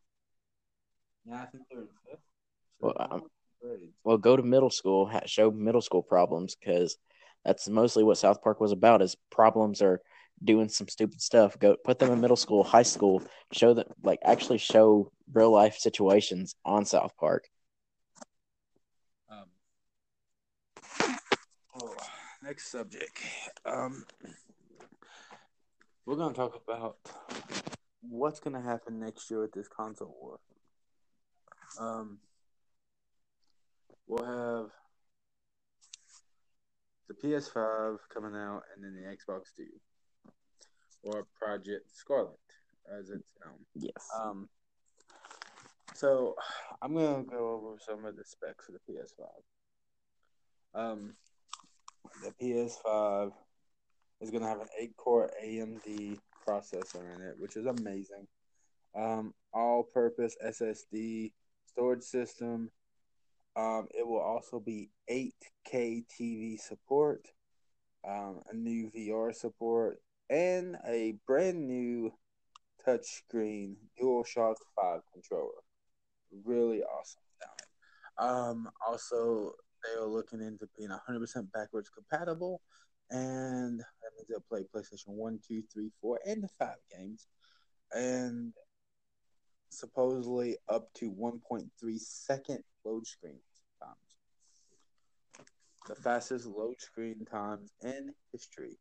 Yeah, 1.25 1.43
I 1.43 1.47
think 1.47 1.65
they're 1.69 1.81
in 1.81 1.89
fifth. 2.09 2.23
So 2.81 2.95
well, 2.97 3.29
um, 3.65 3.93
well, 4.05 4.19
go 4.19 4.37
to 4.37 4.43
middle 4.43 4.71
school, 4.71 5.11
show 5.27 5.51
middle 5.51 5.81
school 5.81 6.03
problems 6.03 6.57
because 6.57 6.97
that's 7.45 7.69
mostly 7.69 8.05
what 8.05 8.19
South 8.19 8.43
Park 8.43 8.61
was 8.61 8.73
about. 8.73 9.03
Is 9.03 9.17
problems 9.31 9.83
are 9.83 10.01
doing 10.43 10.69
some 10.69 10.89
stupid 10.89 11.21
stuff. 11.21 11.59
Go 11.59 11.77
put 11.85 11.99
them 11.99 12.13
in 12.13 12.21
middle 12.21 12.37
school, 12.37 12.63
high 12.63 12.83
school. 12.83 13.23
Show 13.53 13.75
that 13.75 13.89
like 14.03 14.21
actually 14.25 14.59
show 14.59 15.11
real 15.33 15.51
life 15.51 15.77
situations 15.77 16.55
on 16.65 16.85
South 16.85 17.17
Park. 17.19 17.49
Oh, 21.81 21.95
next 22.43 22.71
subject. 22.71 23.23
Um, 23.65 24.05
we're 26.07 26.17
gonna 26.17 26.35
talk 26.35 26.61
about 26.67 26.97
what's 28.01 28.41
gonna 28.41 28.63
happen 28.63 28.99
next 28.99 29.31
year 29.31 29.41
with 29.41 29.53
this 29.53 29.69
console 29.69 30.17
war. 30.21 30.41
Um, 31.79 32.19
we'll 34.09 34.25
have 34.25 34.71
the 37.09 37.15
PS5 37.15 37.99
coming 38.13 38.35
out, 38.35 38.63
and 38.75 38.85
then 38.85 38.95
the 38.95 39.09
Xbox 39.09 39.55
Two, 39.57 39.67
or 41.03 41.27
Project 41.41 41.91
Scarlett, 41.93 42.37
as 42.99 43.11
it's 43.11 43.29
known. 43.45 43.59
Yes. 43.75 44.09
Um. 44.21 44.49
So, 45.95 46.35
I'm 46.83 46.95
gonna 46.95 47.25
go 47.25 47.55
over 47.55 47.77
some 47.81 48.05
of 48.05 48.17
the 48.17 48.25
specs 48.25 48.69
of 48.69 48.75
the 48.75 48.93
PS5. 48.93 49.27
Um, 50.75 51.15
the 52.23 52.33
PS5 52.41 53.33
is 54.21 54.31
going 54.31 54.43
to 54.43 54.49
have 54.49 54.61
an 54.61 54.69
8 54.79 54.97
core 54.97 55.31
AMD 55.45 56.19
processor 56.47 57.15
in 57.15 57.23
it, 57.23 57.35
which 57.39 57.57
is 57.57 57.67
amazing. 57.67 58.27
Um, 58.95 59.35
all 59.53 59.83
purpose 59.83 60.37
SSD 60.45 61.33
storage 61.67 62.03
system. 62.03 62.71
Um, 63.59 63.89
it 63.91 64.07
will 64.07 64.21
also 64.21 64.61
be 64.61 64.91
8K 65.11 66.05
TV 66.07 66.61
support, 66.61 67.27
um, 68.09 68.41
a 68.53 68.55
new 68.55 68.89
VR 68.97 69.35
support, 69.35 69.99
and 70.31 70.77
a 70.87 71.15
brand 71.27 71.67
new 71.67 72.13
touchscreen 72.87 73.75
DualShock 74.01 74.55
5 74.81 75.01
controller. 75.13 75.61
Really 76.45 76.83
awesome 76.85 77.23
Um, 78.19 78.71
also, 78.87 79.55
they 79.83 80.01
are 80.01 80.07
looking 80.07 80.41
into 80.41 80.69
being 80.77 80.91
100% 80.91 81.53
backwards 81.53 81.91
compatible, 81.91 82.61
and 83.11 83.81
that 83.81 84.11
means 84.17 84.29
they'll 84.29 84.41
play 84.49 84.65
PlayStation 84.73 85.09
1, 85.09 85.41
2, 85.49 85.63
3, 85.73 85.91
4, 86.01 86.21
and 86.27 86.49
5 86.61 86.77
games, 86.97 87.27
and 87.93 88.53
supposedly 89.71 90.57
up 90.69 90.93
to 90.95 91.11
1.3 91.11 91.69
second 91.99 92.63
load 92.85 93.05
screen. 93.05 93.41
The 95.89 95.95
fastest 95.95 96.47
load 96.47 96.81
screen 96.81 97.25
times 97.31 97.73
in 97.83 98.13
history, 98.31 98.79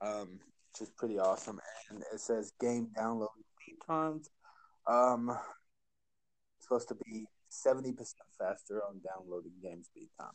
um, 0.00 0.40
which 0.72 0.88
is 0.88 0.90
pretty 0.96 1.18
awesome. 1.18 1.60
And 1.90 2.02
it 2.12 2.20
says 2.20 2.52
game 2.58 2.88
download 2.98 3.28
speed 3.60 3.76
times. 3.86 4.30
Um, 4.86 5.36
supposed 6.58 6.88
to 6.88 6.94
be 6.94 7.26
seventy 7.50 7.92
percent 7.92 8.22
faster 8.38 8.82
on 8.88 9.00
downloading 9.04 9.52
game 9.62 9.82
speed 9.82 10.08
time. 10.18 10.34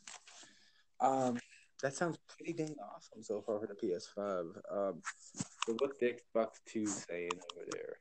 Um, 1.00 1.40
that 1.82 1.96
sounds 1.96 2.18
pretty 2.28 2.54
dang 2.54 2.76
awesome 2.96 3.24
so 3.24 3.42
far 3.42 3.60
for 3.60 3.68
the 3.68 3.76
PS5. 3.76 4.46
Um, 4.72 5.02
so 5.66 5.76
what's 5.80 5.98
the 6.00 6.14
Xbox 6.14 6.50
Two 6.68 6.86
saying 6.86 7.32
over 7.56 7.66
there? 7.72 7.98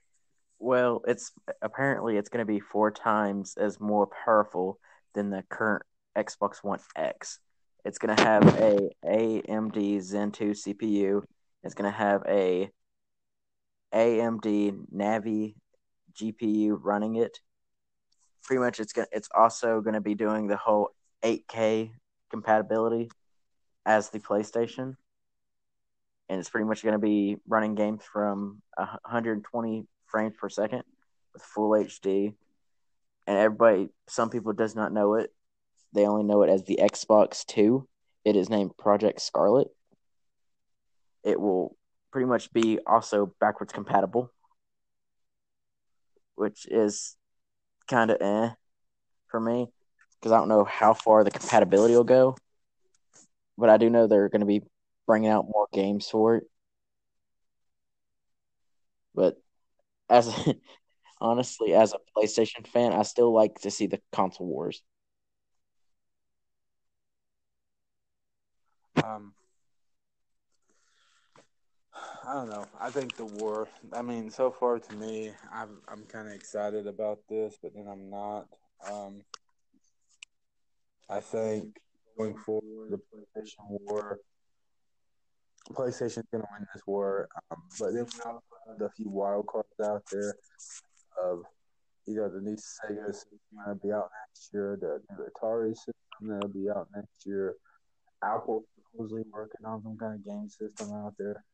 Well, 0.58 1.02
it's 1.06 1.32
apparently 1.62 2.16
it's 2.16 2.28
going 2.28 2.46
to 2.46 2.50
be 2.50 2.60
four 2.60 2.90
times 2.90 3.56
as 3.58 3.80
more 3.80 4.08
powerful 4.24 4.78
than 5.14 5.30
the 5.30 5.44
current 5.50 5.82
Xbox 6.16 6.62
One 6.62 6.80
X. 6.94 7.38
It's 7.86 7.98
going 7.98 8.16
to 8.16 8.24
have 8.24 8.42
a 8.60 8.90
AMD 9.04 10.00
Zen 10.00 10.32
2 10.32 10.50
CPU. 10.50 11.22
It's 11.62 11.74
going 11.74 11.88
to 11.88 11.96
have 11.96 12.20
a 12.26 12.68
AMD 13.94 14.88
Navi 14.92 15.54
GPU 16.12 16.78
running 16.82 17.14
it. 17.14 17.38
Pretty 18.42 18.58
much, 18.58 18.80
it's 18.80 18.92
gonna, 18.92 19.06
It's 19.12 19.28
also 19.32 19.80
going 19.82 19.94
to 19.94 20.00
be 20.00 20.16
doing 20.16 20.48
the 20.48 20.56
whole 20.56 20.88
8K 21.22 21.92
compatibility 22.28 23.08
as 23.84 24.10
the 24.10 24.18
PlayStation, 24.18 24.96
and 26.28 26.40
it's 26.40 26.50
pretty 26.50 26.66
much 26.66 26.82
going 26.82 26.94
to 26.94 26.98
be 26.98 27.36
running 27.46 27.76
games 27.76 28.02
from 28.02 28.62
120 28.76 29.86
frames 30.06 30.34
per 30.36 30.48
second 30.48 30.82
with 31.32 31.42
full 31.42 31.70
HD. 31.70 32.34
And 33.28 33.38
everybody, 33.38 33.90
some 34.08 34.28
people 34.28 34.54
does 34.54 34.74
not 34.74 34.92
know 34.92 35.14
it. 35.14 35.32
They 35.96 36.06
only 36.06 36.24
know 36.24 36.42
it 36.42 36.50
as 36.50 36.62
the 36.62 36.78
Xbox 36.82 37.46
Two. 37.46 37.88
It 38.22 38.36
is 38.36 38.50
named 38.50 38.76
Project 38.76 39.18
Scarlett. 39.18 39.68
It 41.24 41.40
will 41.40 41.74
pretty 42.12 42.26
much 42.26 42.52
be 42.52 42.78
also 42.86 43.32
backwards 43.40 43.72
compatible, 43.72 44.30
which 46.34 46.66
is 46.70 47.16
kind 47.88 48.10
of 48.10 48.20
eh 48.20 48.50
for 49.28 49.40
me 49.40 49.68
because 50.20 50.32
I 50.32 50.36
don't 50.38 50.50
know 50.50 50.64
how 50.64 50.92
far 50.92 51.24
the 51.24 51.30
compatibility 51.30 51.94
will 51.94 52.04
go. 52.04 52.36
But 53.56 53.70
I 53.70 53.78
do 53.78 53.88
know 53.88 54.06
they're 54.06 54.28
going 54.28 54.40
to 54.40 54.46
be 54.46 54.60
bringing 55.06 55.30
out 55.30 55.46
more 55.48 55.66
games 55.72 56.10
for 56.10 56.36
it. 56.36 56.44
But 59.14 59.40
as 60.10 60.30
honestly, 61.22 61.72
as 61.72 61.94
a 61.94 61.98
PlayStation 62.14 62.66
fan, 62.66 62.92
I 62.92 63.00
still 63.00 63.32
like 63.32 63.60
to 63.60 63.70
see 63.70 63.86
the 63.86 64.02
console 64.12 64.46
wars. 64.46 64.82
Um, 69.06 69.32
I 72.26 72.34
don't 72.34 72.50
know. 72.50 72.66
I 72.80 72.90
think 72.90 73.16
the 73.16 73.24
war. 73.24 73.68
I 73.92 74.02
mean, 74.02 74.30
so 74.30 74.50
far 74.50 74.78
to 74.78 74.94
me, 74.96 75.30
I'm 75.52 75.78
I'm 75.88 76.04
kind 76.04 76.28
of 76.28 76.34
excited 76.34 76.86
about 76.86 77.20
this, 77.28 77.56
but 77.62 77.72
then 77.74 77.86
I'm 77.88 78.10
not. 78.10 78.46
Um, 78.90 79.22
I 81.08 81.20
think 81.20 81.78
going 82.18 82.36
forward, 82.36 82.90
the 82.90 82.98
PlayStation 82.98 83.54
War, 83.68 84.18
PlayStation's 85.72 86.26
gonna 86.32 86.44
win 86.52 86.66
this 86.74 86.82
war. 86.86 87.28
Um, 87.50 87.62
but 87.78 87.92
then 87.92 88.04
we 88.04 88.20
have 88.24 88.80
a 88.80 88.90
few 88.90 89.08
wild 89.08 89.46
cards 89.46 89.68
out 89.84 90.02
there 90.10 90.34
of 91.22 91.42
know 92.08 92.28
the 92.28 92.40
new 92.40 92.56
Sega 92.56 93.14
system 93.14 93.38
that'll 93.56 93.80
be 93.82 93.92
out 93.92 94.10
next 94.28 94.50
year, 94.52 94.76
the 94.80 95.00
new 95.14 95.26
Atari 95.30 95.74
system 95.74 95.94
that'll 96.22 96.48
be 96.48 96.68
out 96.68 96.88
next 96.94 97.24
year. 97.24 97.54
Apple 98.22 98.64
supposedly 98.96 99.24
working 99.32 99.64
on 99.64 99.82
some 99.82 99.96
kind 99.96 100.14
of 100.14 100.24
game 100.24 100.48
system 100.48 100.92
out 100.92 101.14
there. 101.18 101.44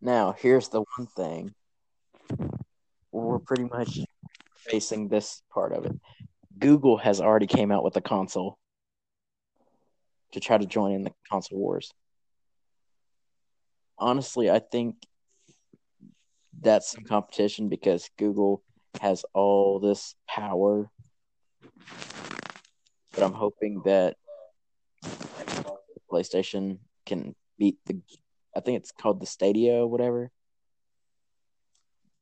Now, 0.00 0.34
here's 0.38 0.68
the 0.68 0.82
one 0.96 1.06
thing. 1.16 1.54
We're 3.12 3.38
pretty 3.38 3.64
much 3.64 3.98
facing 4.56 5.08
this 5.08 5.42
part 5.52 5.72
of 5.72 5.86
it. 5.86 5.92
Google 6.58 6.96
has 6.98 7.20
already 7.20 7.46
came 7.46 7.70
out 7.70 7.84
with 7.84 7.96
a 7.96 8.00
console 8.00 8.58
to 10.32 10.40
try 10.40 10.58
to 10.58 10.66
join 10.66 10.92
in 10.92 11.02
the 11.02 11.12
console 11.30 11.58
wars. 11.58 11.92
Honestly, 13.98 14.50
I 14.50 14.60
think 14.60 14.96
that's 16.60 16.90
some 16.92 17.04
competition 17.04 17.68
because 17.68 18.08
Google 18.18 18.62
has 19.00 19.24
all 19.34 19.80
this 19.80 20.14
power. 20.28 20.90
But 23.12 23.24
I'm 23.24 23.32
hoping 23.32 23.82
that 23.84 24.16
PlayStation 26.10 26.78
can 27.06 27.34
beat 27.58 27.78
the 27.86 28.00
I 28.56 28.60
think 28.60 28.78
it's 28.78 28.92
called 28.92 29.20
the 29.20 29.26
Stadia 29.26 29.86
whatever. 29.86 30.30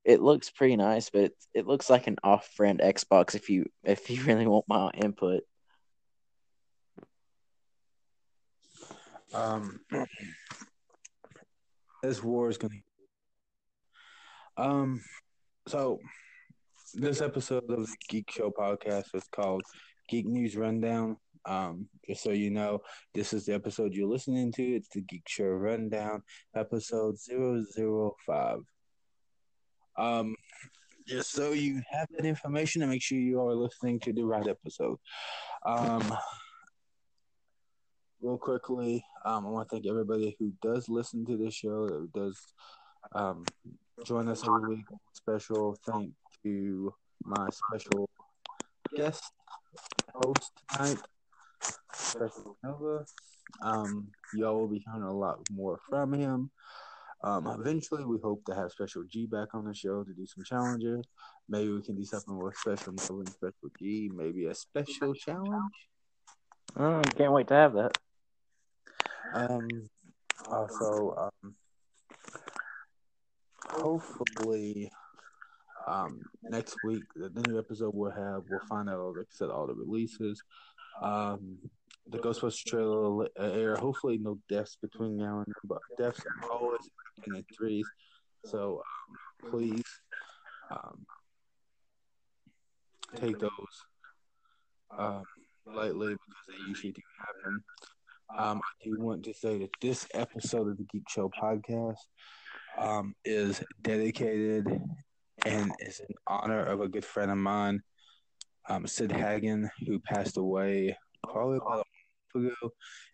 It 0.05 0.21
looks 0.21 0.51
pretty 0.51 0.77
nice, 0.77 1.11
but 1.11 1.23
it, 1.23 1.35
it 1.55 1.67
looks 1.67 1.91
like 1.91 2.07
an 2.07 2.17
off-brand 2.23 2.81
Xbox 2.81 3.35
if 3.35 3.51
you 3.51 3.67
if 3.85 4.11
you 4.11 4.23
really 4.25 4.47
want 4.47 4.65
my 4.69 4.91
input. 4.91 5.43
Um, 9.35 9.81
this 12.03 12.23
war 12.23 12.49
is 12.49 12.59
gonna. 12.59 12.75
Um, 14.57 15.01
so 15.67 15.99
this 16.95 17.21
episode 17.21 17.71
of 17.71 17.87
the 17.87 17.97
Geek 18.09 18.31
Show 18.31 18.51
podcast 18.51 19.15
is 19.15 19.25
called 19.31 19.63
Geek 20.09 20.27
News 20.27 20.57
Rundown. 20.57 21.17
Um, 21.45 21.89
just 22.07 22.23
so 22.23 22.31
you 22.31 22.51
know, 22.51 22.81
this 23.15 23.33
is 23.33 23.47
the 23.47 23.55
episode 23.55 23.95
you're 23.95 24.09
listening 24.09 24.53
to. 24.53 24.63
It's 24.63 24.89
the 24.91 25.03
Geek 25.03 25.29
Show 25.29 25.47
Rundown, 25.47 26.23
episode 26.55 27.17
005. 27.19 28.59
Um, 29.97 30.37
just 31.07 31.33
so 31.33 31.53
you 31.53 31.83
have 31.91 32.09
that 32.17 32.27
information 32.27 32.83
and 32.83 32.91
make 32.91 33.03
sure 33.03 33.19
you 33.19 33.41
are 33.41 33.55
listening 33.55 33.99
to 34.01 34.13
the 34.13 34.25
right 34.25 34.47
episode. 34.47 34.99
Um, 35.65 36.03
real 38.21 38.37
quickly, 38.37 39.05
um, 39.25 39.47
I 39.47 39.51
want 39.51 39.69
to 39.69 39.75
thank 39.75 39.87
everybody 39.87 40.37
who 40.39 40.53
does 40.63 40.89
listen 40.89 41.25
to 41.27 41.37
this 41.37 41.55
show, 41.55 41.89
that 41.89 42.13
does 42.13 42.39
um, 43.15 43.45
join 44.05 44.29
us 44.29 44.47
every 44.47 44.77
week. 44.77 44.85
Special 45.15 45.77
thank 45.87 46.13
to 46.45 46.93
my 47.25 47.49
special 47.51 48.09
guest 48.95 49.23
host 50.15 50.53
tonight, 50.71 50.99
Nova. 52.63 53.05
Um, 53.63 54.09
y'all 54.35 54.59
will 54.59 54.69
be 54.69 54.85
hearing 54.85 55.03
a 55.03 55.13
lot 55.13 55.39
more 55.51 55.79
from 55.89 56.13
him. 56.13 56.51
Um, 57.25 57.47
eventually, 57.47 58.05
we 58.05 58.19
hope 58.23 58.45
to 58.45 58.55
have 58.55 58.71
Special 58.71 59.03
G 59.05 59.27
back 59.27 59.55
on 59.55 59.65
the 59.65 59.75
show 59.75 60.05
to 60.05 60.13
do 60.13 60.27
some 60.27 60.45
challenges. 60.45 61.05
Maybe 61.49 61.73
we 61.73 61.83
can 61.83 61.97
do 61.97 62.05
something 62.05 62.39
with 62.39 62.57
Special 62.57 62.93
Nova 62.93 63.21
and 63.21 63.29
Special 63.29 63.71
G. 63.79 64.11
Maybe 64.15 64.47
a 64.47 64.55
special 64.55 65.15
challenge. 65.15 65.73
Mm, 66.77 67.17
can't 67.17 67.33
wait 67.33 67.49
to 67.49 67.55
have 67.55 67.73
that. 67.75 67.99
Um, 69.35 69.69
also, 70.49 71.31
um, 71.43 71.55
hopefully, 73.69 74.91
um, 75.89 76.21
next 76.43 76.77
week 76.85 77.05
the 77.17 77.31
new 77.49 77.59
episode 77.59 77.95
we'll 77.95 78.11
have 78.11 78.43
we'll 78.49 78.61
find 78.69 78.89
out 78.91 79.17
like 79.17 79.25
I 79.25 79.27
said 79.31 79.49
all 79.51 79.67
the 79.67 79.75
releases. 79.75 80.43
Um, 81.03 81.59
the 82.11 82.19
Ghostbusters 82.19 82.65
trailer 82.65 83.29
air. 83.39 83.77
Hopefully, 83.77 84.19
no 84.19 84.39
deaths 84.49 84.77
between 84.81 85.17
now 85.17 85.39
and 85.39 85.47
then, 85.47 85.55
but 85.65 85.79
deaths 85.99 86.21
are 86.27 86.51
always 86.51 86.81
in 87.27 87.35
the 87.35 87.45
threes. 87.57 87.87
So 88.45 88.83
um, 89.45 89.51
please 89.51 89.85
um, 90.71 91.07
take 93.17 93.39
those 93.39 93.51
um, 94.97 95.25
lightly 95.67 96.15
because 96.15 96.45
they 96.49 96.69
usually 96.69 96.93
do 96.93 97.03
happen. 97.19 97.63
Um, 98.37 98.59
I 98.59 98.85
do 98.85 98.97
want 98.99 99.25
to 99.25 99.35
say 99.35 99.59
that 99.59 99.71
this 99.81 100.07
episode 100.15 100.69
of 100.69 100.77
the 100.77 100.85
Geek 100.85 101.09
Show 101.09 101.31
podcast 101.31 101.97
um, 102.77 103.15
is 103.25 103.63
dedicated 103.83 104.67
and 105.47 105.73
is 105.81 106.01
in 106.01 106.15
honor 106.27 106.63
of 106.63 106.81
a 106.81 106.89
good 106.89 107.05
friend 107.05 107.31
of 107.31 107.39
mine, 107.39 107.83
um, 108.69 108.87
Sid 108.87 109.13
Haig, 109.13 109.49
who 109.87 109.99
passed 110.01 110.37
away 110.37 110.97
probably 111.25 111.57
about 111.57 111.87
a 112.35 112.39
month 112.39 112.53
ago. 112.53 112.71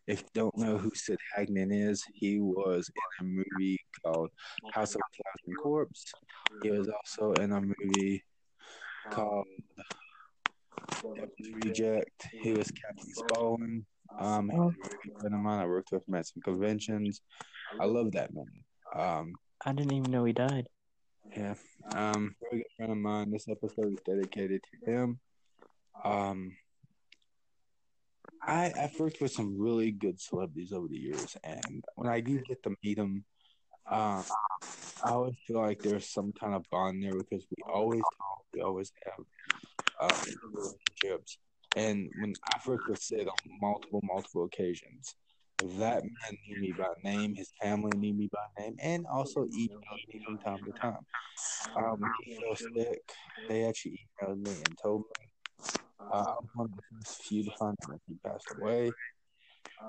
If 0.07 0.21
you 0.21 0.29
don't 0.35 0.57
know 0.59 0.77
who 0.77 0.91
Sid 0.95 1.19
Haig 1.35 1.49
is, 1.53 2.03
he 2.13 2.41
was 2.41 2.91
in 3.21 3.27
a 3.27 3.29
movie 3.29 3.79
called 4.05 4.31
House 4.73 4.95
of 4.95 5.01
a 5.01 5.23
Thousand 5.23 5.57
Corpse. 5.63 6.13
He 6.63 6.71
was 6.71 6.89
also 6.89 7.33
in 7.35 7.53
a 7.53 7.61
movie 7.61 8.23
called 9.11 9.47
Devil's 11.03 11.65
Reject. 11.65 12.29
He 12.43 12.53
was 12.53 12.71
Captain 12.71 13.15
Spaulding. 13.15 13.85
Um, 14.19 14.51
he's 14.51 14.59
a 14.59 14.63
very 14.63 14.97
good 15.05 15.21
friend 15.21 15.35
of 15.35 15.41
mine. 15.41 15.61
I 15.61 15.67
worked 15.67 15.91
with 15.93 16.07
him 16.07 16.15
at 16.15 16.27
some 16.27 16.43
conventions. 16.43 17.21
I 17.81 17.87
love 17.87 18.13
that 18.13 18.31
man. 18.35 18.45
Um, 18.95 19.33
I 19.65 19.73
didn't 19.73 19.93
even 19.93 20.11
know 20.11 20.25
he 20.25 20.33
died. 20.33 20.69
yeah. 21.37 21.55
Um, 21.95 22.35
very 22.43 22.63
good 22.63 22.71
friend 22.77 22.93
of 22.93 22.99
mine. 22.99 23.31
This 23.31 23.49
episode 23.49 23.93
is 23.93 23.99
dedicated 24.05 24.61
to 24.85 24.91
him. 24.91 25.21
Um, 26.03 26.57
I 28.43 28.73
I've 28.79 28.99
worked 28.99 29.21
with 29.21 29.33
some 29.33 29.59
really 29.59 29.91
good 29.91 30.21
celebrities 30.21 30.73
over 30.73 30.89
the 30.89 30.97
years, 30.99 31.37
and 31.45 31.85
when 31.97 32.09
I 32.09 32.21
do 32.21 32.41
get 32.47 32.63
to 32.65 32.75
meet 32.83 32.97
them, 32.97 33.25
um, 33.91 34.25
I 35.05 35.11
always 35.11 35.37
feel 35.47 35.61
like 35.61 35.83
there's 35.83 36.09
some 36.11 36.33
kind 36.33 36.55
of 36.55 36.65
bond 36.71 37.03
there 37.03 37.13
because 37.13 37.47
we 37.51 37.63
always 37.73 38.03
talk, 38.19 38.45
we 38.53 38.61
always 38.61 38.93
have 39.05 39.25
uh, 40.01 40.25
relationships. 40.53 41.39
And 41.77 42.11
when 42.21 42.35
I 42.53 42.59
first 42.59 42.89
was 42.89 43.03
said 43.03 43.27
on 43.27 43.59
multiple, 43.61 44.01
multiple 44.05 44.45
occasions, 44.45 45.17
that 45.79 46.03
man 46.05 46.39
knew 46.47 46.61
me 46.61 46.73
by 46.77 46.89
name, 47.03 47.35
his 47.35 47.51
family 47.61 47.97
knew 47.97 48.15
me 48.15 48.29
by 48.33 48.63
name, 48.63 48.77
and 48.81 49.07
also 49.07 49.45
emailed 49.47 50.09
me 50.13 50.21
from 50.25 50.39
time 50.39 50.59
to 50.65 50.73
time. 50.73 50.99
Um, 51.77 52.01
when 52.01 52.11
he 52.23 52.37
fell 52.37 52.57
sick, 52.57 53.01
they 53.49 53.65
actually 53.65 54.07
emailed 54.23 54.47
me 54.47 54.53
and 54.53 54.79
told 54.81 55.03
me 55.19 55.27
uh, 56.13 56.35
one 56.55 56.67
of 56.67 56.77
the 56.77 56.83
first 56.93 57.23
few 57.25 57.45
to 57.45 57.51
find 57.59 57.77
out 57.91 58.01
he 58.07 58.15
passed 58.25 58.47
away. 58.59 58.93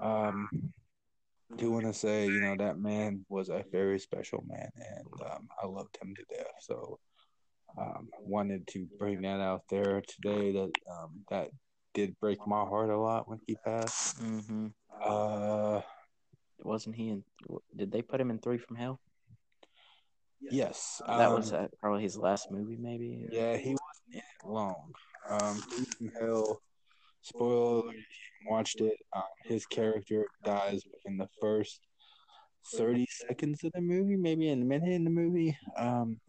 Um, 0.02 0.50
do 1.58 1.72
want 1.72 1.86
to 1.86 1.94
say, 1.94 2.28
you 2.28 2.42
know, 2.42 2.56
that 2.58 2.80
man 2.80 3.26
was 3.30 3.50
a 3.50 3.64
very 3.72 4.00
special 4.00 4.44
man, 4.48 4.70
and 4.76 5.30
um, 5.32 5.48
I 5.62 5.68
loved 5.68 5.98
him 6.02 6.14
to 6.16 6.36
death. 6.36 6.52
So, 6.62 7.00
um, 7.78 8.10
wanted 8.20 8.68
to 8.70 8.88
bring 8.98 9.22
that 9.22 9.40
out 9.40 9.62
there 9.70 10.02
today. 10.02 10.54
That 10.54 10.72
um, 10.92 11.22
that 11.30 11.50
did 11.94 12.20
break 12.20 12.46
my 12.48 12.64
heart 12.64 12.90
a 12.90 12.98
lot 12.98 13.28
when 13.28 13.40
he 13.46 13.56
passed. 13.64 14.22
Mm-hmm. 14.22 14.68
Uh, 15.04 15.82
Wasn't 16.60 16.96
he 16.96 17.10
in? 17.10 17.24
Did 17.76 17.92
they 17.92 18.02
put 18.02 18.20
him 18.20 18.32
in 18.32 18.40
Three 18.40 18.58
from 18.58 18.76
Hell? 18.76 19.00
yes, 20.42 21.02
That 21.08 21.30
um, 21.30 21.36
was 21.36 21.54
uh, 21.54 21.68
probably 21.80 22.04
his 22.04 22.18
last 22.18 22.52
movie, 22.52 22.78
maybe. 22.80 23.28
Yeah, 23.32 23.58
he 23.58 23.70
wasn't 23.70 24.14
in 24.14 24.20
it 24.20 24.48
long. 24.48 24.94
Um, 25.30 25.58
from 25.58 26.12
Hell. 26.20 26.62
Spoiler: 27.22 27.82
alert, 27.82 27.96
if 27.96 28.02
you 28.42 28.52
watched 28.52 28.82
it. 28.82 28.98
Um, 29.16 29.24
his 29.46 29.66
character 29.66 30.28
dies 30.44 30.82
within 30.92 31.18
the 31.18 31.28
first 31.42 31.80
thirty 32.76 33.08
seconds 33.10 33.64
of 33.64 33.72
the 33.74 33.82
movie, 33.82 34.16
maybe 34.16 34.50
in 34.50 34.62
a 34.62 34.66
minute 34.66 34.92
in 34.94 35.04
the 35.04 35.10
movie. 35.10 35.58
Um, 35.78 36.20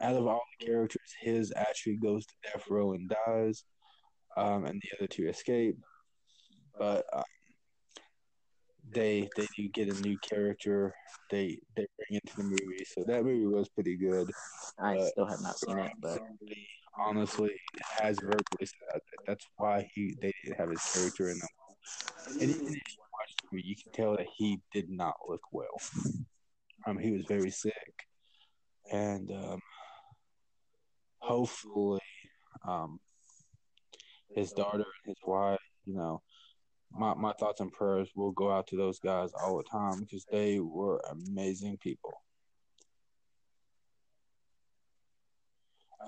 out 0.00 0.16
of 0.16 0.26
all 0.26 0.40
the 0.58 0.66
characters, 0.66 1.14
his 1.20 1.52
actually 1.56 1.96
goes 1.96 2.24
to 2.24 2.34
death 2.42 2.64
row 2.70 2.92
and 2.92 3.12
dies, 3.26 3.64
um, 4.36 4.64
and 4.64 4.80
the 4.80 4.96
other 4.98 5.06
two 5.06 5.28
escape. 5.28 5.76
But 6.78 7.04
um, 7.12 7.22
they 8.94 9.28
they 9.36 9.46
do 9.56 9.68
get 9.68 9.94
a 9.94 10.00
new 10.00 10.16
character. 10.20 10.94
They 11.30 11.58
they 11.76 11.86
bring 11.98 12.20
into 12.24 12.36
the 12.36 12.44
movie, 12.44 12.84
so 12.86 13.04
that 13.06 13.24
movie 13.24 13.46
was 13.46 13.68
pretty 13.68 13.96
good. 13.98 14.30
I 14.78 14.96
Uh, 14.96 15.06
still 15.06 15.26
have 15.26 15.42
not 15.42 15.58
seen 15.58 15.78
it, 15.78 15.92
but 16.00 16.16
Somebody, 16.16 16.66
honestly, 16.96 17.50
has 18.00 18.18
verbally 18.20 18.42
said 18.60 18.88
that 18.92 19.26
that's 19.26 19.46
why 19.56 19.88
he 19.94 20.14
they 20.20 20.32
didn't 20.44 20.58
have 20.58 20.70
his 20.70 20.82
character 20.92 21.28
in 21.28 21.38
them. 21.38 21.48
And 22.40 22.50
even 22.50 22.66
if 22.66 22.74
you 22.74 22.98
watch 23.12 23.34
the 23.40 23.48
movie, 23.52 23.66
you 23.66 23.76
can 23.76 23.92
tell 23.92 24.16
that 24.16 24.26
he 24.36 24.60
did 24.72 24.90
not 24.90 25.14
look 25.28 25.42
well. 25.52 25.80
Um, 26.86 26.98
he 26.98 27.12
was 27.12 27.22
very 27.26 27.50
sick, 27.50 28.06
and 28.90 29.30
um, 29.30 29.60
hopefully, 31.20 32.00
um, 32.66 32.98
his 34.34 34.52
daughter 34.52 34.78
and 34.78 35.06
his 35.06 35.18
wife, 35.24 35.60
you 35.84 35.94
know, 35.94 36.22
my 36.90 37.14
my 37.14 37.32
thoughts 37.32 37.60
and 37.60 37.72
prayers 37.72 38.10
will 38.14 38.32
go 38.32 38.50
out 38.50 38.66
to 38.68 38.76
those 38.76 38.98
guys 38.98 39.30
all 39.40 39.56
the 39.56 39.64
time 39.64 40.00
because 40.00 40.24
they 40.30 40.58
were 40.58 41.00
amazing 41.10 41.78
people. 41.78 42.12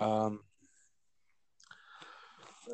Um, 0.01 0.41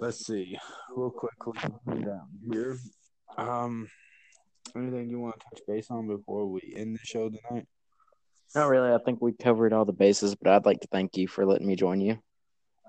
let's 0.01 0.26
see, 0.26 0.59
real 0.94 1.11
quickly 1.11 2.03
down 2.03 2.28
here. 2.51 2.78
Um, 3.36 3.88
anything 4.76 5.11
you 5.11 5.20
want 5.20 5.38
to 5.38 5.46
touch 5.51 5.62
base 5.68 5.90
on 5.90 6.09
before 6.09 6.46
we 6.46 6.74
end 6.76 6.94
the 6.94 7.01
show 7.05 7.28
tonight? 7.30 7.66
not 8.55 8.68
really. 8.68 8.92
I 8.92 8.98
think 8.98 9.20
we 9.20 9.32
covered 9.32 9.72
all 9.72 9.84
the 9.84 9.92
bases, 9.92 10.34
but 10.34 10.53
I'd 10.53 10.66
like 10.66 10.80
to 10.80 10.88
thank 10.88 11.16
you 11.16 11.28
for 11.28 11.46
letting 11.46 11.66
me 11.66 11.76
join 11.76 12.01
you. 12.01 12.18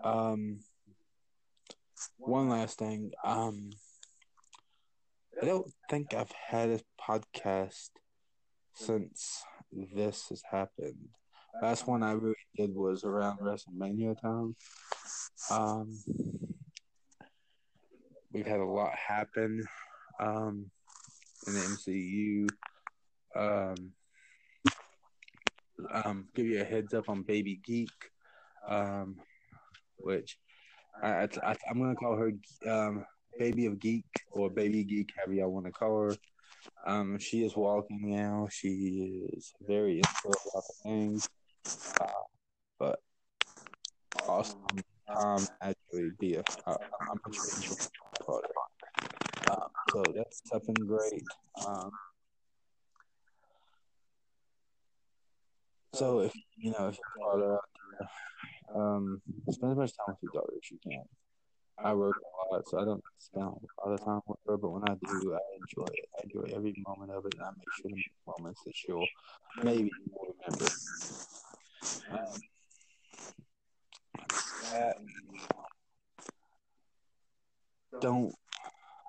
Um, 0.03 0.59
one 2.17 2.49
last 2.49 2.79
thing. 2.79 3.11
Um, 3.23 3.69
I 5.41 5.45
don't 5.45 5.71
think 5.89 6.13
I've 6.13 6.31
had 6.31 6.69
a 6.69 6.79
podcast 6.99 7.89
since 8.73 9.43
this 9.71 10.29
has 10.29 10.41
happened. 10.49 11.09
Last 11.61 11.87
one 11.87 12.01
I 12.01 12.13
really 12.13 12.35
did 12.55 12.73
was 12.73 13.03
around 13.03 13.39
WrestleMania 13.39 14.19
time. 14.19 14.55
Um, 15.51 15.99
we've 18.33 18.47
had 18.47 18.59
a 18.59 18.65
lot 18.65 18.93
happen 18.95 19.63
um, 20.19 20.69
in 21.47 21.53
the 21.53 21.59
MCU. 21.59 22.47
Um, 23.35 23.75
um, 25.91 26.27
give 26.35 26.45
you 26.45 26.61
a 26.61 26.63
heads 26.63 26.93
up 26.93 27.09
on 27.09 27.23
Baby 27.23 27.59
Geek, 27.65 27.89
um, 28.67 29.17
which 29.97 30.37
I, 31.01 31.27
I, 31.43 31.55
I'm 31.69 31.79
going 31.79 31.89
to 31.89 31.95
call 31.95 32.15
her 32.15 32.31
um, 32.69 33.05
Baby 33.37 33.65
of 33.65 33.79
Geek 33.79 34.05
or 34.31 34.49
Baby 34.49 34.83
Geek, 34.83 35.11
however 35.17 35.33
y'all 35.33 35.51
want 35.51 35.65
to 35.65 35.71
call 35.71 36.01
her. 36.01 36.15
Um, 36.85 37.17
she 37.17 37.43
is 37.43 37.55
walking 37.55 38.11
now. 38.11 38.47
She 38.51 39.27
is 39.33 39.51
very 39.65 39.97
into 39.97 40.09
a 40.25 40.27
lot 40.27 40.63
of 40.69 40.75
things, 40.83 41.27
uh, 41.99 42.07
but 42.77 42.99
awesome 44.27 44.59
time 45.07 45.47
actually 45.61 46.11
be 46.19 46.35
a. 46.35 46.43
Uh, 46.65 46.75
I'm 47.09 47.19
not 47.25 47.33
it. 48.39 49.49
Uh, 49.49 49.67
so 49.91 50.03
that's 50.15 50.41
something 50.49 50.75
great. 50.87 51.23
Um, 51.67 51.91
so 55.93 56.19
if 56.19 56.33
you 56.57 56.71
know 56.71 56.87
if 56.87 56.97
your 56.97 57.33
daughter 57.33 57.53
out 57.55 57.69
there, 57.99 58.09
um, 58.75 59.21
spend 59.49 59.71
as 59.73 59.77
much 59.77 59.91
time 59.97 60.15
with 60.21 60.33
your 60.33 60.41
daughter 60.41 60.53
as 60.55 60.71
you 60.71 60.79
can. 60.83 61.03
I 61.83 61.93
work 61.93 62.15
a 62.15 62.53
lot, 62.53 62.67
so 62.67 62.79
I 62.79 62.85
don't 62.85 63.03
spend 63.17 63.45
a 63.45 63.49
lot 63.87 63.93
of 63.93 64.05
time 64.05 64.21
with 64.27 64.37
her. 64.47 64.57
But 64.57 64.69
when 64.69 64.83
I 64.83 64.93
do, 64.93 65.33
I 65.33 65.39
enjoy 65.57 65.85
it. 65.93 66.09
I 66.17 66.23
enjoy 66.23 66.55
every 66.55 66.75
moment 66.87 67.11
of 67.11 67.25
it, 67.25 67.33
and 67.33 67.43
I 67.43 67.49
make 67.57 67.67
sure 67.75 67.89
to 67.89 67.95
make 67.95 68.11
moments 68.27 68.61
that 68.65 68.75
she'll 68.75 69.05
maybe 69.63 69.89
remember. 70.47 70.71
Um, 72.11 72.41
that, 74.71 74.97
don't. 77.99 78.33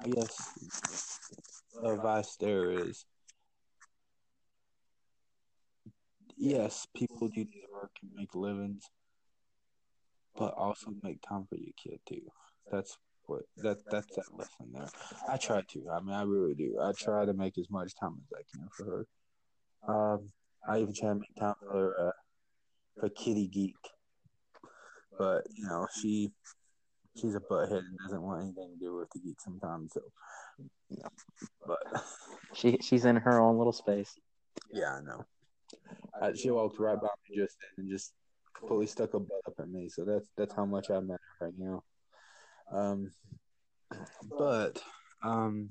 I 0.05 0.09
guess 0.09 0.35
advice 1.85 2.37
there 2.41 2.71
is 2.71 3.05
yes, 6.43 6.87
people 6.95 7.29
do 7.29 7.41
need 7.41 7.53
to 7.53 7.73
work 7.73 7.93
and 8.03 8.11
make 8.17 8.35
livings, 8.35 8.91
but 10.37 10.55
also 10.55 10.93
make 11.03 11.21
time 11.23 11.47
for 11.49 11.57
your 11.57 11.73
kid 11.83 12.01
too. 12.07 12.23
That's 12.71 12.99
what 13.27 13.43
that 13.59 13.79
that's 13.91 14.09
that 14.17 14.37
lesson 14.37 14.73
there. 14.73 14.89
I 15.29 15.37
try 15.37 15.63
to. 15.63 15.91
I 15.91 16.01
mean, 16.01 16.15
I 16.15 16.23
really 16.23 16.55
do. 16.55 16.79
I 16.83 16.93
try 16.93 17.25
to 17.25 17.33
make 17.33 17.59
as 17.59 17.71
much 17.71 17.93
time 17.99 18.17
as 18.23 18.39
I 18.39 18.43
can 18.53 18.69
for 18.77 18.85
her. 18.85 19.07
Um, 19.89 20.31
I 20.69 20.81
even 20.81 20.95
try 20.95 21.09
to 21.11 21.15
make 21.15 21.35
time 21.39 21.55
for 21.61 22.09
uh, 22.09 23.01
for 23.01 23.09
Kitty 23.09 23.49
Geek, 23.49 23.77
but 25.19 25.47
you 25.55 25.65
know 25.67 25.87
she 26.01 26.33
she's 27.17 27.35
a 27.35 27.41
butthead 27.41 27.79
and 27.79 27.99
doesn't 28.05 28.23
want 28.23 28.43
anything 28.43 28.71
to 28.73 28.85
do 28.85 28.97
with 28.97 29.11
the 29.11 29.21
geek 29.21 29.41
sometimes. 29.41 29.93
So, 29.95 30.01
you 30.91 31.03
but 31.67 31.79
She 32.55 32.79
she's 32.83 33.05
in 33.05 33.17
her 33.17 33.41
own 33.41 33.57
little 33.59 33.73
space. 33.73 34.15
yeah, 34.73 34.97
I 34.97 35.01
know. 35.01 35.25
Uh, 36.21 36.33
she 36.35 36.51
walked 36.51 36.79
right 36.79 37.01
by 37.01 37.09
me 37.29 37.37
just 37.37 37.57
then 37.61 37.85
and 37.85 37.91
just 37.91 38.13
completely 38.55 38.87
stuck 38.87 39.15
a 39.15 39.19
butt 39.21 39.41
up 39.47 39.55
at 39.59 39.69
me. 39.69 39.89
So 39.89 40.05
that's 40.05 40.29
that's 40.37 40.55
how 40.55 40.67
much 40.67 40.91
I'm 40.91 41.11
at 41.11 41.21
right 41.41 41.55
now. 41.59 41.83
Um, 42.71 43.11
but 44.39 44.83
um, 45.23 45.71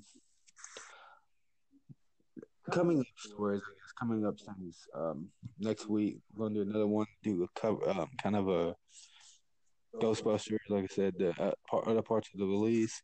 coming 2.72 3.00
up 3.00 3.06
stories, 3.18 3.62
I 3.64 3.74
guess 3.74 3.92
coming 4.00 4.26
up 4.26 4.36
things. 4.40 4.88
Um, 4.96 5.30
next 5.60 5.88
week 5.88 6.18
we're 6.34 6.48
gonna 6.48 6.64
do 6.64 6.70
another 6.70 6.88
one. 6.88 7.06
Do 7.24 7.44
a 7.44 7.60
cover, 7.60 7.88
um, 7.90 8.10
kind 8.22 8.36
of 8.36 8.50
a 8.50 8.76
Ghostbusters. 10.00 10.58
Like 10.70 10.84
I 10.84 10.88
said, 10.88 11.14
the 11.18 11.30
uh, 11.42 11.52
part, 11.70 11.88
other 11.88 12.02
parts 12.02 12.30
of 12.34 12.40
the 12.40 12.46
release. 12.46 13.02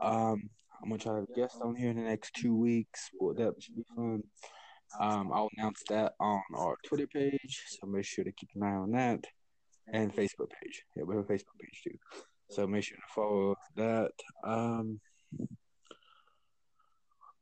Um, 0.00 0.50
I'm 0.82 0.90
gonna 0.90 0.98
try 0.98 1.20
to 1.20 1.26
guest 1.34 1.58
on 1.62 1.74
here 1.74 1.90
in 1.90 1.96
the 1.96 2.02
next 2.02 2.34
two 2.34 2.56
weeks. 2.56 3.10
Well, 3.18 3.34
that 3.34 3.54
should 3.60 3.76
be 3.76 3.84
fun. 3.96 4.22
Um, 5.00 5.30
I'll 5.32 5.50
announce 5.58 5.82
that 5.88 6.12
on 6.20 6.40
our 6.56 6.76
Twitter 6.86 7.06
page, 7.06 7.62
so 7.68 7.86
make 7.86 8.04
sure 8.04 8.24
to 8.24 8.32
keep 8.32 8.48
an 8.54 8.62
eye 8.62 8.74
on 8.74 8.92
that, 8.92 9.24
and 9.92 10.14
Facebook 10.14 10.50
page. 10.62 10.82
Yeah, 10.96 11.02
we 11.04 11.16
have 11.16 11.24
a 11.24 11.32
Facebook 11.32 11.58
page 11.60 11.82
too, 11.84 11.98
so 12.50 12.66
make 12.66 12.84
sure 12.84 12.96
to 12.96 13.14
follow 13.14 13.54
that. 13.76 14.12
Um, 14.44 15.00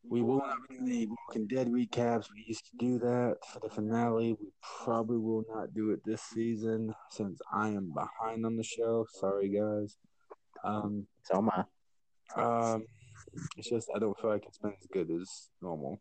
we 0.09 0.23
will 0.23 0.39
not 0.39 0.57
be 0.69 0.77
any 0.79 1.07
Walking 1.07 1.47
Dead 1.47 1.69
recaps. 1.69 2.27
We 2.35 2.45
used 2.47 2.67
to 2.71 2.77
do 2.79 2.99
that 3.01 3.37
for 3.53 3.61
the 3.61 3.69
finale. 3.69 4.33
We 4.41 4.49
probably 4.85 5.19
will 5.19 5.45
not 5.53 5.75
do 5.75 5.91
it 5.91 6.01
this 6.05 6.23
season 6.23 6.95
since 7.11 7.41
I 7.53 7.69
am 7.69 7.93
behind 7.93 8.47
on 8.47 8.57
the 8.57 8.63
show. 8.63 9.07
Sorry, 9.21 9.49
guys. 9.49 9.97
Um, 10.65 11.07
So 11.23 11.39
am 11.39 11.51
I. 11.51 12.73
um, 12.73 12.85
it's 13.57 13.69
just 13.69 13.89
I 13.95 13.99
don't 13.99 14.19
feel 14.21 14.31
like 14.31 14.45
it's 14.47 14.59
been 14.59 14.75
as 14.81 14.87
good 14.93 15.11
as 15.11 15.49
normal. 15.61 16.01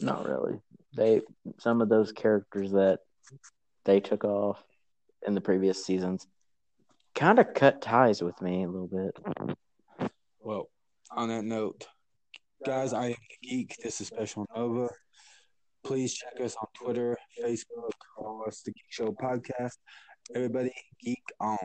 Not 0.00 0.26
really. 0.26 0.60
They 0.96 1.20
some 1.58 1.80
of 1.80 1.88
those 1.88 2.12
characters 2.12 2.72
that 2.72 3.00
they 3.84 4.00
took 4.00 4.24
off 4.24 4.62
in 5.26 5.34
the 5.34 5.40
previous 5.40 5.84
seasons 5.84 6.26
kind 7.14 7.38
of 7.38 7.54
cut 7.54 7.80
ties 7.82 8.22
with 8.22 8.40
me 8.42 8.64
a 8.64 8.68
little 8.68 8.88
bit. 8.88 10.08
Well, 10.40 10.68
on 11.10 11.28
that 11.28 11.44
note, 11.44 11.86
guys, 12.64 12.94
I 12.94 13.08
am 13.08 13.12
the 13.12 13.48
Geek. 13.48 13.76
This 13.82 14.00
is 14.00 14.06
Special 14.06 14.46
Nova. 14.56 14.88
Please 15.84 16.14
check 16.14 16.40
us 16.40 16.56
on 16.56 16.66
Twitter, 16.74 17.14
Facebook, 17.38 17.90
follow 18.16 18.44
us, 18.44 18.62
the 18.62 18.72
Geek 18.72 18.86
Show 18.88 19.12
Podcast. 19.12 19.76
Everybody, 20.34 20.72
geek 21.02 21.22
on. 21.40 21.58